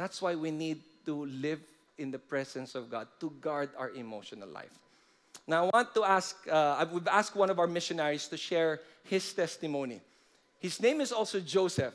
That's 0.00 0.22
why 0.22 0.34
we 0.34 0.50
need 0.50 0.80
to 1.04 1.26
live 1.26 1.60
in 1.98 2.10
the 2.10 2.18
presence 2.18 2.74
of 2.74 2.90
God 2.90 3.06
to 3.20 3.28
guard 3.42 3.68
our 3.76 3.90
emotional 3.90 4.48
life. 4.48 4.72
Now, 5.46 5.66
I 5.66 5.70
want 5.76 5.94
to 5.94 6.04
ask, 6.04 6.36
uh, 6.50 6.86
we've 6.90 7.06
asked 7.06 7.36
one 7.36 7.50
of 7.50 7.58
our 7.58 7.66
missionaries 7.66 8.26
to 8.28 8.38
share 8.38 8.80
his 9.04 9.30
testimony. 9.34 10.00
His 10.58 10.80
name 10.80 11.02
is 11.02 11.12
also 11.12 11.38
Joseph. 11.38 11.92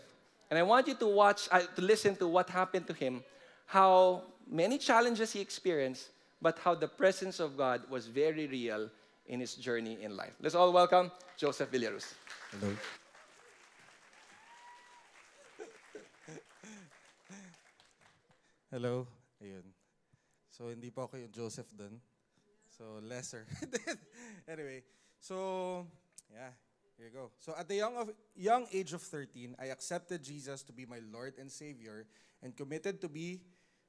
And 0.51 0.59
I 0.59 0.61
want 0.61 0.87
you 0.87 0.93
to 0.93 1.07
watch, 1.07 1.49
uh, 1.51 1.61
to 1.61 1.81
listen 1.81 2.15
to 2.17 2.27
what 2.27 2.47
happened 2.47 2.85
to 2.85 2.93
him, 2.93 3.23
how 3.65 4.21
many 4.45 4.77
challenges 4.77 5.33
he 5.33 5.41
experienced, 5.41 6.09
but 6.39 6.59
how 6.59 6.75
the 6.75 6.87
presence 6.87 7.39
of 7.39 7.57
God 7.57 7.89
was 7.89 8.05
very 8.05 8.45
real 8.45 8.87
in 9.25 9.39
his 9.39 9.55
journey 9.55 9.97
in 9.99 10.15
life. 10.15 10.33
Let's 10.39 10.53
all 10.53 10.71
welcome 10.71 11.09
Joseph 11.37 11.71
Villaruz. 11.71 12.13
Hello. 12.51 12.69
Hello. 18.75 19.07
Ayun. 19.39 19.63
So, 20.51 20.67
hindi 20.67 20.91
po 20.91 21.07
ako 21.07 21.15
yung 21.15 21.31
Joseph 21.31 21.71
dun. 21.79 21.95
So, 22.67 22.99
lesser. 23.07 23.47
anyway, 24.51 24.83
so, 25.15 25.87
yeah, 26.27 26.51
here 26.99 27.07
you 27.07 27.15
go. 27.15 27.31
So, 27.39 27.55
at 27.55 27.71
the 27.71 27.79
young, 27.79 27.95
of, 27.95 28.11
young 28.35 28.67
age 28.75 28.91
of 28.91 28.99
13, 28.99 29.55
I 29.55 29.71
accepted 29.71 30.19
Jesus 30.19 30.59
to 30.67 30.75
be 30.75 30.83
my 30.83 30.99
Lord 31.07 31.39
and 31.39 31.47
Savior 31.47 32.03
and 32.43 32.51
committed 32.51 32.99
to 32.99 33.07
be, 33.07 33.39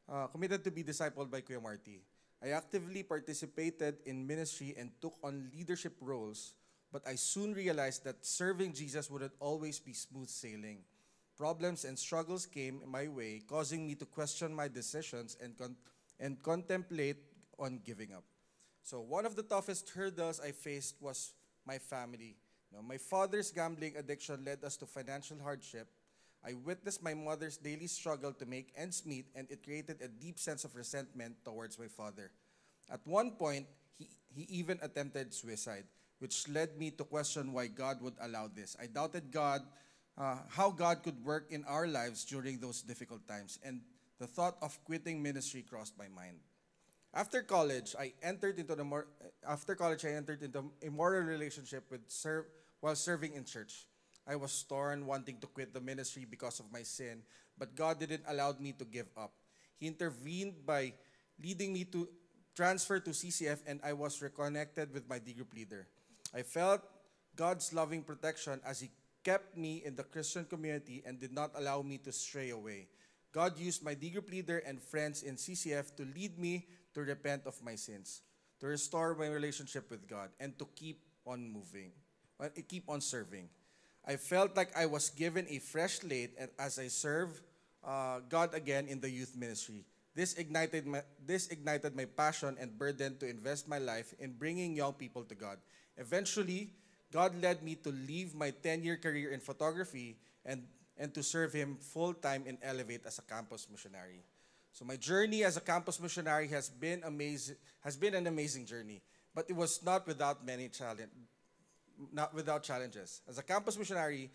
uh, 0.06 0.30
committed 0.30 0.62
to 0.62 0.70
be 0.70 0.86
discipled 0.86 1.34
by 1.34 1.42
Kuya 1.42 1.58
Marty. 1.58 2.06
I 2.38 2.54
actively 2.54 3.02
participated 3.02 4.06
in 4.06 4.22
ministry 4.22 4.70
and 4.78 4.94
took 5.02 5.18
on 5.18 5.50
leadership 5.50 5.98
roles, 5.98 6.54
but 6.94 7.02
I 7.10 7.18
soon 7.18 7.58
realized 7.58 8.06
that 8.06 8.22
serving 8.22 8.70
Jesus 8.78 9.10
wouldn't 9.10 9.34
always 9.42 9.82
be 9.82 9.98
smooth 9.98 10.30
sailing. 10.30 10.86
Problems 11.36 11.84
and 11.84 11.98
struggles 11.98 12.46
came 12.46 12.80
my 12.86 13.08
way, 13.08 13.42
causing 13.46 13.86
me 13.86 13.94
to 13.96 14.06
question 14.06 14.54
my 14.54 14.68
decisions 14.68 15.36
and, 15.42 15.56
con- 15.56 15.76
and 16.18 16.42
contemplate 16.42 17.18
on 17.58 17.80
giving 17.84 18.12
up. 18.12 18.24
So, 18.82 19.00
one 19.00 19.26
of 19.26 19.36
the 19.36 19.42
toughest 19.42 19.90
hurdles 19.90 20.40
I 20.40 20.52
faced 20.52 20.96
was 21.00 21.32
my 21.66 21.78
family. 21.78 22.36
Know, 22.72 22.82
my 22.82 22.98
father's 22.98 23.50
gambling 23.50 23.96
addiction 23.96 24.44
led 24.44 24.62
us 24.64 24.76
to 24.78 24.86
financial 24.86 25.38
hardship. 25.42 25.88
I 26.44 26.52
witnessed 26.52 27.02
my 27.02 27.14
mother's 27.14 27.56
daily 27.56 27.86
struggle 27.86 28.32
to 28.32 28.46
make 28.46 28.72
ends 28.76 29.04
meet, 29.06 29.26
and 29.34 29.50
it 29.50 29.64
created 29.64 30.02
a 30.02 30.08
deep 30.08 30.38
sense 30.38 30.64
of 30.64 30.76
resentment 30.76 31.36
towards 31.44 31.78
my 31.78 31.88
father. 31.88 32.30
At 32.90 33.00
one 33.04 33.32
point, 33.32 33.66
he, 33.98 34.08
he 34.28 34.42
even 34.50 34.78
attempted 34.82 35.32
suicide, 35.32 35.84
which 36.18 36.48
led 36.48 36.78
me 36.78 36.90
to 36.92 37.04
question 37.04 37.52
why 37.52 37.66
God 37.66 38.02
would 38.02 38.14
allow 38.20 38.48
this. 38.48 38.76
I 38.80 38.86
doubted 38.86 39.32
God, 39.32 39.62
uh, 40.18 40.36
how 40.48 40.70
God 40.70 41.02
could 41.02 41.24
work 41.24 41.48
in 41.50 41.64
our 41.64 41.86
lives 41.86 42.24
during 42.24 42.58
those 42.58 42.82
difficult 42.82 43.26
times, 43.28 43.58
and 43.64 43.80
the 44.18 44.26
thought 44.26 44.56
of 44.62 44.78
quitting 44.84 45.22
ministry 45.22 45.62
crossed 45.62 45.98
my 45.98 46.08
mind. 46.08 46.38
After 47.12 47.42
college, 47.42 47.94
I 47.98 48.12
entered 48.22 48.58
into 48.58 48.74
the 48.74 48.84
more, 48.84 49.06
after 49.46 49.74
college 49.74 50.04
I 50.04 50.12
entered 50.12 50.42
into 50.42 50.64
a 50.84 50.90
moral 50.90 51.22
relationship 51.22 51.84
with 51.90 52.02
serve 52.08 52.44
while 52.80 52.94
serving 52.94 53.32
in 53.32 53.44
church. 53.44 53.86
I 54.26 54.36
was 54.36 54.52
torn 54.64 55.06
wanting 55.06 55.38
to 55.40 55.46
quit 55.46 55.72
the 55.72 55.80
ministry 55.80 56.26
because 56.28 56.60
of 56.60 56.72
my 56.72 56.82
sin, 56.82 57.22
but 57.56 57.74
God 57.74 58.00
didn't 58.00 58.24
allow 58.28 58.52
me 58.58 58.72
to 58.72 58.84
give 58.84 59.06
up. 59.16 59.32
He 59.78 59.86
intervened 59.86 60.66
by 60.66 60.94
leading 61.42 61.72
me 61.72 61.84
to 61.84 62.08
transfer 62.56 62.98
to 63.00 63.10
CCF 63.10 63.60
and 63.66 63.80
I 63.84 63.92
was 63.92 64.20
reconnected 64.20 64.92
with 64.92 65.08
my 65.08 65.18
D 65.18 65.32
group 65.32 65.54
leader. 65.54 65.86
I 66.34 66.42
felt 66.42 66.82
God's 67.36 67.72
loving 67.72 68.02
protection 68.02 68.60
as 68.64 68.80
he 68.80 68.90
kept 69.26 69.58
me 69.58 69.82
in 69.84 69.98
the 69.98 70.06
Christian 70.06 70.44
community 70.46 71.02
and 71.02 71.18
did 71.18 71.34
not 71.34 71.50
allow 71.58 71.82
me 71.82 71.98
to 71.98 72.12
stray 72.14 72.50
away. 72.50 72.86
God 73.34 73.58
used 73.58 73.82
my 73.82 73.92
D 73.92 74.10
group 74.10 74.30
leader 74.30 74.62
and 74.62 74.80
friends 74.80 75.26
in 75.26 75.34
CCF 75.34 75.96
to 75.96 76.06
lead 76.14 76.38
me 76.38 76.70
to 76.94 77.02
repent 77.02 77.42
of 77.44 77.58
my 77.58 77.74
sins, 77.74 78.22
to 78.60 78.70
restore 78.70 79.18
my 79.18 79.26
relationship 79.26 79.90
with 79.90 80.06
God, 80.06 80.30
and 80.38 80.56
to 80.60 80.64
keep 80.78 81.02
on 81.26 81.42
moving, 81.42 81.90
uh, 82.38 82.54
keep 82.68 82.88
on 82.88 83.00
serving. 83.00 83.50
I 84.06 84.14
felt 84.14 84.54
like 84.54 84.70
I 84.78 84.86
was 84.86 85.10
given 85.10 85.44
a 85.50 85.58
fresh 85.58 85.98
slate 86.06 86.38
as 86.56 86.78
I 86.78 86.86
serve 86.86 87.42
uh, 87.82 88.20
God 88.30 88.54
again 88.54 88.86
in 88.86 89.00
the 89.00 89.10
youth 89.10 89.34
ministry. 89.34 89.84
This 90.14 90.34
ignited, 90.34 90.86
my, 90.86 91.02
this 91.26 91.48
ignited 91.48 91.96
my 91.96 92.06
passion 92.06 92.56
and 92.60 92.78
burden 92.78 93.18
to 93.18 93.28
invest 93.28 93.68
my 93.68 93.78
life 93.78 94.14
in 94.20 94.38
bringing 94.38 94.76
young 94.76 94.94
people 94.94 95.24
to 95.24 95.34
God. 95.34 95.58
Eventually, 95.98 96.70
God 97.12 97.40
led 97.40 97.62
me 97.62 97.76
to 97.76 97.90
leave 97.90 98.34
my 98.34 98.50
10 98.50 98.82
year 98.82 98.96
career 98.96 99.30
in 99.30 99.40
photography 99.40 100.16
and, 100.44 100.64
and 100.96 101.14
to 101.14 101.22
serve 101.22 101.52
Him 101.52 101.76
full 101.80 102.14
time 102.14 102.44
in 102.46 102.58
Elevate 102.62 103.06
as 103.06 103.18
a 103.18 103.22
campus 103.22 103.66
missionary. 103.70 104.24
So 104.72 104.84
my 104.84 104.96
journey 104.96 105.44
as 105.44 105.56
a 105.56 105.60
campus 105.60 106.00
missionary 106.00 106.48
has 106.48 106.68
been 106.68 107.02
amazing, 107.04 107.56
has 107.80 107.96
been 107.96 108.14
an 108.14 108.26
amazing 108.26 108.66
journey, 108.66 109.00
but 109.34 109.48
it 109.48 109.56
was 109.56 109.82
not 109.82 110.06
without 110.06 110.44
many 110.44 110.68
challenge, 110.68 111.08
not 112.12 112.34
without 112.34 112.62
challenges. 112.62 113.22
As 113.28 113.38
a 113.38 113.42
campus 113.42 113.78
missionary, 113.78 114.30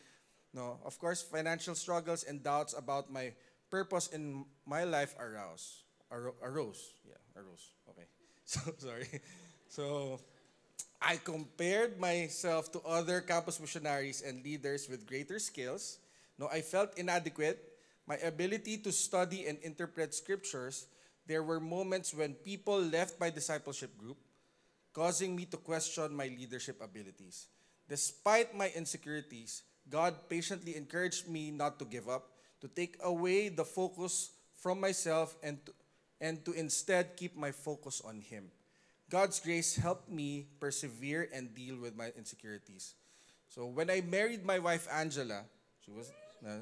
no, 0.53 0.80
of 0.84 0.97
course, 0.97 1.22
financial 1.22 1.76
struggles 1.76 2.24
and 2.24 2.41
doubts 2.41 2.74
about 2.76 3.11
my 3.11 3.34
purpose 3.69 4.07
in 4.07 4.45
my 4.65 4.84
life 4.84 5.15
arose. 5.19 5.84
arose, 6.11 6.93
yeah, 7.07 7.22
arose. 7.39 7.72
Okay, 7.89 8.07
so 8.45 8.59
sorry. 8.80 9.22
So 9.69 10.19
I 11.02 11.18
compared 11.18 11.99
myself 11.99 12.72
to 12.74 12.80
other 12.82 13.22
campus 13.22 13.60
missionaries 13.60 14.22
and 14.22 14.43
leaders 14.43 14.88
with 14.88 15.08
greater 15.08 15.39
skills. 15.39 15.97
No, 16.38 16.47
I 16.47 16.62
felt 16.62 16.97
inadequate 16.97 17.72
my 18.08 18.18
ability 18.28 18.78
to 18.84 18.91
study 18.91 19.47
and 19.47 19.58
interpret 19.64 20.14
scriptures, 20.14 20.88
there 21.26 21.43
were 21.43 21.60
moments 21.60 22.14
when 22.14 22.34
people 22.34 22.76
left 22.82 23.20
my 23.20 23.30
discipleship 23.30 23.97
group, 23.97 24.18
causing 24.91 25.36
me 25.36 25.45
to 25.45 25.58
question 25.58 26.14
my 26.14 26.28
leadership 26.28 26.82
abilities. 26.82 27.47
Despite 27.88 28.52
my 28.52 28.68
insecurities, 28.76 29.64
God 29.89 30.28
patiently 30.28 30.76
encouraged 30.76 31.28
me 31.30 31.52
not 31.52 31.80
to 31.80 31.86
give 31.86 32.10
up, 32.10 32.36
to 32.60 32.68
take 32.68 32.97
away 33.04 33.49
the 33.49 33.64
focus 33.64 34.32
from 34.60 34.82
myself, 34.82 35.36
and 35.41 35.64
to, 35.66 35.72
and 36.20 36.43
to 36.43 36.52
instead 36.52 37.16
keep 37.16 37.38
my 37.38 37.52
focus 37.52 38.02
on 38.04 38.20
Him. 38.20 38.52
God's 39.12 39.43
grace 39.43 39.76
helped 39.76 40.07
me 40.09 40.47
persevere 40.59 41.28
and 41.36 41.53
deal 41.53 41.76
with 41.76 41.99
my 41.99 42.16
insecurities. 42.16 42.95
So 43.51 43.68
when 43.68 43.91
I 43.91 43.99
married 43.99 44.47
my 44.47 44.57
wife 44.57 44.88
Angela, 44.88 45.43
she 45.84 45.91
was 45.91 46.09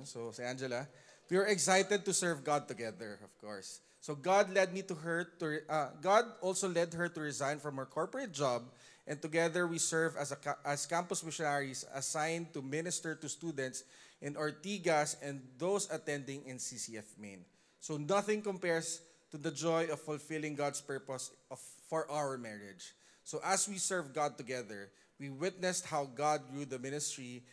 so 0.03 0.33
Angela, 0.41 0.89
we 1.29 1.37
were 1.37 1.45
excited 1.45 2.03
to 2.03 2.11
serve 2.11 2.43
God 2.43 2.67
together, 2.67 3.21
of 3.23 3.29
course. 3.37 3.81
So 4.01 4.15
God 4.15 4.49
led 4.49 4.73
me 4.73 4.81
to 4.89 4.95
her 4.95 5.29
to 5.39 5.59
uh, 5.69 5.89
God 6.01 6.25
also 6.41 6.67
led 6.67 6.91
her 6.97 7.07
to 7.07 7.21
resign 7.21 7.59
from 7.59 7.77
her 7.77 7.85
corporate 7.85 8.33
job 8.33 8.63
and 9.05 9.21
together 9.21 9.67
we 9.67 9.77
serve 9.77 10.15
as 10.15 10.31
a 10.31 10.37
as 10.63 10.85
campus 10.85 11.21
missionaries 11.21 11.85
assigned 11.93 12.53
to 12.53 12.61
minister 12.61 13.13
to 13.13 13.27
students 13.27 13.83
in 14.21 14.33
Ortigas 14.33 15.17
and 15.21 15.43
those 15.59 15.85
attending 15.91 16.47
in 16.47 16.57
CCF 16.57 17.17
Main. 17.19 17.45
So 17.79 17.97
nothing 17.97 18.41
compares 18.41 19.01
to 19.31 19.37
the 19.37 19.51
joy 19.51 19.87
of 19.91 19.99
fulfilling 19.99 20.55
God's 20.55 20.81
purpose 20.81 21.31
of, 21.51 21.59
for 21.89 22.09
our 22.09 22.37
marriage. 22.37 22.93
So 23.23 23.39
as 23.43 23.67
we 23.67 23.77
serve 23.77 24.13
God 24.13 24.37
together, 24.37 24.89
we 25.19 25.29
witnessed 25.29 25.85
how 25.85 26.05
God 26.05 26.41
grew 26.51 26.65
the 26.65 26.79
ministry 26.79 27.43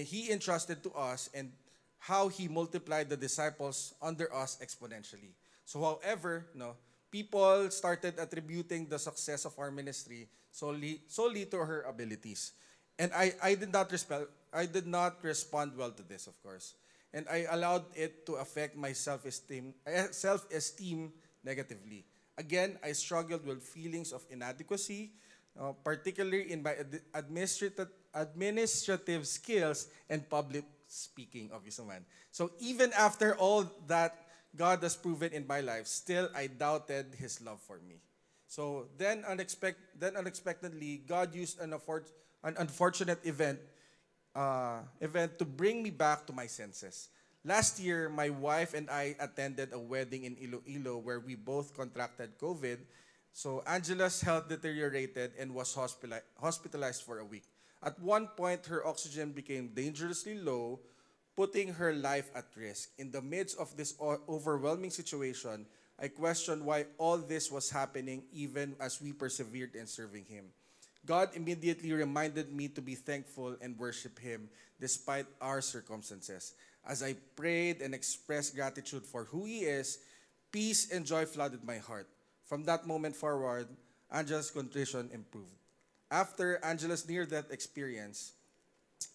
he, 0.00 0.30
entrusted 0.32 0.82
to 0.84 0.90
us 0.92 1.28
and 1.34 1.52
how 1.98 2.28
he 2.28 2.48
multiplied 2.48 3.10
the 3.10 3.16
disciples 3.16 3.94
under 4.00 4.32
us 4.32 4.58
exponentially. 4.62 5.36
So, 5.64 5.80
however, 5.80 6.46
no, 6.54 6.76
people 7.10 7.70
started 7.70 8.14
attributing 8.18 8.88
the 8.88 8.98
success 8.98 9.44
of 9.44 9.52
our 9.58 9.70
ministry 9.70 10.28
solely, 10.50 11.02
solely 11.08 11.44
to 11.46 11.58
her 11.58 11.82
abilities. 11.82 12.52
And 12.98 13.12
I, 13.12 13.34
I 13.42 13.54
did 13.54 13.72
not 13.72 13.92
respect, 13.92 14.26
I 14.52 14.66
did 14.66 14.86
not 14.86 15.22
respond 15.22 15.72
well 15.76 15.90
to 15.90 16.02
this, 16.02 16.26
of 16.26 16.40
course. 16.42 16.74
And 17.12 17.26
I 17.30 17.46
allowed 17.50 17.84
it 17.94 18.24
to 18.26 18.34
affect 18.40 18.76
my 18.76 18.92
self-esteem, 18.92 19.74
eh, 19.86 20.06
self-esteem 20.10 21.12
negatively. 21.44 22.04
Again, 22.38 22.78
I 22.82 22.92
struggled 22.92 23.44
with 23.44 23.62
feelings 23.62 24.12
of 24.12 24.24
inadequacy, 24.30 25.12
uh, 25.58 25.72
particularly 25.84 26.50
in 26.50 26.62
my 26.62 26.74
ad- 26.74 27.02
administrative, 27.14 27.88
administrative 28.14 29.26
skills 29.26 29.88
and 30.08 30.28
public 30.28 30.64
speaking 30.86 31.50
of 31.52 31.64
man. 31.86 32.04
So 32.30 32.52
even 32.60 32.92
after 32.92 33.34
all 33.36 33.64
that 33.86 34.16
God 34.56 34.82
has 34.82 34.96
proven 34.96 35.32
in 35.32 35.46
my 35.46 35.60
life, 35.60 35.86
still 35.86 36.28
I 36.34 36.46
doubted 36.46 37.14
His 37.16 37.40
love 37.40 37.60
for 37.60 37.80
me. 37.88 38.00
So 38.46 38.88
then, 38.98 39.24
unexpect- 39.24 39.96
then 39.98 40.16
unexpectedly, 40.16 41.04
God 41.08 41.34
used 41.34 41.60
an, 41.60 41.72
an 41.72 42.54
unfortunate 42.58 43.24
event, 43.24 43.58
uh, 44.34 44.80
event 45.00 45.38
to 45.38 45.44
bring 45.44 45.82
me 45.82 45.88
back 45.88 46.26
to 46.26 46.32
my 46.32 46.46
senses. 46.46 47.08
Last 47.44 47.82
year, 47.82 48.08
my 48.08 48.30
wife 48.30 48.72
and 48.72 48.88
I 48.88 49.16
attended 49.18 49.72
a 49.72 49.78
wedding 49.78 50.22
in 50.24 50.38
Iloilo 50.38 50.98
where 50.98 51.18
we 51.18 51.34
both 51.34 51.74
contracted 51.74 52.38
COVID. 52.38 52.78
So 53.32 53.64
Angela's 53.66 54.20
health 54.20 54.48
deteriorated 54.48 55.32
and 55.36 55.52
was 55.52 55.74
hospitali- 55.74 56.22
hospitalized 56.38 57.02
for 57.02 57.18
a 57.18 57.24
week. 57.24 57.42
At 57.82 57.98
one 57.98 58.28
point, 58.38 58.66
her 58.66 58.86
oxygen 58.86 59.32
became 59.32 59.74
dangerously 59.74 60.38
low, 60.38 60.78
putting 61.34 61.74
her 61.74 61.92
life 61.92 62.30
at 62.36 62.46
risk. 62.54 62.90
In 62.98 63.10
the 63.10 63.22
midst 63.22 63.58
of 63.58 63.76
this 63.76 63.98
overwhelming 64.00 64.90
situation, 64.90 65.66
I 65.98 66.08
questioned 66.14 66.62
why 66.64 66.86
all 66.96 67.18
this 67.18 67.50
was 67.50 67.70
happening 67.70 68.22
even 68.32 68.76
as 68.78 69.02
we 69.02 69.12
persevered 69.12 69.74
in 69.74 69.88
serving 69.88 70.26
Him. 70.26 70.46
God 71.04 71.30
immediately 71.34 71.92
reminded 71.92 72.54
me 72.54 72.68
to 72.68 72.80
be 72.80 72.94
thankful 72.94 73.56
and 73.60 73.76
worship 73.78 74.18
Him 74.20 74.48
despite 74.78 75.26
our 75.40 75.60
circumstances. 75.60 76.54
As 76.86 77.02
I 77.02 77.14
prayed 77.36 77.80
and 77.80 77.94
expressed 77.94 78.54
gratitude 78.54 79.04
for 79.04 79.24
who 79.24 79.44
He 79.44 79.60
is, 79.60 79.98
peace 80.50 80.90
and 80.90 81.06
joy 81.06 81.26
flooded 81.26 81.64
my 81.64 81.78
heart. 81.78 82.08
From 82.44 82.64
that 82.64 82.86
moment 82.86 83.16
forward, 83.16 83.68
Angela's 84.10 84.50
condition 84.50 85.08
improved. 85.12 85.54
After 86.10 86.62
Angela's 86.64 87.08
near 87.08 87.24
death 87.24 87.50
experience, 87.50 88.32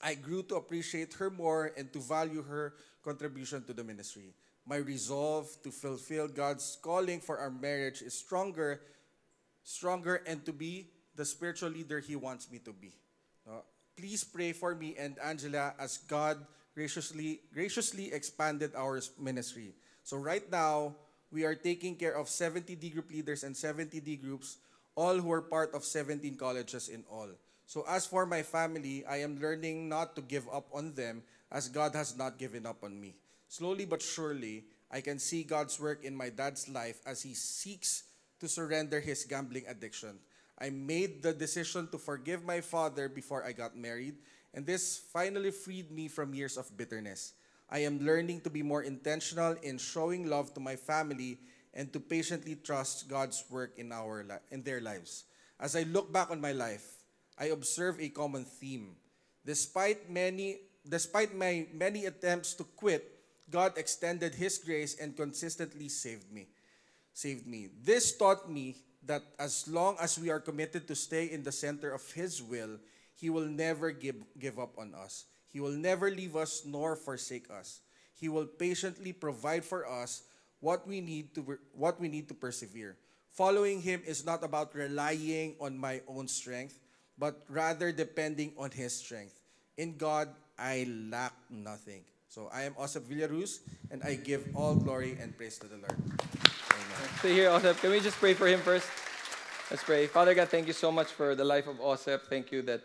I 0.01 0.15
grew 0.15 0.43
to 0.43 0.55
appreciate 0.55 1.13
her 1.15 1.29
more 1.29 1.71
and 1.77 1.91
to 1.93 1.99
value 1.99 2.41
her 2.41 2.73
contribution 3.03 3.63
to 3.65 3.73
the 3.73 3.83
ministry. 3.83 4.33
My 4.65 4.77
resolve 4.77 5.47
to 5.63 5.71
fulfill 5.71 6.27
God's 6.27 6.77
calling 6.81 7.21
for 7.21 7.37
our 7.37 7.51
marriage 7.51 8.01
is 8.01 8.13
stronger, 8.13 8.81
stronger 9.63 10.23
and 10.27 10.43
to 10.45 10.51
be 10.51 10.89
the 11.15 11.23
spiritual 11.23 11.69
leader 11.69 11.99
he 11.99 12.15
wants 12.15 12.51
me 12.51 12.59
to 12.59 12.73
be. 12.73 12.91
Please 13.95 14.23
pray 14.23 14.51
for 14.51 14.75
me 14.75 14.95
and 14.97 15.17
Angela 15.19 15.73
as 15.79 15.97
God 15.97 16.37
graciously 16.77 17.41
graciously 17.49 18.13
expanded 18.13 18.77
our 18.77 19.01
ministry. 19.17 19.73
So 20.05 20.21
right 20.21 20.45
now, 20.45 20.93
we 21.33 21.41
are 21.41 21.57
taking 21.57 21.97
care 21.97 22.13
of 22.13 22.29
70 22.29 22.77
D 22.77 22.93
group 22.93 23.09
leaders 23.09 23.41
and 23.41 23.57
70 23.57 23.97
D 23.97 24.13
groups, 24.13 24.61
all 24.93 25.17
who 25.17 25.33
are 25.33 25.41
part 25.41 25.73
of 25.73 25.81
17 25.81 26.37
colleges 26.37 26.93
in 26.93 27.01
all. 27.09 27.33
So 27.65 27.81
as 27.89 28.05
for 28.05 28.29
my 28.29 28.45
family, 28.45 29.01
I 29.09 29.25
am 29.25 29.41
learning 29.41 29.89
not 29.89 30.15
to 30.15 30.21
give 30.21 30.45
up 30.53 30.69
on 30.69 30.93
them 30.93 31.25
as 31.51 31.67
God 31.67 31.97
has 31.97 32.15
not 32.15 32.37
given 32.37 32.69
up 32.69 32.85
on 32.85 32.93
me. 32.93 33.17
Slowly 33.49 33.89
but 33.89 34.05
surely, 34.05 34.69
I 34.93 35.01
can 35.01 35.17
see 35.17 35.43
God's 35.43 35.81
work 35.81 36.05
in 36.05 36.15
my 36.15 36.29
dad's 36.29 36.69
life 36.69 37.01
as 37.09 37.25
he 37.25 37.33
seeks 37.33 38.05
to 38.39 38.47
surrender 38.47 39.01
his 39.01 39.25
gambling 39.25 39.65
addiction. 39.67 40.21
I 40.57 40.69
made 40.69 41.21
the 41.21 41.33
decision 41.33 41.89
to 41.91 41.97
forgive 41.97 42.45
my 42.45 42.61
father 42.61 43.09
before 43.09 43.43
I 43.45 43.51
got 43.51 43.77
married, 43.77 44.15
and 44.53 44.65
this 44.65 45.01
finally 45.13 45.51
freed 45.51 45.91
me 45.91 46.07
from 46.07 46.33
years 46.33 46.57
of 46.57 46.75
bitterness. 46.75 47.33
I 47.69 47.79
am 47.79 47.99
learning 47.99 48.41
to 48.41 48.49
be 48.49 48.63
more 48.63 48.83
intentional 48.83 49.55
in 49.61 49.77
showing 49.77 50.29
love 50.29 50.53
to 50.53 50.59
my 50.59 50.75
family 50.75 51.39
and 51.73 51.91
to 51.93 51.99
patiently 51.99 52.55
trust 52.55 53.07
God's 53.07 53.43
work 53.49 53.77
in 53.77 53.91
our 53.91 54.23
li- 54.23 54.45
in 54.51 54.63
their 54.63 54.79
lives. 54.79 55.25
As 55.59 55.75
I 55.75 55.83
look 55.83 56.11
back 56.11 56.31
on 56.31 56.39
my 56.39 56.53
life, 56.53 57.03
I 57.37 57.53
observe 57.53 57.99
a 57.99 58.09
common 58.09 58.45
theme. 58.45 58.95
Despite 59.45 60.09
many 60.09 60.63
despite 60.87 61.35
my 61.35 61.67
many 61.73 62.05
attempts 62.05 62.53
to 62.55 62.63
quit, 62.63 63.03
God 63.49 63.77
extended 63.77 64.35
his 64.35 64.57
grace 64.57 64.95
and 64.99 65.15
consistently 65.15 65.89
saved 65.89 66.31
me. 66.31 66.47
Saved 67.13 67.47
me. 67.47 67.69
This 67.83 68.15
taught 68.15 68.49
me 68.49 68.75
that 69.03 69.23
as 69.39 69.67
long 69.67 69.95
as 69.99 70.19
we 70.19 70.29
are 70.29 70.39
committed 70.39 70.87
to 70.87 70.95
stay 70.95 71.31
in 71.31 71.43
the 71.43 71.51
center 71.51 71.91
of 71.91 72.03
his 72.11 72.41
will, 72.41 72.79
he 73.17 73.29
will 73.29 73.49
never 73.49 73.91
give, 73.91 74.15
give 74.37 74.61
up 74.61 74.77
on 74.77 74.93
us. 74.93 75.25
He 75.49 75.59
will 75.59 75.73
never 75.73 76.11
leave 76.11 76.35
us 76.35 76.63
nor 76.65 76.95
forsake 76.95 77.49
us. 77.49 77.81
He 78.13 78.29
will 78.29 78.45
patiently 78.45 79.11
provide 79.11 79.65
for 79.65 79.89
us 79.89 80.23
what 80.59 80.87
we 80.87 81.01
need 81.01 81.33
to 81.35 81.57
what 81.73 81.99
we 81.99 82.07
need 82.07 82.27
to 82.29 82.33
persevere. 82.33 82.97
Following 83.33 83.81
him 83.81 84.01
is 84.05 84.25
not 84.25 84.43
about 84.43 84.73
relying 84.73 85.55
on 85.61 85.77
my 85.77 86.01
own 86.07 86.27
strength, 86.27 86.79
but 87.17 87.41
rather 87.49 87.91
depending 87.91 88.53
on 88.57 88.71
his 88.71 88.93
strength. 88.93 89.37
In 89.77 89.97
God, 89.97 90.29
I 90.57 90.89
lack 91.09 91.33
nothing. 91.49 92.01
So 92.29 92.49
I 92.53 92.63
am 92.63 92.73
Osep 92.73 93.05
Villaruz, 93.05 93.61
and 93.89 94.01
I 94.03 94.15
give 94.15 94.45
all 94.55 94.73
glory 94.73 95.17
and 95.21 95.37
praise 95.37 95.57
to 95.59 95.67
the 95.67 95.77
Lord. 95.77 95.97
Amen. 95.97 97.09
Stay 97.19 97.33
here, 97.33 97.49
Osep. 97.49 97.79
Can 97.79 97.91
we 97.91 97.99
just 97.99 98.17
pray 98.17 98.33
for 98.33 98.47
him 98.47 98.59
first? 98.59 98.89
Let's 99.69 99.83
pray. 99.83 100.07
Father 100.07 100.33
God, 100.33 100.49
thank 100.49 100.65
you 100.65 100.73
so 100.73 100.91
much 100.91 101.13
for 101.13 101.35
the 101.35 101.45
life 101.45 101.67
of 101.67 101.77
Osep. 101.77 102.25
Thank 102.29 102.51
you 102.51 102.61
that 102.63 102.81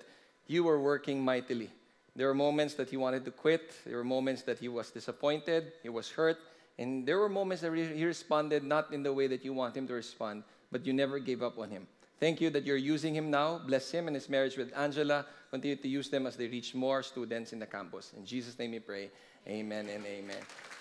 you 0.53 0.64
were 0.64 0.80
working 0.80 1.24
mightily. 1.24 1.70
There 2.14 2.28
were 2.28 2.34
moments 2.34 2.74
that 2.74 2.90
he 2.90 2.96
wanted 2.96 3.24
to 3.24 3.30
quit. 3.30 3.72
There 3.86 3.96
were 3.96 4.05
moments 4.05 4.42
that 4.42 4.59
he 4.59 4.68
was 4.68 4.90
disappointed. 4.90 5.72
He 5.82 5.88
was 5.88 6.11
hurt. 6.11 6.38
And 6.78 7.07
there 7.07 7.18
were 7.18 7.28
moments 7.28 7.62
that 7.62 7.72
he 7.74 8.05
responded 8.05 8.64
not 8.64 8.92
in 8.92 9.03
the 9.03 9.12
way 9.12 9.26
that 9.28 9.44
you 9.44 9.53
want 9.53 9.76
him 9.76 9.86
to 9.88 9.94
respond, 9.94 10.44
but 10.70 10.84
you 10.86 10.92
never 10.92 11.18
gave 11.18 11.42
up 11.42 11.59
on 11.59 11.70
him. 11.70 11.86
Thank 12.20 12.40
you 12.40 12.50
that 12.50 12.64
you're 12.64 12.76
using 12.76 13.14
him 13.14 13.30
now. 13.30 13.61
Bless 13.66 13.90
him 13.90 14.07
and 14.07 14.14
his 14.14 14.28
marriage 14.28 14.57
with 14.57 14.72
Angela. 14.76 15.26
Continue 15.50 15.76
to 15.76 15.88
use 15.88 16.09
them 16.09 16.26
as 16.26 16.36
they 16.36 16.46
reach 16.46 16.74
more 16.74 17.03
students 17.03 17.53
in 17.53 17.59
the 17.59 17.66
campus. 17.66 18.12
In 18.16 18.24
Jesus' 18.24 18.59
name 18.59 18.70
we 18.70 18.78
pray. 18.78 19.11
Amen 19.48 19.88
and 19.88 20.07
amen. 20.07 20.38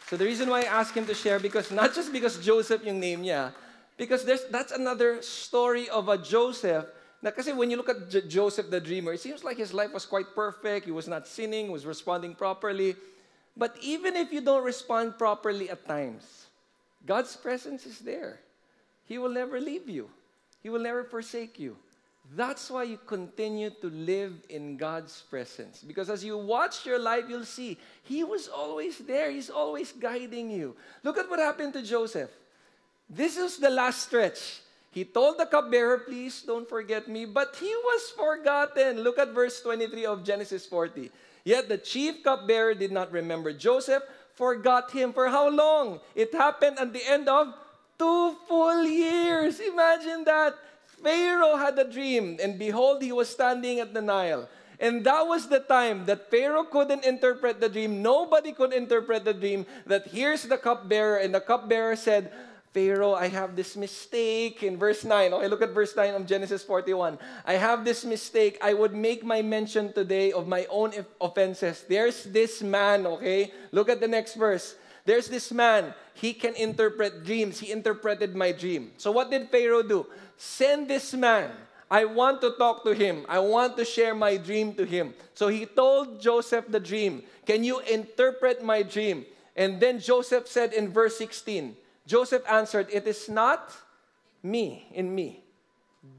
So 0.08 0.18
the 0.18 0.26
reason 0.26 0.50
why 0.50 0.62
I 0.62 0.66
asked 0.66 0.96
him 0.96 1.06
to 1.08 1.16
share, 1.16 1.40
because 1.40 1.72
not 1.72 1.96
just 1.96 2.14
because 2.14 2.38
Joseph 2.38 2.84
yung 2.86 3.00
name 3.00 3.24
niya, 3.24 3.54
because 3.98 4.24
there's, 4.24 4.46
that's 4.52 4.72
another 4.72 5.22
story 5.22 5.90
of 5.90 6.10
a 6.10 6.18
Joseph. 6.18 6.86
Kasi 7.30 7.54
when 7.54 7.70
you 7.70 7.78
look 7.78 7.90
at 7.90 8.10
J- 8.10 8.26
Joseph 8.26 8.72
the 8.72 8.82
dreamer, 8.82 9.14
it 9.14 9.22
seems 9.22 9.44
like 9.44 9.58
his 9.58 9.74
life 9.74 9.94
was 9.94 10.06
quite 10.06 10.34
perfect. 10.34 10.86
He 10.86 10.92
was 10.92 11.08
not 11.08 11.28
sinning, 11.28 11.72
was 11.72 11.86
responding 11.86 12.34
properly. 12.34 12.96
But 13.56 13.78
even 13.82 14.16
if 14.16 14.34
you 14.34 14.42
don't 14.42 14.64
respond 14.64 15.20
properly 15.20 15.70
at 15.70 15.86
times, 15.86 16.48
God's 17.06 17.36
presence 17.36 17.86
is 17.86 18.00
there. 18.00 18.40
He 19.06 19.20
will 19.20 19.30
never 19.30 19.60
leave 19.60 19.88
you. 19.88 20.10
He 20.64 20.70
will 20.70 20.82
never 20.82 21.04
forsake 21.04 21.60
you. 21.60 21.78
That's 22.34 22.72
why 22.72 22.84
you 22.84 22.98
continue 22.98 23.70
to 23.82 23.90
live 23.90 24.34
in 24.50 24.78
God's 24.78 25.22
presence. 25.30 25.84
Because 25.84 26.10
as 26.10 26.24
you 26.24 26.38
watch 26.38 26.86
your 26.86 26.98
life, 26.98 27.26
you'll 27.28 27.46
see 27.46 27.78
He 28.04 28.24
was 28.24 28.48
always 28.48 29.00
there. 29.00 29.30
He's 29.30 29.50
always 29.50 29.92
guiding 29.92 30.50
you. 30.50 30.76
Look 31.04 31.18
at 31.18 31.30
what 31.30 31.40
happened 31.40 31.74
to 31.74 31.82
Joseph. 31.82 32.32
This 33.10 33.36
is 33.36 33.58
the 33.58 33.70
last 33.70 34.04
stretch. 34.08 34.62
He 34.92 35.06
told 35.06 35.40
the 35.40 35.46
cupbearer, 35.46 36.00
Please 36.00 36.44
don't 36.44 36.68
forget 36.68 37.08
me, 37.08 37.24
but 37.26 37.56
he 37.56 37.72
was 37.72 38.12
forgotten. 38.12 39.02
Look 39.02 39.18
at 39.18 39.32
verse 39.32 39.62
23 39.62 40.06
of 40.06 40.24
Genesis 40.24 40.66
40. 40.68 41.10
Yet 41.44 41.70
the 41.70 41.78
chief 41.80 42.24
cupbearer 42.24 42.76
did 42.76 42.92
not 42.92 43.12
remember 43.12 43.54
Joseph, 43.54 44.04
forgot 44.36 44.92
him. 44.92 45.14
For 45.14 45.30
how 45.30 45.50
long? 45.50 46.02
It 46.14 46.36
happened 46.36 46.78
at 46.78 46.92
the 46.92 47.02
end 47.08 47.30
of 47.30 47.56
two 47.98 48.36
full 48.48 48.84
years. 48.86 49.60
Imagine 49.60 50.24
that. 50.26 50.56
Pharaoh 51.02 51.58
had 51.58 51.80
a 51.80 51.90
dream, 51.90 52.38
and 52.38 52.60
behold, 52.60 53.02
he 53.02 53.12
was 53.12 53.28
standing 53.28 53.80
at 53.80 53.94
the 53.94 54.02
Nile. 54.02 54.48
And 54.80 55.04
that 55.06 55.26
was 55.26 55.48
the 55.48 55.60
time 55.60 56.06
that 56.06 56.30
Pharaoh 56.30 56.64
couldn't 56.64 57.06
interpret 57.06 57.62
the 57.62 57.70
dream. 57.70 58.02
Nobody 58.02 58.52
could 58.52 58.74
interpret 58.74 59.26
the 59.26 59.34
dream. 59.34 59.66
That 59.86 60.08
here's 60.08 60.44
the 60.44 60.58
cupbearer, 60.58 61.18
and 61.18 61.34
the 61.34 61.42
cupbearer 61.42 61.96
said, 61.96 62.32
Pharaoh, 62.74 63.14
I 63.14 63.28
have 63.28 63.56
this 63.56 63.76
mistake. 63.76 64.64
In 64.64 64.78
verse 64.78 65.04
9, 65.04 65.34
okay, 65.34 65.48
look 65.48 65.62
at 65.62 65.72
verse 65.72 65.96
9 65.96 66.14
of 66.16 66.26
Genesis 66.26 66.64
41. 66.64 67.20
I 67.46 67.54
have 67.54 67.84
this 67.84 68.06
mistake. 68.06 68.58
I 68.62 68.74
would 68.74 68.96
make 68.96 69.24
my 69.26 69.42
mention 69.42 69.92
today 69.92 70.32
of 70.32 70.48
my 70.48 70.66
own 70.70 70.94
offenses. 71.20 71.84
There's 71.88 72.24
this 72.24 72.62
man, 72.62 73.06
okay? 73.06 73.52
Look 73.72 73.90
at 73.90 74.00
the 74.00 74.08
next 74.08 74.36
verse. 74.36 74.76
There's 75.04 75.28
this 75.28 75.52
man. 75.52 75.94
He 76.14 76.34
can 76.34 76.56
interpret 76.56 77.26
dreams. 77.26 77.60
He 77.60 77.72
interpreted 77.72 78.36
my 78.36 78.54
dream. 78.54 78.92
So 78.98 79.12
what 79.12 79.32
did 79.32 79.50
Pharaoh 79.50 79.84
do? 79.84 80.08
Send 80.38 80.88
this 80.88 81.14
man. 81.14 81.52
I 81.90 82.06
want 82.06 82.40
to 82.40 82.52
talk 82.52 82.86
to 82.86 82.94
him. 82.94 83.26
I 83.28 83.40
want 83.40 83.76
to 83.76 83.84
share 83.84 84.16
my 84.16 84.38
dream 84.38 84.74
to 84.76 84.86
him. 84.86 85.14
So 85.34 85.50
he 85.50 85.66
told 85.66 86.22
Joseph 86.22 86.66
the 86.70 86.80
dream. 86.80 87.24
Can 87.46 87.66
you 87.66 87.80
interpret 87.80 88.64
my 88.64 88.82
dream? 88.82 89.26
And 89.58 89.82
then 89.82 90.00
Joseph 90.00 90.48
said 90.48 90.72
in 90.72 90.94
verse 90.94 91.18
16, 91.18 91.76
Joseph 92.06 92.44
answered, 92.50 92.88
It 92.92 93.08
is 93.08 93.30
not 93.30 93.72
me 94.44 94.88
in 94.94 95.14
me. 95.14 95.44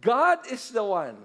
God 0.00 0.38
is 0.50 0.70
the 0.70 0.84
one 0.84 1.16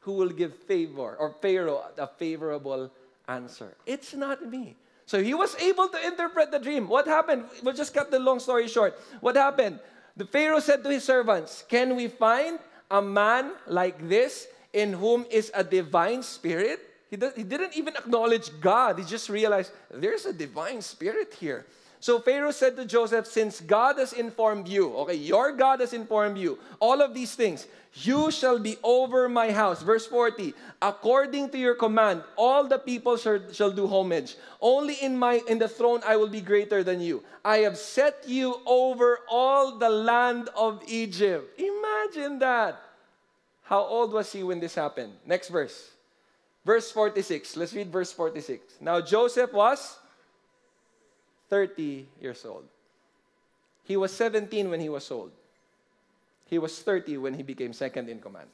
who 0.00 0.12
will 0.12 0.28
give 0.28 0.54
favor 0.54 1.16
or 1.16 1.34
Pharaoh 1.40 1.82
a 1.96 2.06
favorable 2.06 2.90
answer. 3.28 3.74
It's 3.86 4.12
not 4.14 4.44
me. 4.44 4.76
So 5.06 5.22
he 5.22 5.34
was 5.34 5.54
able 5.56 5.88
to 5.88 6.06
interpret 6.06 6.50
the 6.50 6.58
dream. 6.58 6.88
What 6.88 7.06
happened? 7.06 7.44
We'll 7.62 7.74
just 7.74 7.92
cut 7.92 8.10
the 8.10 8.18
long 8.18 8.40
story 8.40 8.68
short. 8.68 8.98
What 9.20 9.36
happened? 9.36 9.80
The 10.16 10.24
Pharaoh 10.24 10.60
said 10.60 10.82
to 10.84 10.90
his 10.90 11.04
servants, 11.04 11.64
Can 11.68 11.96
we 11.96 12.08
find 12.08 12.58
a 12.90 13.02
man 13.02 13.52
like 13.66 14.08
this 14.08 14.46
in 14.72 14.92
whom 14.92 15.26
is 15.30 15.50
a 15.54 15.64
divine 15.64 16.22
spirit? 16.22 16.80
He, 17.10 17.16
he 17.36 17.42
didn't 17.44 17.76
even 17.76 17.96
acknowledge 17.96 18.48
God. 18.60 18.98
He 18.98 19.04
just 19.04 19.28
realized 19.28 19.72
there's 19.90 20.26
a 20.26 20.32
divine 20.32 20.80
spirit 20.82 21.34
here. 21.38 21.66
So 22.04 22.20
Pharaoh 22.20 22.50
said 22.50 22.76
to 22.76 22.84
Joseph, 22.84 23.26
Since 23.26 23.62
God 23.62 23.96
has 23.96 24.12
informed 24.12 24.68
you, 24.68 24.92
okay, 25.08 25.14
your 25.14 25.52
God 25.52 25.80
has 25.80 25.94
informed 25.94 26.36
you, 26.36 26.58
all 26.78 27.00
of 27.00 27.14
these 27.14 27.34
things, 27.34 27.66
you 27.94 28.30
shall 28.30 28.58
be 28.58 28.76
over 28.84 29.26
my 29.26 29.50
house. 29.50 29.80
Verse 29.80 30.04
40, 30.04 30.52
according 30.82 31.48
to 31.48 31.56
your 31.56 31.74
command, 31.74 32.22
all 32.36 32.68
the 32.68 32.76
people 32.76 33.16
shall, 33.16 33.70
do 33.70 33.88
homage. 33.88 34.36
Only 34.60 35.00
in 35.00 35.16
my 35.16 35.40
in 35.48 35.58
the 35.58 35.66
throne 35.66 36.02
I 36.06 36.16
will 36.16 36.28
be 36.28 36.42
greater 36.42 36.84
than 36.84 37.00
you. 37.00 37.24
I 37.42 37.64
have 37.64 37.78
set 37.78 38.28
you 38.28 38.60
over 38.66 39.20
all 39.26 39.78
the 39.78 39.88
land 39.88 40.50
of 40.54 40.82
Egypt. 40.86 41.58
Imagine 41.58 42.38
that. 42.40 42.82
How 43.62 43.80
old 43.80 44.12
was 44.12 44.30
he 44.30 44.42
when 44.42 44.60
this 44.60 44.74
happened? 44.74 45.14
Next 45.24 45.48
verse. 45.48 45.88
Verse 46.66 46.92
46. 46.92 47.56
Let's 47.56 47.72
read 47.72 47.88
verse 47.88 48.12
46. 48.12 48.74
Now 48.82 49.00
Joseph 49.00 49.54
was 49.54 50.03
30 51.50 52.06
years 52.20 52.44
old. 52.44 52.64
He 53.84 53.96
was 53.96 54.12
17 54.12 54.70
when 54.70 54.80
he 54.80 54.88
was 54.88 55.04
sold. 55.04 55.30
He 56.46 56.58
was 56.58 56.78
30 56.80 57.18
when 57.18 57.34
he 57.34 57.42
became 57.42 57.72
second 57.72 58.08
in 58.08 58.20
command. 58.20 58.48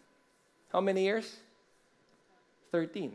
How 0.72 0.80
many 0.80 1.04
years? 1.04 1.36
13. 2.72 3.12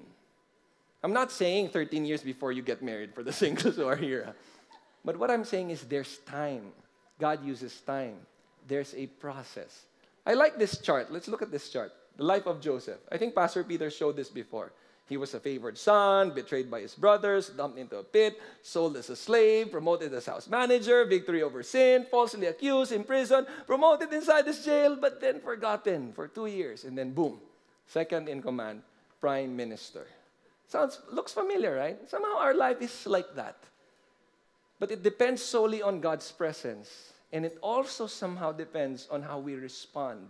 I'm 1.03 1.13
not 1.13 1.31
saying 1.31 1.69
13 1.69 2.05
years 2.05 2.21
before 2.21 2.51
you 2.51 2.61
get 2.61 2.81
married 2.81 3.13
for 3.13 3.23
the 3.23 3.33
singles 3.41 3.75
who 3.75 3.87
are 3.87 3.95
here. 3.95 4.33
But 5.03 5.17
what 5.17 5.29
I'm 5.29 5.45
saying 5.45 5.69
is 5.69 5.83
there's 5.83 6.17
time. 6.25 6.71
God 7.19 7.45
uses 7.45 7.79
time. 7.81 8.15
There's 8.67 8.93
a 8.95 9.07
process. 9.07 9.83
I 10.25 10.33
like 10.33 10.57
this 10.57 10.79
chart. 10.79 11.11
Let's 11.11 11.27
look 11.27 11.41
at 11.41 11.51
this 11.51 11.69
chart. 11.69 11.93
The 12.17 12.23
life 12.23 12.47
of 12.47 12.59
Joseph. 12.59 12.99
I 13.11 13.17
think 13.17 13.35
Pastor 13.35 13.63
Peter 13.63 13.91
showed 13.91 14.15
this 14.15 14.29
before. 14.29 14.71
He 15.07 15.17
was 15.17 15.33
a 15.35 15.39
favored 15.39 15.77
son, 15.77 16.31
betrayed 16.31 16.71
by 16.71 16.81
his 16.81 16.95
brothers, 16.95 17.49
dumped 17.49 17.77
into 17.77 17.97
a 17.97 18.03
pit, 18.03 18.41
sold 18.63 18.97
as 18.97 19.09
a 19.11 19.15
slave, 19.15 19.71
promoted 19.71 20.11
as 20.13 20.25
house 20.25 20.49
manager, 20.49 21.05
victory 21.05 21.43
over 21.43 21.61
sin, 21.61 22.07
falsely 22.09 22.47
accused, 22.47 22.91
imprisoned, 22.91 23.45
promoted 23.67 24.11
inside 24.11 24.45
this 24.45 24.65
jail, 24.65 24.95
but 24.95 25.21
then 25.21 25.39
forgotten 25.41 26.11
for 26.13 26.27
two 26.27 26.47
years. 26.47 26.85
And 26.85 26.97
then 26.97 27.13
boom, 27.13 27.39
second 27.85 28.27
in 28.27 28.41
command, 28.41 28.81
prime 29.21 29.55
minister. 29.55 30.07
Sounds 30.67 30.99
looks 31.11 31.31
familiar, 31.31 31.75
right? 31.75 31.97
Somehow 32.09 32.37
our 32.39 32.55
life 32.55 32.81
is 32.81 33.05
like 33.05 33.35
that. 33.35 33.57
But 34.79 34.89
it 34.89 35.03
depends 35.03 35.41
solely 35.41 35.83
on 35.83 36.01
God's 36.01 36.31
presence. 36.31 37.13
And 37.31 37.45
it 37.45 37.57
also 37.61 38.07
somehow 38.07 38.51
depends 38.51 39.07
on 39.11 39.21
how 39.21 39.37
we 39.37 39.55
respond 39.55 40.29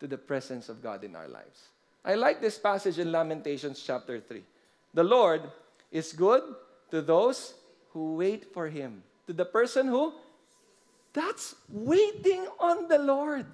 to 0.00 0.06
the 0.06 0.16
presence 0.18 0.68
of 0.68 0.82
God 0.82 1.04
in 1.04 1.14
our 1.14 1.28
lives. 1.28 1.68
I 2.08 2.14
like 2.14 2.40
this 2.40 2.56
passage 2.56 2.98
in 2.98 3.12
Lamentations 3.12 3.84
chapter 3.84 4.18
3. 4.18 4.42
The 4.94 5.04
Lord 5.04 5.42
is 5.92 6.14
good 6.16 6.42
to 6.90 7.02
those 7.02 7.52
who 7.92 8.16
wait 8.16 8.48
for 8.54 8.66
him. 8.66 9.04
To 9.26 9.34
the 9.34 9.44
person 9.44 9.86
who 9.86 10.14
that's 11.12 11.54
waiting 11.68 12.46
on 12.58 12.88
the 12.88 12.96
Lord. 12.98 13.44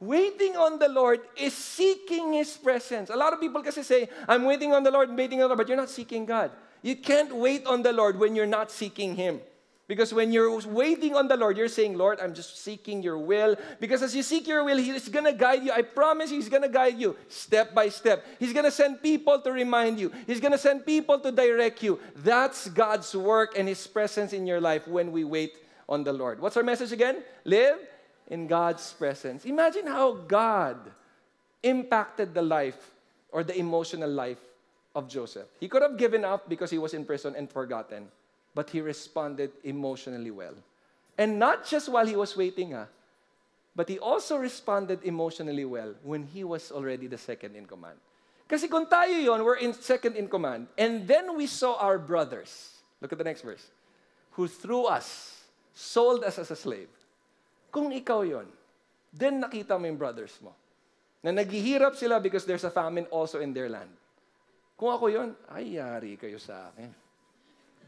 Waiting 0.00 0.56
on 0.56 0.78
the 0.78 0.88
Lord 0.88 1.20
is 1.36 1.52
seeking 1.52 2.32
His 2.32 2.56
presence. 2.56 3.10
A 3.10 3.16
lot 3.16 3.32
of 3.32 3.40
people 3.40 3.62
kasi 3.62 3.82
say, 3.82 4.08
I'm 4.28 4.44
waiting 4.44 4.72
on 4.72 4.84
the 4.84 4.92
Lord, 4.92 5.10
waiting 5.10 5.42
on 5.42 5.50
the 5.50 5.56
Lord, 5.56 5.58
but 5.58 5.68
you're 5.68 5.76
not 5.76 5.90
seeking 5.90 6.24
God. 6.24 6.52
You 6.82 6.94
can't 6.94 7.34
wait 7.34 7.66
on 7.66 7.82
the 7.82 7.92
Lord 7.92 8.16
when 8.16 8.36
you're 8.36 8.46
not 8.46 8.70
seeking 8.70 9.16
Him. 9.16 9.40
Because 9.88 10.12
when 10.12 10.30
you're 10.30 10.52
waiting 10.68 11.16
on 11.16 11.28
the 11.28 11.36
Lord, 11.36 11.56
you're 11.56 11.66
saying, 11.66 11.96
Lord, 11.96 12.20
I'm 12.20 12.34
just 12.34 12.62
seeking 12.62 13.02
your 13.02 13.16
will. 13.16 13.56
Because 13.80 14.02
as 14.02 14.14
you 14.14 14.22
seek 14.22 14.46
your 14.46 14.62
will, 14.62 14.76
He's 14.76 15.08
going 15.08 15.24
to 15.24 15.32
guide 15.32 15.64
you. 15.64 15.72
I 15.72 15.80
promise 15.80 16.28
He's 16.28 16.50
going 16.50 16.62
to 16.62 16.68
guide 16.68 17.00
you 17.00 17.16
step 17.28 17.74
by 17.74 17.88
step. 17.88 18.22
He's 18.38 18.52
going 18.52 18.66
to 18.66 18.70
send 18.70 19.02
people 19.02 19.40
to 19.40 19.50
remind 19.50 19.98
you, 19.98 20.12
He's 20.26 20.40
going 20.40 20.52
to 20.52 20.58
send 20.58 20.84
people 20.84 21.18
to 21.20 21.32
direct 21.32 21.82
you. 21.82 21.98
That's 22.16 22.68
God's 22.68 23.16
work 23.16 23.56
and 23.56 23.66
His 23.66 23.86
presence 23.86 24.34
in 24.34 24.46
your 24.46 24.60
life 24.60 24.86
when 24.86 25.10
we 25.10 25.24
wait 25.24 25.56
on 25.88 26.04
the 26.04 26.12
Lord. 26.12 26.38
What's 26.38 26.58
our 26.58 26.62
message 26.62 26.92
again? 26.92 27.24
Live 27.44 27.78
in 28.28 28.46
God's 28.46 28.92
presence. 28.92 29.46
Imagine 29.46 29.86
how 29.86 30.12
God 30.12 30.76
impacted 31.62 32.34
the 32.34 32.42
life 32.42 32.90
or 33.32 33.42
the 33.42 33.56
emotional 33.58 34.10
life 34.10 34.44
of 34.94 35.08
Joseph. 35.08 35.48
He 35.58 35.66
could 35.66 35.80
have 35.80 35.96
given 35.96 36.26
up 36.26 36.46
because 36.46 36.70
he 36.70 36.76
was 36.76 36.92
in 36.92 37.06
prison 37.06 37.34
and 37.34 37.50
forgotten 37.50 38.08
but 38.58 38.74
he 38.74 38.82
responded 38.82 39.54
emotionally 39.62 40.34
well. 40.34 40.58
And 41.14 41.38
not 41.38 41.62
just 41.62 41.86
while 41.86 42.10
he 42.10 42.18
was 42.18 42.34
waiting, 42.34 42.74
ah, 42.74 42.90
but 43.70 43.86
he 43.86 44.02
also 44.02 44.34
responded 44.34 44.98
emotionally 45.06 45.62
well 45.62 45.94
when 46.02 46.26
he 46.26 46.42
was 46.42 46.74
already 46.74 47.06
the 47.06 47.22
second 47.22 47.54
in 47.54 47.70
command. 47.70 48.02
Kasi 48.50 48.66
kung 48.66 48.90
tayo 48.90 49.14
yon, 49.14 49.46
we're 49.46 49.62
in 49.62 49.70
second 49.78 50.18
in 50.18 50.26
command, 50.26 50.66
and 50.74 51.06
then 51.06 51.38
we 51.38 51.46
saw 51.46 51.78
our 51.78 52.02
brothers, 52.02 52.82
look 52.98 53.14
at 53.14 53.18
the 53.22 53.22
next 53.22 53.46
verse, 53.46 53.62
who 54.34 54.50
threw 54.50 54.90
us, 54.90 55.38
sold 55.70 56.26
us 56.26 56.42
as 56.42 56.50
a 56.50 56.58
slave. 56.58 56.90
Kung 57.70 57.94
ikaw 57.94 58.26
yon, 58.26 58.50
then 59.14 59.38
nakita 59.38 59.78
mo 59.78 59.86
yung 59.86 60.02
brothers 60.02 60.34
mo, 60.42 60.50
na 61.22 61.30
naghihirap 61.30 61.94
sila 61.94 62.18
because 62.18 62.42
there's 62.42 62.66
a 62.66 62.74
famine 62.74 63.06
also 63.14 63.38
in 63.38 63.54
their 63.54 63.70
land. 63.70 63.94
Kung 64.74 64.90
ako 64.90 65.06
yon, 65.14 65.38
ay 65.46 65.78
yari 65.78 66.18
kayo 66.18 66.42
sa 66.42 66.74
akin 66.74 67.06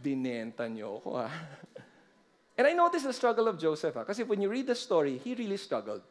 binenta 0.03 0.67
niyo 0.67 0.99
ako 0.99 1.11
ah. 1.21 1.33
And 2.61 2.67
I 2.67 2.77
noticed 2.77 3.07
the 3.09 3.17
struggle 3.17 3.49
of 3.49 3.57
Joseph 3.57 3.97
ah, 3.97 4.05
kasi 4.05 4.25
when 4.25 4.41
you 4.41 4.49
read 4.49 4.67
the 4.67 4.77
story, 4.77 5.21
he 5.21 5.37
really 5.37 5.57
struggled. 5.57 6.03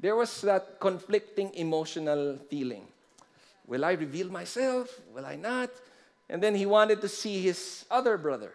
There 0.00 0.16
was 0.16 0.42
that 0.42 0.80
conflicting 0.80 1.54
emotional 1.54 2.38
feeling. 2.50 2.86
Will 3.66 3.84
I 3.84 3.92
reveal 3.92 4.28
myself? 4.28 4.90
Will 5.14 5.24
I 5.24 5.36
not? 5.36 5.70
And 6.28 6.42
then 6.42 6.54
he 6.54 6.66
wanted 6.66 7.00
to 7.00 7.08
see 7.08 7.40
his 7.40 7.84
other 7.90 8.18
brother, 8.18 8.52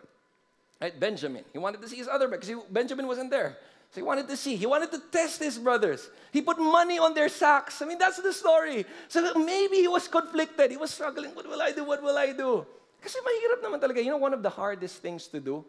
right? 0.81 0.97
Benjamin. 0.99 1.43
He 1.51 1.57
wanted 1.57 1.81
to 1.81 1.87
see 1.87 1.97
his 1.97 2.07
other 2.07 2.27
brother 2.27 2.45
because 2.45 2.63
Benjamin 2.69 3.07
wasn't 3.07 3.31
there. 3.31 3.57
So 3.91 4.01
he 4.01 4.03
wanted 4.03 4.27
to 4.27 4.37
see. 4.37 4.55
He 4.55 4.65
wanted 4.65 4.91
to 4.91 5.01
test 5.11 5.41
his 5.41 5.57
brothers. 5.57 6.09
He 6.31 6.41
put 6.41 6.59
money 6.59 6.99
on 6.99 7.13
their 7.15 7.29
sacks. 7.29 7.81
I 7.81 7.85
mean, 7.85 7.97
that's 7.97 8.21
the 8.21 8.33
story. 8.33 8.85
So 9.07 9.33
maybe 9.33 9.77
he 9.77 9.87
was 9.87 10.07
conflicted. 10.07 10.69
He 10.69 10.77
was 10.77 10.91
struggling. 10.91 11.33
What 11.33 11.47
will 11.47 11.61
I 11.61 11.71
do? 11.71 11.83
What 11.83 12.03
will 12.03 12.17
I 12.17 12.33
do? 12.33 12.65
Kasi 13.01 13.19
mahirap 13.19 13.63
naman 13.63 13.79
talaga. 13.79 14.03
You 14.03 14.11
know, 14.11 14.21
one 14.21 14.33
of 14.33 14.43
the 14.43 14.49
hardest 14.49 15.01
things 15.01 15.27
to 15.27 15.39
do, 15.39 15.63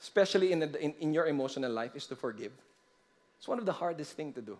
especially 0.00 0.52
in, 0.52 0.62
in, 0.62 0.94
in 1.00 1.14
your 1.14 1.26
emotional 1.26 1.72
life, 1.72 1.94
is 1.94 2.06
to 2.06 2.16
forgive. 2.16 2.52
It's 3.38 3.48
one 3.48 3.58
of 3.58 3.66
the 3.66 3.72
hardest 3.72 4.12
things 4.14 4.34
to 4.34 4.42
do. 4.42 4.58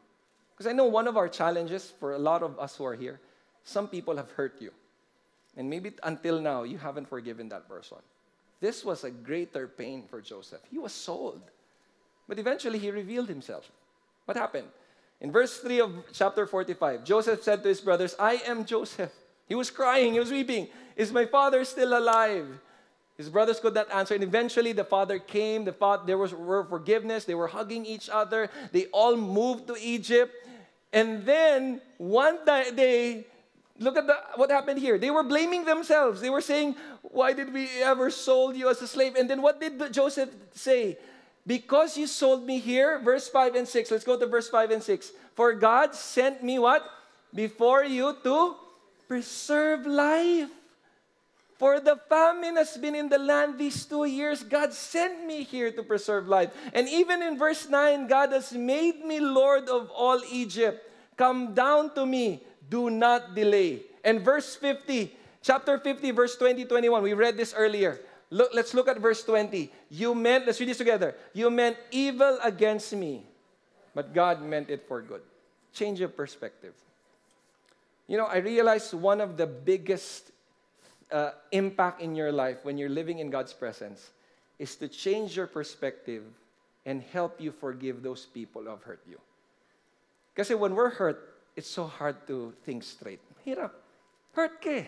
Because 0.55 0.67
I 0.67 0.73
know 0.73 0.87
one 0.87 1.07
of 1.07 1.17
our 1.17 1.29
challenges 1.29 1.93
for 2.01 2.15
a 2.15 2.19
lot 2.19 2.43
of 2.43 2.59
us 2.59 2.77
who 2.77 2.85
are 2.85 2.95
here, 2.95 3.21
some 3.63 3.87
people 3.87 4.17
have 4.17 4.31
hurt 4.33 4.61
you. 4.61 4.73
And 5.57 5.71
maybe 5.71 5.93
until 6.03 6.41
now, 6.41 6.63
you 6.63 6.79
haven't 6.79 7.09
forgiven 7.09 7.49
that 7.51 7.69
person. 7.69 7.99
This 8.61 8.85
was 8.85 9.05
a 9.05 9.11
greater 9.11 9.69
pain 9.69 10.05
for 10.09 10.21
Joseph. 10.21 10.61
He 10.71 10.79
was 10.79 10.93
sold. 10.93 11.43
But 12.29 12.39
eventually, 12.39 12.79
he 12.79 12.91
revealed 12.91 13.29
himself. 13.29 13.71
What 14.25 14.37
happened? 14.37 14.69
In 15.21 15.33
verse 15.33 15.59
3 15.59 15.81
of 15.81 15.93
chapter 16.13 16.47
45, 16.47 17.05
Joseph 17.05 17.43
said 17.43 17.63
to 17.63 17.69
his 17.69 17.81
brothers, 17.81 18.15
I 18.19 18.35
am 18.47 18.65
Joseph. 18.65 19.13
He 19.49 19.55
was 19.55 19.71
crying, 19.71 20.13
he 20.13 20.21
was 20.21 20.31
weeping. 20.31 20.69
Is 20.99 21.13
my 21.13 21.27
father 21.27 21.65
still 21.65 21.97
alive? 21.97 22.59
His 23.17 23.31
brothers 23.31 23.61
could 23.61 23.75
not 23.75 23.91
answer. 23.95 24.15
And 24.15 24.25
eventually 24.25 24.73
the 24.73 24.85
father 24.85 25.19
came. 25.21 25.65
The 25.65 25.73
father, 25.73 26.03
there 26.05 26.19
was 26.19 26.35
were 26.35 26.65
forgiveness. 26.65 27.25
They 27.25 27.39
were 27.39 27.47
hugging 27.47 27.87
each 27.87 28.11
other. 28.11 28.51
They 28.73 28.87
all 28.87 29.17
moved 29.17 29.69
to 29.69 29.77
Egypt. 29.79 30.35
And 30.93 31.25
then 31.25 31.81
one 31.99 32.45
day, 32.45 33.25
look 33.79 33.97
at 33.97 34.07
the, 34.07 34.17
what 34.35 34.51
happened 34.51 34.81
here. 34.81 34.99
They 34.99 35.11
were 35.11 35.23
blaming 35.23 35.65
themselves. 35.65 36.21
They 36.21 36.31
were 36.31 36.41
saying, 36.41 36.75
Why 37.03 37.33
did 37.33 37.55
we 37.55 37.69
ever 37.83 38.11
sold 38.11 38.57
you 38.57 38.69
as 38.69 38.83
a 38.83 38.89
slave? 38.89 39.15
And 39.15 39.31
then 39.31 39.41
what 39.41 39.61
did 39.61 39.93
Joseph 39.93 40.31
say? 40.53 40.99
Because 41.47 41.97
you 41.97 42.07
sold 42.07 42.45
me 42.45 42.59
here, 42.59 42.99
verse 42.99 43.29
5 43.29 43.55
and 43.55 43.67
6. 43.67 43.91
Let's 43.91 44.05
go 44.05 44.19
to 44.19 44.27
verse 44.27 44.51
5 44.51 44.71
and 44.71 44.83
6. 44.83 45.13
For 45.35 45.55
God 45.55 45.95
sent 45.95 46.43
me 46.43 46.59
what? 46.59 46.85
Before 47.35 47.85
you 47.85 48.17
to 48.23 48.57
preserve 49.07 49.87
life. 49.87 50.51
For 51.59 51.81
the 51.81 51.99
famine 52.09 52.55
has 52.55 52.79
been 52.79 52.95
in 52.95 53.09
the 53.09 53.19
land 53.19 53.59
these 53.59 53.85
two 53.85 54.07
years. 54.07 54.47
God 54.47 54.73
sent 54.73 55.27
me 55.27 55.43
here 55.43 55.73
to 55.73 55.83
preserve 55.83 56.29
life. 56.29 56.55
And 56.73 56.89
even 56.89 57.21
in 57.21 57.37
verse 57.37 57.69
9, 57.69 58.07
God 58.07 58.31
has 58.31 58.53
made 58.53 59.05
me 59.05 59.19
Lord 59.19 59.69
of 59.69 59.91
all 59.91 60.23
Egypt. 60.31 60.87
Come 61.19 61.55
down 61.55 61.93
to 61.97 62.07
me, 62.07 62.47
do 62.71 62.91
not 62.91 63.35
delay. 63.35 63.83
And 64.05 64.23
verse 64.23 64.55
50, 64.55 65.11
chapter 65.43 65.79
50, 65.79 66.13
verse 66.13 66.37
20, 66.37 66.65
21, 66.65 67.03
we 67.03 67.13
read 67.13 67.37
this 67.37 67.53
earlier. 67.53 67.99
Look, 68.31 68.55
let's 68.55 68.73
look 68.73 68.87
at 68.87 69.01
verse 69.01 69.25
20. 69.25 69.73
You 69.91 70.15
meant, 70.15 70.47
let's 70.47 70.61
read 70.61 70.69
this 70.69 70.79
together. 70.79 71.17
You 71.35 71.51
meant 71.51 71.77
evil 71.91 72.39
against 72.41 72.93
me, 72.95 73.27
but 73.97 74.15
God 74.15 74.43
meant 74.43 74.71
it 74.71 74.87
for 74.87 75.03
good. 75.03 75.23
Change 75.75 76.03
of 76.03 76.17
perspective. 76.17 76.75
You 78.07 78.17
know, 78.17 78.27
I 78.27 78.37
realize 78.37 78.95
one 78.95 79.21
of 79.21 79.37
the 79.37 79.47
biggest 79.47 80.31
uh, 81.11 81.31
impact 81.53 82.01
in 82.01 82.15
your 82.15 82.33
life 82.33 82.59
when 82.63 82.79
you're 82.79 82.89
living 82.89 83.19
in 83.19 83.31
God's 83.31 83.53
presence 83.53 84.11
is 84.59 84.77
to 84.77 84.89
change 84.89 85.37
your 85.37 85.47
perspective 85.47 86.25
and 86.85 87.03
help 87.03 87.41
you 87.41 87.53
forgive 87.53 88.03
those 88.03 88.27
people 88.27 88.63
who 88.63 88.71
have 88.71 88.83
hurt 88.83 89.01
you. 89.09 89.19
Because 90.35 90.51
when 90.51 90.75
we're 90.75 90.91
hurt, 90.91 91.43
it's 91.57 91.69
so 91.69 91.85
hard 91.85 92.27
to 92.27 92.53
think 92.65 92.83
straight. 92.83 93.21
Hirap. 93.47 93.71
Hurt 94.33 94.61
ke. 94.63 94.87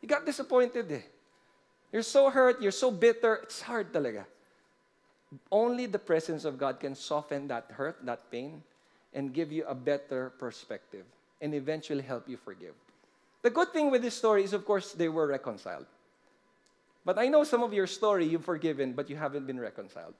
You 0.00 0.08
got 0.08 0.24
disappointed 0.24 0.90
eh. 0.90 1.00
You're 1.92 2.02
so 2.02 2.30
hurt, 2.30 2.62
you're 2.62 2.72
so 2.72 2.90
bitter, 2.90 3.40
it's 3.42 3.60
hard 3.60 3.92
talaga. 3.92 4.24
Only 5.50 5.86
the 5.86 5.98
presence 5.98 6.44
of 6.44 6.58
God 6.58 6.80
can 6.80 6.94
soften 6.94 7.48
that 7.48 7.66
hurt, 7.70 8.04
that 8.06 8.30
pain, 8.30 8.62
and 9.12 9.34
give 9.34 9.52
you 9.52 9.64
a 9.66 9.74
better 9.74 10.30
perspective 10.38 11.04
and 11.40 11.54
eventually 11.54 12.02
help 12.02 12.28
you 12.28 12.36
forgive. 12.36 12.74
The 13.42 13.50
good 13.50 13.72
thing 13.72 13.90
with 13.90 14.02
this 14.02 14.14
story 14.14 14.44
is, 14.44 14.52
of 14.52 14.64
course, 14.64 14.92
they 14.92 15.08
were 15.08 15.26
reconciled. 15.26 15.86
But 17.04 17.18
I 17.18 17.28
know 17.28 17.44
some 17.44 17.62
of 17.62 17.72
your 17.72 17.86
story 17.86 18.26
you've 18.26 18.44
forgiven, 18.44 18.92
but 18.92 19.08
you 19.08 19.16
haven't 19.16 19.46
been 19.46 19.58
reconciled. 19.58 20.14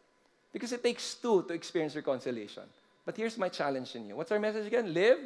Because 0.52 0.72
it 0.72 0.82
takes 0.82 1.14
two 1.14 1.42
to 1.42 1.54
experience 1.54 1.94
reconciliation. 1.94 2.64
But 3.04 3.16
here's 3.16 3.36
my 3.36 3.48
challenge 3.48 3.94
in 3.94 4.06
you. 4.06 4.16
What's 4.16 4.32
our 4.32 4.38
message 4.38 4.66
again? 4.66 4.94
Live 4.94 5.18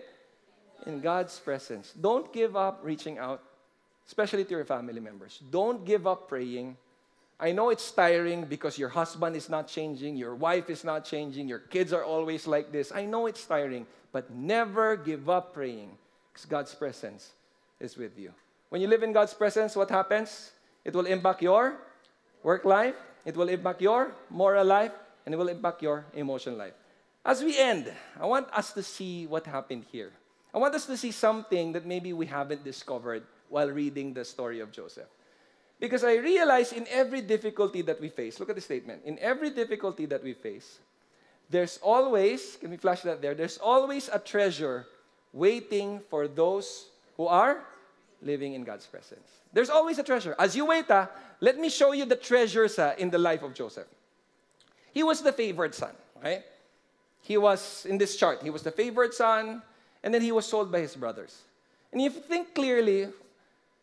in 0.86 1.00
God's 1.00 1.38
presence. 1.38 1.92
Don't 1.98 2.32
give 2.32 2.56
up 2.56 2.80
reaching 2.82 3.18
out, 3.18 3.42
especially 4.06 4.44
to 4.44 4.50
your 4.50 4.64
family 4.64 5.00
members. 5.00 5.40
Don't 5.50 5.84
give 5.84 6.06
up 6.06 6.28
praying. 6.28 6.76
I 7.38 7.52
know 7.52 7.70
it's 7.70 7.90
tiring 7.90 8.44
because 8.44 8.78
your 8.78 8.88
husband 8.88 9.36
is 9.36 9.48
not 9.48 9.66
changing, 9.68 10.16
your 10.16 10.34
wife 10.34 10.70
is 10.70 10.84
not 10.84 11.04
changing, 11.04 11.48
your 11.48 11.58
kids 11.58 11.92
are 11.92 12.04
always 12.04 12.46
like 12.46 12.70
this. 12.70 12.92
I 12.92 13.06
know 13.06 13.26
it's 13.26 13.44
tiring, 13.44 13.86
but 14.12 14.30
never 14.30 14.96
give 14.96 15.28
up 15.28 15.52
praying 15.52 15.90
because 16.32 16.46
God's 16.46 16.74
presence 16.74 17.32
is 17.80 17.96
with 17.96 18.18
you. 18.18 18.32
When 18.68 18.80
you 18.80 18.88
live 18.88 19.02
in 19.02 19.12
God's 19.12 19.34
presence, 19.34 19.76
what 19.76 19.90
happens? 19.90 20.52
It 20.84 20.94
will 20.94 21.06
impact 21.06 21.42
your 21.42 21.76
work 22.42 22.64
life, 22.64 22.94
it 23.24 23.36
will 23.36 23.48
impact 23.48 23.80
your 23.80 24.12
moral 24.28 24.64
life, 24.64 24.92
and 25.24 25.34
it 25.34 25.38
will 25.38 25.48
impact 25.48 25.82
your 25.82 26.04
emotional 26.14 26.56
life. 26.56 26.74
As 27.24 27.42
we 27.42 27.56
end, 27.58 27.90
I 28.20 28.26
want 28.26 28.48
us 28.52 28.72
to 28.72 28.82
see 28.82 29.26
what 29.26 29.46
happened 29.46 29.84
here. 29.90 30.12
I 30.52 30.58
want 30.58 30.74
us 30.74 30.86
to 30.86 30.96
see 30.96 31.10
something 31.10 31.72
that 31.72 31.86
maybe 31.86 32.12
we 32.12 32.26
haven't 32.26 32.64
discovered 32.64 33.22
while 33.48 33.70
reading 33.70 34.12
the 34.12 34.24
story 34.24 34.60
of 34.60 34.70
Joseph. 34.70 35.08
Because 35.80 36.04
I 36.04 36.16
realize 36.16 36.72
in 36.72 36.86
every 36.90 37.22
difficulty 37.22 37.82
that 37.82 38.00
we 38.00 38.08
face, 38.08 38.38
look 38.38 38.50
at 38.50 38.54
the 38.54 38.60
statement, 38.60 39.02
in 39.04 39.18
every 39.18 39.50
difficulty 39.50 40.06
that 40.06 40.22
we 40.22 40.34
face, 40.34 40.78
there's 41.50 41.78
always, 41.82 42.56
can 42.56 42.70
we 42.70 42.76
flash 42.76 43.02
that 43.02 43.20
there? 43.20 43.34
There's 43.34 43.58
always 43.58 44.08
a 44.12 44.18
treasure 44.18 44.86
waiting 45.32 46.00
for 46.10 46.28
those 46.28 46.88
who 47.16 47.26
are 47.26 47.64
living 48.22 48.54
in 48.54 48.64
God's 48.64 48.86
presence. 48.86 49.28
There's 49.52 49.70
always 49.70 49.98
a 49.98 50.02
treasure. 50.02 50.34
As 50.38 50.56
you 50.56 50.66
wait, 50.66 50.86
ah, 50.90 51.08
let 51.40 51.58
me 51.58 51.68
show 51.68 51.92
you 51.92 52.04
the 52.04 52.16
treasures 52.16 52.78
ah, 52.78 52.94
in 52.98 53.10
the 53.10 53.18
life 53.18 53.42
of 53.42 53.54
Joseph. 53.54 53.86
He 54.92 55.02
was 55.02 55.22
the 55.22 55.32
favored 55.32 55.74
son, 55.74 55.92
right? 56.22 56.42
He 57.22 57.36
was, 57.36 57.86
in 57.88 57.98
this 57.98 58.16
chart, 58.16 58.42
he 58.42 58.50
was 58.50 58.62
the 58.62 58.70
favored 58.70 59.14
son, 59.14 59.62
and 60.02 60.12
then 60.12 60.22
he 60.22 60.32
was 60.32 60.46
sold 60.46 60.70
by 60.70 60.80
his 60.80 60.94
brothers. 60.94 61.42
And 61.92 62.00
if 62.00 62.14
you 62.14 62.20
think 62.20 62.54
clearly, 62.54 63.08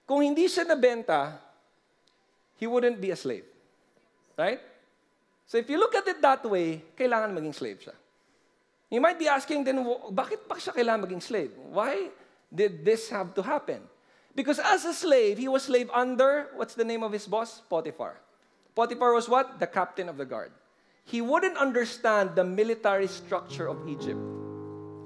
kung 0.07 0.21
hindi 0.21 0.47
siya 0.47 0.65
nabenta, 0.65 1.33
he 2.57 2.67
wouldn't 2.67 2.99
be 2.99 3.11
a 3.11 3.15
slave. 3.15 3.45
Right? 4.37 4.59
So 5.47 5.57
if 5.57 5.69
you 5.69 5.79
look 5.79 5.95
at 5.95 6.07
it 6.07 6.21
that 6.21 6.45
way, 6.45 6.81
kailangan 6.97 7.35
maging 7.35 7.55
slave 7.55 7.79
siya. 7.83 7.93
You 8.89 8.99
might 8.99 9.17
be 9.17 9.27
asking 9.27 9.63
then, 9.63 9.83
bakit 10.11 10.47
pa 10.47 10.55
siya 10.55 10.75
kailangan 10.75 11.07
maging 11.07 11.23
slave? 11.23 11.51
Why 11.71 12.11
did 12.53 12.85
this 12.85 13.09
have 13.09 13.33
to 13.35 13.41
happen? 13.41 13.81
Because 14.35 14.59
as 14.59 14.85
a 14.85 14.93
slave, 14.93 15.37
he 15.37 15.47
was 15.47 15.63
slave 15.63 15.89
under, 15.93 16.47
what's 16.55 16.75
the 16.75 16.85
name 16.85 17.03
of 17.03 17.11
his 17.11 17.27
boss? 17.27 17.61
Potiphar. 17.69 18.19
Potiphar 18.75 19.13
was 19.13 19.27
what? 19.27 19.59
The 19.59 19.67
captain 19.67 20.07
of 20.07 20.17
the 20.17 20.25
guard. 20.25 20.51
He 21.03 21.19
wouldn't 21.19 21.57
understand 21.57 22.35
the 22.35 22.43
military 22.43 23.07
structure 23.07 23.67
of 23.67 23.87
Egypt 23.87 24.21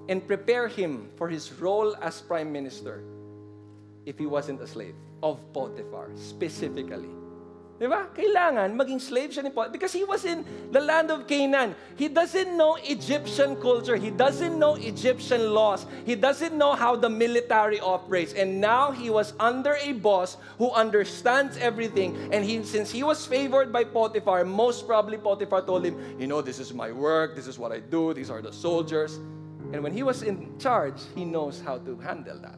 and 0.08 0.26
prepare 0.28 0.68
him 0.68 1.10
for 1.16 1.30
his 1.30 1.52
role 1.54 1.96
as 1.98 2.22
prime 2.22 2.52
minister 2.52 3.04
if 4.06 4.20
he 4.20 4.26
wasn't 4.26 4.62
a 4.62 4.68
slave 4.68 4.96
of 5.24 5.42
Potiphar 5.54 6.12
specifically. 6.16 7.10
Di 7.76 7.92
ba? 7.92 8.08
Kailangan 8.08 8.72
maging 8.72 9.04
slave 9.04 9.36
siya 9.36 9.44
ni 9.44 9.52
Potiphar 9.52 9.76
because 9.76 9.92
he 9.92 10.08
was 10.08 10.24
in 10.24 10.48
the 10.72 10.80
land 10.80 11.12
of 11.12 11.28
Canaan. 11.28 11.76
He 12.00 12.08
doesn't 12.08 12.56
know 12.56 12.80
Egyptian 12.80 13.60
culture. 13.60 14.00
He 14.00 14.16
doesn't 14.16 14.56
know 14.56 14.80
Egyptian 14.80 15.52
laws. 15.52 15.84
He 16.08 16.16
doesn't 16.16 16.56
know 16.56 16.72
how 16.72 16.96
the 16.96 17.12
military 17.12 17.84
operates. 17.84 18.32
And 18.32 18.64
now 18.64 18.96
he 18.96 19.12
was 19.12 19.36
under 19.44 19.76
a 19.84 19.92
boss 19.92 20.40
who 20.56 20.72
understands 20.72 21.60
everything. 21.60 22.16
And 22.32 22.48
he, 22.48 22.64
since 22.64 22.96
he 22.96 23.04
was 23.04 23.28
favored 23.28 23.76
by 23.76 23.84
Potiphar, 23.84 24.48
most 24.48 24.88
probably 24.88 25.20
Potiphar 25.20 25.68
told 25.68 25.84
him, 25.84 26.00
you 26.16 26.32
know, 26.32 26.40
this 26.40 26.64
is 26.64 26.72
my 26.72 26.96
work. 26.96 27.36
This 27.36 27.48
is 27.48 27.60
what 27.60 27.76
I 27.76 27.84
do. 27.84 28.16
These 28.16 28.32
are 28.32 28.40
the 28.42 28.56
soldiers. 28.56 29.20
And 29.76 29.84
when 29.84 29.92
he 29.92 30.04
was 30.04 30.24
in 30.24 30.56
charge, 30.64 31.04
he 31.12 31.26
knows 31.26 31.60
how 31.60 31.80
to 31.84 32.00
handle 32.00 32.40
that. 32.40 32.56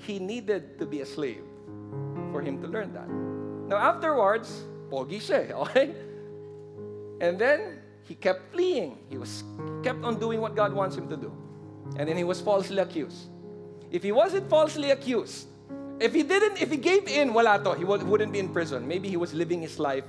He 0.00 0.18
needed 0.18 0.78
to 0.80 0.86
be 0.86 1.04
a 1.04 1.06
slave 1.06 1.44
for 2.32 2.40
him 2.40 2.56
to 2.62 2.66
learn 2.66 2.96
that. 2.96 3.31
Now 3.72 3.80
afterwards, 3.80 4.68
pogi 4.92 5.16
siya, 5.16 5.48
eh, 5.48 5.56
okay? 5.64 5.88
And 7.24 7.40
then 7.40 7.80
he 8.04 8.12
kept 8.12 8.52
fleeing. 8.52 9.00
He 9.08 9.16
was 9.16 9.44
kept 9.80 10.04
on 10.04 10.20
doing 10.20 10.44
what 10.44 10.52
God 10.52 10.76
wants 10.76 10.92
him 10.92 11.08
to 11.08 11.16
do. 11.16 11.32
And 11.96 12.04
then 12.04 12.20
he 12.20 12.24
was 12.24 12.36
falsely 12.36 12.84
accused. 12.84 13.32
If 13.88 14.04
he 14.04 14.12
wasn't 14.12 14.44
falsely 14.52 14.90
accused, 14.92 15.48
if 16.04 16.12
he 16.12 16.20
didn't, 16.22 16.60
if 16.60 16.68
he 16.68 16.76
gave 16.76 17.08
in, 17.08 17.32
wala 17.32 17.64
to, 17.64 17.72
he 17.72 17.84
wouldn't 17.88 18.32
be 18.32 18.44
in 18.44 18.52
prison. 18.52 18.84
Maybe 18.84 19.08
he 19.08 19.16
was 19.16 19.32
living 19.32 19.64
his 19.64 19.78
life 19.78 20.04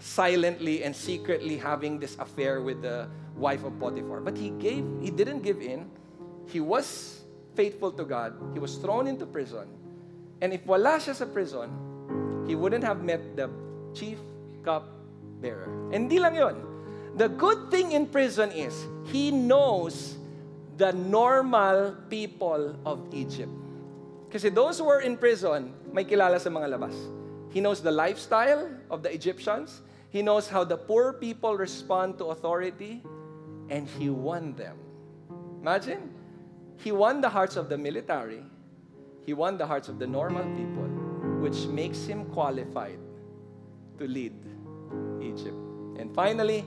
silently 0.00 0.84
and 0.84 0.94
secretly 0.94 1.56
having 1.56 1.98
this 1.98 2.12
affair 2.20 2.60
with 2.60 2.82
the 2.82 3.08
wife 3.36 3.64
of 3.64 3.72
Potiphar. 3.80 4.20
But 4.20 4.36
he 4.36 4.50
gave, 4.60 4.84
he 5.00 5.08
didn't 5.08 5.40
give 5.40 5.64
in. 5.64 5.88
He 6.44 6.60
was 6.60 7.24
faithful 7.56 7.90
to 7.92 8.04
God. 8.04 8.36
He 8.52 8.60
was 8.60 8.76
thrown 8.76 9.08
into 9.08 9.24
prison. 9.24 9.64
And 10.42 10.52
if 10.52 10.66
wala 10.66 11.00
siya 11.00 11.16
sa 11.16 11.24
prison, 11.24 11.87
he 12.48 12.54
wouldn't 12.54 12.84
have 12.84 13.04
met 13.04 13.36
the 13.36 13.50
chief 13.92 14.18
cup 14.64 14.88
bearer. 15.40 15.68
And 15.92 16.10
lang 16.12 16.34
yon. 16.34 16.56
The 17.16 17.28
good 17.28 17.70
thing 17.70 17.92
in 17.92 18.06
prison 18.06 18.52
is 18.52 18.72
he 19.12 19.30
knows 19.30 20.16
the 20.76 20.92
normal 20.92 21.96
people 22.08 22.76
of 22.86 23.02
Egypt. 23.12 23.52
Kasi 24.30 24.48
those 24.48 24.78
who 24.78 24.84
were 24.84 25.00
in 25.00 25.16
prison, 25.16 25.72
may 25.92 26.04
kilala 26.04 26.40
sa 26.40 26.48
mga 26.48 26.78
labas. 26.78 26.94
He 27.50 27.60
knows 27.60 27.80
the 27.80 27.92
lifestyle 27.92 28.68
of 28.90 29.02
the 29.02 29.12
Egyptians. 29.12 29.80
He 30.08 30.22
knows 30.22 30.48
how 30.48 30.64
the 30.64 30.76
poor 30.76 31.12
people 31.12 31.56
respond 31.56 32.16
to 32.18 32.32
authority. 32.32 33.02
And 33.68 33.88
he 33.88 34.08
won 34.08 34.56
them. 34.56 34.76
Imagine. 35.60 36.12
He 36.80 36.92
won 36.92 37.20
the 37.20 37.28
hearts 37.28 37.56
of 37.56 37.68
the 37.68 37.76
military. 37.76 38.44
He 39.26 39.34
won 39.34 39.58
the 39.58 39.66
hearts 39.66 39.88
of 39.88 39.98
the 39.98 40.06
normal 40.06 40.44
people 40.56 40.97
which 41.40 41.66
makes 41.66 42.04
him 42.04 42.24
qualified 42.26 42.98
to 43.98 44.06
lead 44.06 44.34
Egypt. 45.20 45.56
And 45.98 46.14
finally, 46.14 46.64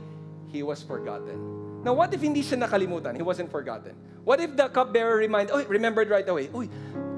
he 0.47 0.63
was 0.63 0.83
forgotten. 0.83 1.83
Now, 1.83 1.93
what 1.93 2.13
if 2.13 2.21
hindi 2.21 2.43
siya 2.43 2.61
nakalimutan? 2.61 3.15
He 3.15 3.23
wasn't 3.23 3.49
forgotten. 3.49 3.95
What 4.23 4.39
if 4.39 4.55
the 4.55 4.69
cupbearer 4.69 5.17
reminded, 5.17 5.51
oh, 5.53 5.65
remembered 5.65 6.09
right 6.09 6.27
away, 6.27 6.49
oh, 6.53 6.67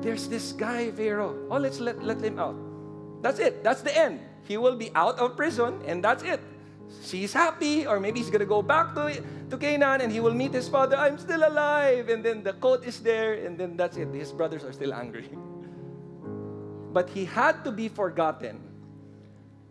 there's 0.01 0.28
this 0.28 0.54
guy, 0.54 0.91
Pharaoh. 0.91 1.36
Oh, 1.49 1.58
let's 1.58 1.80
let, 1.80 2.01
let 2.04 2.24
him 2.24 2.39
out. 2.39 2.56
That's 3.22 3.39
it. 3.39 3.64
That's 3.64 3.82
the 3.82 3.91
end. 3.91 4.20
He 4.47 4.58
will 4.58 4.76
be 4.76 4.91
out 4.95 5.20
of 5.20 5.36
prison, 5.36 5.82
and 5.86 6.04
that's 6.04 6.24
it. 6.24 6.39
She's 7.04 7.34
happy, 7.34 7.88
or 7.88 7.99
maybe 7.99 8.20
he's 8.20 8.30
going 8.30 8.43
to 8.43 8.45
go 8.45 8.62
back 8.62 8.93
to, 8.95 9.22
to 9.49 9.58
Canaan 9.58 10.01
and 10.01 10.12
he 10.12 10.20
will 10.20 10.34
meet 10.34 10.54
his 10.54 10.68
father. 10.68 10.95
I'm 10.95 11.18
still 11.18 11.47
alive. 11.47 12.10
And 12.10 12.24
then 12.24 12.43
the 12.43 12.54
coat 12.54 12.86
is 12.86 12.99
there, 12.99 13.34
and 13.34 13.58
then 13.58 13.76
that's 13.76 13.97
it. 13.97 14.14
His 14.14 14.32
brothers 14.32 14.64
are 14.64 14.74
still 14.74 14.93
angry. 14.93 15.30
But 16.94 17.10
he 17.10 17.26
had 17.26 17.66
to 17.66 17.72
be 17.74 17.89
forgotten 17.89 18.62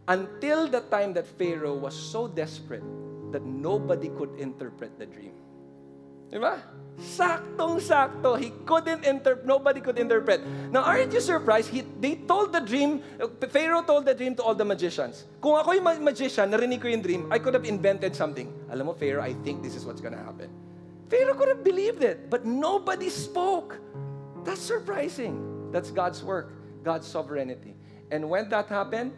until 0.09 0.67
the 0.67 0.83
time 0.91 1.15
that 1.15 1.27
Pharaoh 1.39 1.79
was 1.79 1.95
so 1.95 2.27
desperate 2.27 2.83
that 3.31 3.47
nobody 3.47 4.11
could 4.11 4.35
interpret 4.37 4.99
the 4.99 5.07
dream. 5.07 5.33
Diba? 6.33 6.59
Saktong-sakto. 6.99 8.41
He 8.41 8.51
couldn't 8.67 9.05
interpret. 9.05 9.47
Nobody 9.47 9.81
could 9.81 9.99
interpret. 9.99 10.41
Now, 10.73 10.83
aren't 10.83 11.13
you 11.13 11.21
surprised? 11.21 11.69
He, 11.69 11.85
they 12.01 12.17
told 12.17 12.53
the 12.53 12.61
dream, 12.61 13.03
Pharaoh 13.51 13.83
told 13.83 14.05
the 14.07 14.15
dream 14.15 14.35
to 14.37 14.43
all 14.43 14.55
the 14.55 14.65
magicians. 14.65 15.25
Kung 15.41 15.57
ako 15.57 15.73
yung 15.73 16.05
magician, 16.05 16.51
narinig 16.51 16.81
ko 16.81 16.89
yung 16.89 17.03
dream, 17.03 17.29
I 17.31 17.39
could 17.39 17.55
have 17.55 17.65
invented 17.65 18.17
something. 18.17 18.53
Alam 18.71 18.87
mo, 18.87 18.93
Pharaoh, 18.95 19.23
I 19.23 19.35
think 19.45 19.63
this 19.63 19.77
is 19.77 19.85
what's 19.85 20.01
gonna 20.01 20.19
happen. 20.21 20.49
Pharaoh 21.09 21.35
could 21.35 21.49
have 21.49 21.63
believed 21.63 22.03
it, 22.03 22.29
but 22.29 22.45
nobody 22.45 23.09
spoke. 23.09 23.79
That's 24.45 24.61
surprising. 24.61 25.71
That's 25.71 25.91
God's 25.91 26.25
work. 26.25 26.53
God's 26.83 27.07
sovereignty. 27.07 27.75
And 28.11 28.29
when 28.29 28.49
that 28.51 28.69
happened, 28.69 29.13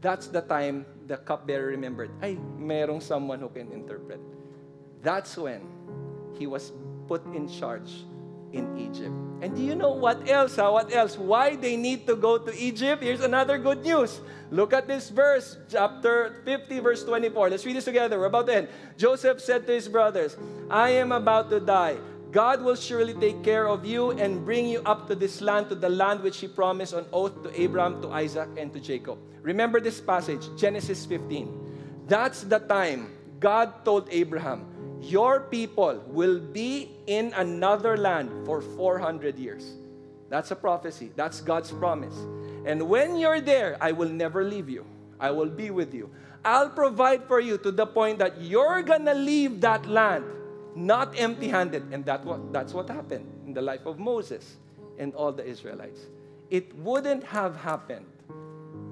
that's 0.00 0.28
the 0.28 0.40
time 0.40 0.86
the 1.06 1.16
cupbearer 1.16 1.66
remembered, 1.66 2.10
ay, 2.22 2.36
merong 2.58 3.02
someone 3.02 3.40
who 3.40 3.48
can 3.48 3.70
interpret. 3.72 4.20
That's 5.02 5.36
when 5.36 5.62
he 6.38 6.46
was 6.46 6.72
put 7.06 7.24
in 7.34 7.48
charge 7.48 8.04
in 8.52 8.78
Egypt. 8.78 9.14
And 9.42 9.54
do 9.54 9.62
you 9.62 9.74
know 9.74 9.92
what 9.92 10.28
else? 10.28 10.56
Huh? 10.56 10.70
What 10.70 10.94
else? 10.94 11.18
Why 11.18 11.56
they 11.56 11.76
need 11.76 12.06
to 12.06 12.16
go 12.16 12.38
to 12.38 12.52
Egypt? 12.56 13.02
Here's 13.02 13.20
another 13.20 13.58
good 13.58 13.82
news. 13.82 14.20
Look 14.50 14.72
at 14.72 14.86
this 14.86 15.10
verse, 15.10 15.56
chapter 15.68 16.40
50, 16.44 16.80
verse 16.80 17.04
24. 17.04 17.50
Let's 17.50 17.66
read 17.66 17.76
this 17.76 17.84
together. 17.84 18.18
We're 18.18 18.26
about 18.32 18.46
to 18.46 18.54
end. 18.54 18.68
Joseph 18.96 19.40
said 19.40 19.66
to 19.66 19.72
his 19.72 19.88
brothers, 19.88 20.36
I 20.70 20.90
am 20.90 21.12
about 21.12 21.50
to 21.50 21.60
die. 21.60 21.98
God 22.36 22.60
will 22.60 22.76
surely 22.76 23.14
take 23.14 23.42
care 23.42 23.66
of 23.66 23.86
you 23.86 24.12
and 24.12 24.44
bring 24.44 24.68
you 24.68 24.82
up 24.84 25.08
to 25.08 25.14
this 25.14 25.40
land, 25.40 25.70
to 25.70 25.74
the 25.74 25.88
land 25.88 26.20
which 26.20 26.36
He 26.36 26.46
promised 26.46 26.92
on 26.92 27.06
oath 27.10 27.32
to 27.42 27.48
Abraham, 27.58 28.02
to 28.02 28.12
Isaac, 28.12 28.50
and 28.58 28.70
to 28.74 28.78
Jacob. 28.78 29.16
Remember 29.40 29.80
this 29.80 30.02
passage, 30.02 30.44
Genesis 30.54 31.06
15. 31.06 32.04
That's 32.06 32.42
the 32.42 32.58
time 32.58 33.08
God 33.40 33.86
told 33.86 34.12
Abraham, 34.12 34.68
Your 35.00 35.48
people 35.48 36.04
will 36.08 36.38
be 36.38 36.92
in 37.06 37.32
another 37.32 37.96
land 37.96 38.28
for 38.44 38.60
400 38.60 39.38
years. 39.38 39.72
That's 40.28 40.50
a 40.50 40.56
prophecy. 40.56 41.12
That's 41.16 41.40
God's 41.40 41.72
promise. 41.72 42.20
And 42.66 42.84
when 42.86 43.16
you're 43.16 43.40
there, 43.40 43.78
I 43.80 43.92
will 43.92 44.12
never 44.12 44.44
leave 44.44 44.68
you. 44.68 44.84
I 45.18 45.30
will 45.30 45.48
be 45.48 45.70
with 45.70 45.94
you. 45.94 46.10
I'll 46.44 46.68
provide 46.68 47.24
for 47.24 47.40
you 47.40 47.56
to 47.64 47.72
the 47.72 47.86
point 47.86 48.18
that 48.18 48.42
you're 48.42 48.82
gonna 48.82 49.14
leave 49.14 49.62
that 49.62 49.88
land 49.88 50.26
not 50.76 51.18
empty 51.18 51.48
handed. 51.48 51.90
And 51.90 52.04
that 52.04 52.24
what, 52.24 52.52
that's 52.52 52.72
what 52.72 52.88
happened 52.88 53.24
in 53.46 53.54
the 53.54 53.62
life 53.62 53.86
of 53.86 53.98
Moses 53.98 54.56
and 54.98 55.14
all 55.14 55.32
the 55.32 55.44
Israelites. 55.44 56.00
It 56.50 56.76
wouldn't 56.76 57.24
have 57.24 57.56
happened 57.56 58.06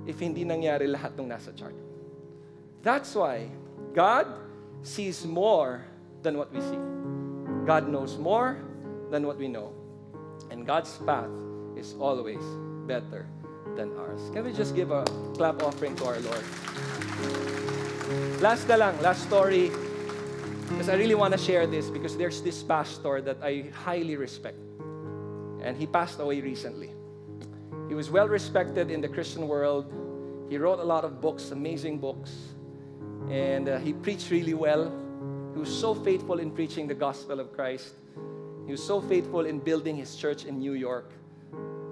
if 0.07 0.19
hindi 0.19 0.45
nangyari 0.45 0.89
lahat 0.89 1.15
ng 1.21 1.29
nasa 1.29 1.55
chart. 1.55 1.77
That's 2.83 3.15
why 3.15 3.49
God 3.95 4.27
sees 4.83 5.25
more 5.25 5.85
than 6.23 6.37
what 6.37 6.53
we 6.53 6.61
see. 6.61 6.81
God 7.65 7.89
knows 7.89 8.19
more 8.19 8.59
than 9.11 9.27
what 9.27 9.39
we 9.39 9.49
know. 9.49 9.73
And 10.51 10.67
God's 10.67 10.99
path 11.07 11.31
is 11.77 11.95
always 12.01 12.43
better 12.85 13.29
than 13.77 13.97
ours. 13.97 14.21
Can 14.33 14.45
we 14.45 14.53
just 14.53 14.75
give 14.77 14.91
a 14.91 15.05
clap 15.37 15.63
offering 15.63 15.97
to 15.97 16.05
our 16.05 16.21
Lord? 16.21 16.45
Last 18.45 18.69
na 18.69 18.77
lang, 18.77 19.01
last 19.01 19.25
story. 19.25 19.73
Because 20.69 20.89
I 20.89 20.95
really 20.95 21.15
want 21.15 21.33
to 21.33 21.39
share 21.39 21.67
this 21.67 21.91
because 21.91 22.17
there's 22.17 22.41
this 22.41 22.63
pastor 22.63 23.21
that 23.21 23.39
I 23.43 23.67
highly 23.73 24.17
respect. 24.17 24.59
And 25.63 25.77
he 25.77 25.87
passed 25.87 26.21
away 26.21 26.41
recently. 26.41 26.91
He 27.89 27.95
was 27.95 28.11
well 28.11 28.29
respected 28.29 28.91
in 28.91 29.01
the 29.01 29.09
Christian 29.09 29.47
world. 29.47 29.93
He 30.49 30.57
wrote 30.57 30.81
a 30.81 30.85
lot 30.85 31.05
of 31.05 31.21
books, 31.21 31.51
amazing 31.51 31.99
books. 31.99 32.33
And 33.31 33.69
uh, 33.69 33.79
he 33.79 33.93
preached 33.93 34.31
really 34.31 34.55
well. 34.55 34.93
He 35.53 35.61
was 35.61 35.69
so 35.69 35.95
faithful 35.95 36.39
in 36.39 36.51
preaching 36.51 36.87
the 36.87 36.95
gospel 36.95 37.41
of 37.41 37.53
Christ. 37.53 37.95
He 38.67 38.73
was 38.73 38.83
so 38.83 39.01
faithful 39.03 39.45
in 39.45 39.59
building 39.59 39.97
his 39.97 40.17
church 40.17 40.47
in 40.47 40.59
New 40.59 40.73
York. 40.73 41.13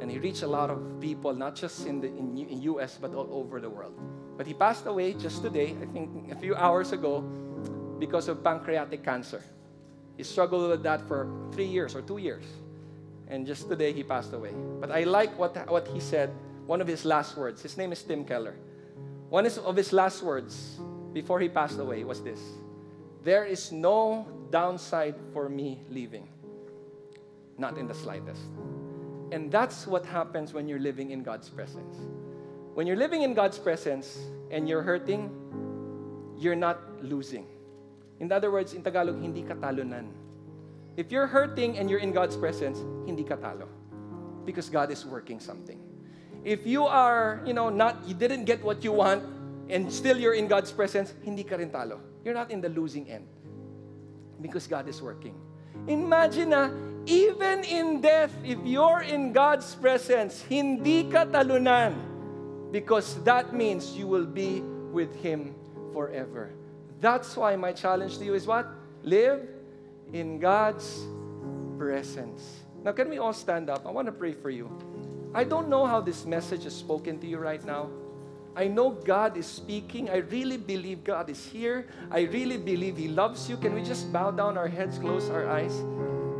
And 0.00 0.10
he 0.10 0.18
reached 0.18 0.42
a 0.42 0.48
lot 0.48 0.70
of 0.70 0.78
people, 1.00 1.34
not 1.34 1.54
just 1.54 1.86
in 1.86 2.00
the 2.00 2.08
in, 2.08 2.36
in 2.36 2.62
US, 2.62 2.98
but 3.00 3.14
all 3.14 3.28
over 3.30 3.60
the 3.60 3.70
world. 3.70 3.94
But 4.36 4.46
he 4.46 4.54
passed 4.54 4.86
away 4.86 5.12
just 5.12 5.42
today, 5.42 5.76
I 5.80 5.86
think 5.86 6.32
a 6.32 6.36
few 6.36 6.54
hours 6.56 6.92
ago, 6.92 7.22
because 8.02 8.26
of 8.26 8.42
pancreatic 8.42 9.04
cancer. 9.04 9.40
He 10.16 10.24
struggled 10.24 10.68
with 10.68 10.82
that 10.82 11.06
for 11.06 11.30
three 11.52 11.70
years 11.70 11.94
or 11.94 12.02
two 12.02 12.18
years. 12.18 12.42
And 13.28 13.46
just 13.46 13.68
today 13.68 13.92
he 13.92 14.02
passed 14.02 14.32
away. 14.32 14.50
But 14.80 14.90
I 14.90 15.04
like 15.04 15.38
what, 15.38 15.54
what 15.70 15.86
he 15.86 16.00
said, 16.00 16.30
one 16.66 16.80
of 16.80 16.88
his 16.88 17.04
last 17.04 17.36
words. 17.36 17.62
His 17.62 17.76
name 17.78 17.92
is 17.92 18.02
Tim 18.02 18.24
Keller. 18.24 18.56
One 19.28 19.46
of 19.46 19.76
his 19.76 19.92
last 19.92 20.20
words 20.24 20.80
before 21.12 21.38
he 21.38 21.48
passed 21.48 21.78
away 21.78 22.02
was 22.02 22.20
this 22.24 22.40
There 23.22 23.44
is 23.44 23.70
no 23.70 24.26
downside 24.50 25.14
for 25.32 25.48
me 25.48 25.84
leaving. 25.88 26.26
Not 27.56 27.78
in 27.78 27.86
the 27.86 27.94
slightest. 27.94 28.50
And 29.30 29.48
that's 29.48 29.86
what 29.86 30.04
happens 30.04 30.52
when 30.52 30.66
you're 30.66 30.82
living 30.90 31.12
in 31.12 31.22
God's 31.22 31.48
presence. 31.48 31.94
When 32.74 32.84
you're 32.84 32.96
living 33.06 33.22
in 33.22 33.32
God's 33.32 33.60
presence 33.60 34.18
and 34.50 34.68
you're 34.68 34.82
hurting, 34.82 35.30
you're 36.36 36.56
not 36.56 36.80
losing. 37.00 37.46
In 38.22 38.30
other 38.30 38.54
words, 38.54 38.72
in 38.72 38.86
Tagalog, 38.86 39.18
hindi 39.18 39.42
ka 39.42 39.58
talunan. 39.58 40.06
If 40.96 41.10
you're 41.10 41.26
hurting 41.26 41.74
and 41.76 41.90
you're 41.90 41.98
in 41.98 42.14
God's 42.14 42.38
presence, 42.38 42.78
hindi 43.02 43.26
ka 43.26 43.34
talo. 43.34 43.66
Because 44.46 44.70
God 44.70 44.94
is 44.94 45.02
working 45.02 45.42
something. 45.42 45.82
If 46.46 46.62
you 46.62 46.86
are, 46.86 47.42
you 47.42 47.52
know, 47.52 47.66
not, 47.68 47.98
you 48.06 48.14
didn't 48.14 48.44
get 48.46 48.62
what 48.62 48.86
you 48.86 48.92
want, 48.94 49.26
and 49.66 49.90
still 49.90 50.16
you're 50.16 50.38
in 50.38 50.46
God's 50.46 50.70
presence, 50.70 51.14
hindi 51.26 51.42
ka 51.42 51.58
rin 51.58 51.74
talo. 51.74 51.98
You're 52.22 52.38
not 52.38 52.54
in 52.54 52.62
the 52.62 52.70
losing 52.70 53.10
end. 53.10 53.26
Because 54.38 54.70
God 54.70 54.86
is 54.86 55.02
working. 55.02 55.34
Imagine 55.90 56.50
na, 56.54 56.70
even 57.06 57.66
in 57.66 58.00
death, 58.00 58.30
if 58.46 58.58
you're 58.62 59.02
in 59.02 59.34
God's 59.34 59.74
presence, 59.74 60.46
hindi 60.46 61.10
ka 61.10 61.26
talunan. 61.26 61.98
Because 62.70 63.18
that 63.26 63.50
means 63.50 63.98
you 63.98 64.06
will 64.06 64.30
be 64.30 64.62
with 64.94 65.10
Him 65.18 65.58
forever. 65.90 66.54
That's 67.02 67.36
why 67.36 67.56
my 67.56 67.72
challenge 67.72 68.18
to 68.18 68.24
you 68.24 68.34
is 68.34 68.46
what? 68.46 68.70
Live 69.02 69.42
in 70.12 70.38
God's 70.38 71.02
presence. 71.76 72.62
Now, 72.84 72.92
can 72.92 73.10
we 73.10 73.18
all 73.18 73.32
stand 73.32 73.68
up? 73.68 73.84
I 73.84 73.90
want 73.90 74.06
to 74.06 74.12
pray 74.12 74.30
for 74.30 74.50
you. 74.50 74.70
I 75.34 75.42
don't 75.42 75.68
know 75.68 75.84
how 75.84 76.00
this 76.00 76.24
message 76.24 76.64
is 76.64 76.72
spoken 76.72 77.18
to 77.18 77.26
you 77.26 77.38
right 77.38 77.62
now. 77.64 77.90
I 78.54 78.68
know 78.68 78.90
God 78.90 79.36
is 79.36 79.46
speaking. 79.46 80.10
I 80.10 80.18
really 80.30 80.56
believe 80.56 81.02
God 81.02 81.28
is 81.28 81.44
here. 81.44 81.88
I 82.08 82.20
really 82.30 82.56
believe 82.56 82.96
He 82.96 83.08
loves 83.08 83.50
you. 83.50 83.56
Can 83.56 83.74
we 83.74 83.82
just 83.82 84.12
bow 84.12 84.30
down 84.30 84.56
our 84.56 84.68
heads, 84.68 84.98
close 84.98 85.28
our 85.28 85.50
eyes? 85.50 85.74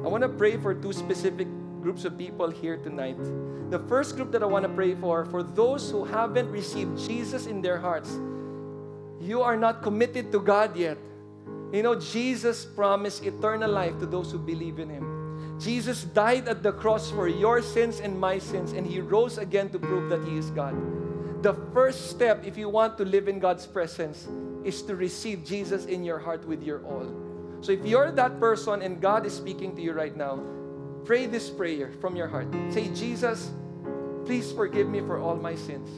I 0.04 0.08
want 0.08 0.22
to 0.22 0.28
pray 0.28 0.58
for 0.58 0.74
two 0.74 0.92
specific 0.92 1.48
groups 1.80 2.04
of 2.04 2.16
people 2.16 2.50
here 2.50 2.76
tonight. 2.76 3.18
The 3.70 3.80
first 3.88 4.14
group 4.14 4.30
that 4.30 4.44
I 4.44 4.46
want 4.46 4.62
to 4.62 4.68
pray 4.68 4.94
for, 4.94 5.24
for 5.24 5.42
those 5.42 5.90
who 5.90 6.04
haven't 6.04 6.52
received 6.52 6.98
Jesus 6.98 7.46
in 7.46 7.62
their 7.62 7.78
hearts, 7.78 8.20
you 9.22 9.40
are 9.40 9.56
not 9.56 9.82
committed 9.82 10.32
to 10.32 10.40
God 10.40 10.76
yet. 10.76 10.98
You 11.72 11.82
know, 11.82 11.94
Jesus 11.94 12.64
promised 12.64 13.24
eternal 13.24 13.70
life 13.70 13.98
to 14.00 14.06
those 14.06 14.32
who 14.32 14.38
believe 14.38 14.78
in 14.78 14.90
Him. 14.90 15.58
Jesus 15.58 16.02
died 16.02 16.48
at 16.48 16.62
the 16.62 16.72
cross 16.72 17.10
for 17.10 17.28
your 17.28 17.62
sins 17.62 18.00
and 18.00 18.18
my 18.18 18.38
sins, 18.38 18.72
and 18.72 18.84
He 18.84 19.00
rose 19.00 19.38
again 19.38 19.70
to 19.70 19.78
prove 19.78 20.10
that 20.10 20.26
He 20.26 20.36
is 20.36 20.50
God. 20.50 20.74
The 21.42 21.54
first 21.72 22.10
step, 22.10 22.44
if 22.44 22.58
you 22.58 22.68
want 22.68 22.98
to 22.98 23.04
live 23.04 23.28
in 23.28 23.38
God's 23.38 23.66
presence, 23.66 24.28
is 24.64 24.82
to 24.82 24.96
receive 24.96 25.44
Jesus 25.44 25.86
in 25.86 26.04
your 26.04 26.18
heart 26.18 26.46
with 26.46 26.62
your 26.62 26.84
all. 26.84 27.06
So 27.60 27.72
if 27.72 27.86
you're 27.86 28.10
that 28.10 28.40
person 28.40 28.82
and 28.82 29.00
God 29.00 29.24
is 29.24 29.34
speaking 29.34 29.74
to 29.76 29.82
you 29.82 29.92
right 29.92 30.16
now, 30.16 30.42
pray 31.04 31.26
this 31.26 31.48
prayer 31.48 31.92
from 32.00 32.16
your 32.16 32.26
heart. 32.26 32.48
Say, 32.70 32.88
Jesus, 32.94 33.50
please 34.26 34.50
forgive 34.52 34.88
me 34.88 35.00
for 35.00 35.18
all 35.18 35.36
my 35.36 35.54
sins. 35.54 35.88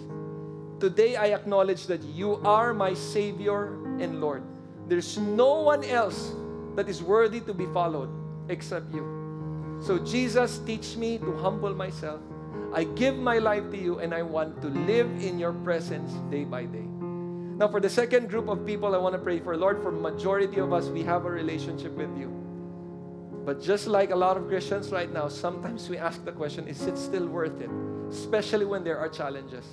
Today 0.84 1.16
I 1.16 1.32
acknowledge 1.32 1.86
that 1.86 2.04
you 2.04 2.44
are 2.44 2.74
my 2.74 2.92
Savior 2.92 3.72
and 4.04 4.20
Lord. 4.20 4.44
There's 4.86 5.16
no 5.16 5.64
one 5.64 5.82
else 5.82 6.36
that 6.76 6.90
is 6.92 7.00
worthy 7.02 7.40
to 7.48 7.54
be 7.54 7.64
followed 7.72 8.12
except 8.50 8.92
you. 8.92 9.80
So, 9.80 9.96
Jesus, 9.96 10.60
teach 10.66 11.00
me 11.00 11.16
to 11.24 11.32
humble 11.40 11.72
myself 11.72 12.20
I 12.74 12.84
give 12.84 13.16
my 13.16 13.38
life 13.38 13.70
to 13.70 13.78
you 13.78 14.00
and 14.00 14.12
I 14.12 14.20
want 14.20 14.60
to 14.60 14.68
live 14.68 15.08
in 15.24 15.38
your 15.38 15.54
presence 15.64 16.12
day 16.28 16.44
by 16.44 16.64
day. 16.68 16.84
Now, 17.56 17.68
for 17.68 17.80
the 17.80 17.88
second 17.88 18.28
group 18.28 18.48
of 18.48 18.66
people, 18.66 18.94
I 18.94 18.98
want 18.98 19.14
to 19.14 19.22
pray 19.24 19.40
for 19.40 19.56
Lord, 19.56 19.80
for 19.80 19.90
majority 19.90 20.60
of 20.60 20.74
us, 20.74 20.88
we 20.88 21.00
have 21.04 21.24
a 21.24 21.30
relationship 21.30 21.92
with 21.96 22.12
you. 22.18 22.28
But 23.46 23.62
just 23.62 23.86
like 23.86 24.10
a 24.10 24.16
lot 24.16 24.36
of 24.36 24.48
Christians 24.48 24.92
right 24.92 25.10
now, 25.10 25.28
sometimes 25.28 25.88
we 25.88 25.96
ask 25.96 26.22
the 26.26 26.32
question, 26.32 26.68
is 26.68 26.82
it 26.82 26.98
still 26.98 27.26
worth 27.26 27.58
it? 27.62 27.70
Especially 28.10 28.66
when 28.66 28.84
there 28.84 28.98
are 28.98 29.08
challenges. 29.08 29.64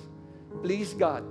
Please, 0.62 0.94
God, 0.94 1.24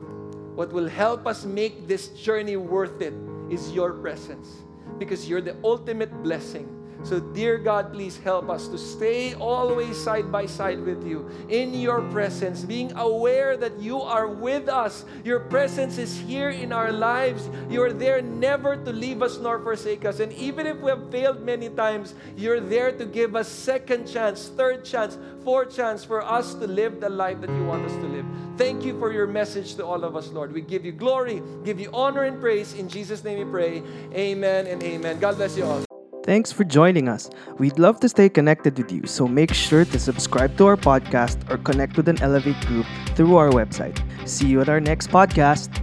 what 0.56 0.72
will 0.74 0.90
help 0.90 1.28
us 1.28 1.46
make 1.46 1.88
this 1.88 2.10
journey 2.10 2.58
worth 2.58 3.02
it 3.02 3.14
is 3.50 3.72
your 3.72 3.94
presence. 3.94 4.64
Because 4.98 5.30
you're 5.30 5.42
the 5.42 5.56
ultimate 5.64 6.12
blessing 6.24 6.82
so, 7.04 7.20
dear 7.20 7.58
God, 7.58 7.92
please 7.94 8.18
help 8.18 8.50
us 8.50 8.68
to 8.68 8.78
stay 8.78 9.34
always 9.34 9.98
side 9.98 10.32
by 10.32 10.46
side 10.46 10.80
with 10.86 11.06
you 11.06 11.28
in 11.50 11.74
your 11.74 12.02
presence, 12.14 12.62
being 12.64 12.94
aware 12.94 13.58
that 13.58 13.80
you 13.80 14.00
are 14.02 14.28
with 14.28 14.70
us. 14.70 15.04
Your 15.24 15.40
presence 15.40 15.98
is 15.98 16.20
here 16.20 16.52
in 16.52 16.72
our 16.72 16.92
lives. 16.92 17.50
You're 17.70 17.92
there 17.92 18.22
never 18.22 18.78
to 18.78 18.94
leave 18.94 19.24
us 19.24 19.40
nor 19.40 19.60
forsake 19.60 20.06
us. 20.06 20.20
And 20.20 20.32
even 20.34 20.68
if 20.68 20.78
we 20.78 20.92
have 20.92 21.10
failed 21.10 21.42
many 21.42 21.70
times, 21.70 22.14
you're 22.38 22.62
there 22.62 22.92
to 22.92 23.06
give 23.06 23.36
us 23.36 23.48
second 23.48 24.06
chance, 24.06 24.50
third 24.50 24.86
chance, 24.86 25.18
fourth 25.44 25.76
chance 25.76 26.06
for 26.06 26.22
us 26.22 26.54
to 26.54 26.68
live 26.68 27.02
the 27.02 27.10
life 27.10 27.42
that 27.42 27.50
you 27.50 27.66
want 27.66 27.84
us 27.84 27.94
to 27.94 28.08
live. 28.08 28.26
Thank 28.62 28.86
you 28.86 28.94
for 29.00 29.12
your 29.12 29.26
message 29.26 29.74
to 29.78 29.84
all 29.84 30.04
of 30.04 30.16
us, 30.16 30.28
Lord. 30.28 30.54
We 30.54 30.62
give 30.62 30.86
you 30.86 30.92
glory, 30.92 31.42
give 31.64 31.80
you 31.80 31.90
honor 31.92 32.26
and 32.26 32.40
praise. 32.40 32.76
In 32.76 32.88
Jesus' 32.88 33.24
name 33.24 33.40
we 33.40 33.46
pray. 33.46 33.82
Amen 34.14 34.68
and 34.68 34.84
amen. 34.84 35.18
God 35.18 35.38
bless 35.38 35.58
you 35.58 35.66
all. 35.66 35.84
Thanks 36.24 36.52
for 36.52 36.64
joining 36.64 37.10
us. 37.10 37.32
We'd 37.58 37.80
love 37.80 38.00
to 38.02 38.08
stay 38.08 38.30
connected 38.30 38.78
with 38.78 38.92
you, 38.92 39.08
so 39.08 39.28
make 39.28 39.52
sure 39.52 39.84
to 39.86 39.98
subscribe 39.98 40.56
to 40.58 40.68
our 40.68 40.78
podcast 40.78 41.50
or 41.50 41.58
connect 41.58 41.98
with 41.98 42.08
an 42.08 42.22
Elevate 42.22 42.64
group 42.68 42.86
through 43.16 43.36
our 43.36 43.50
website. 43.50 43.98
See 44.30 44.46
you 44.46 44.62
at 44.62 44.70
our 44.70 44.80
next 44.80 45.10
podcast. 45.10 45.82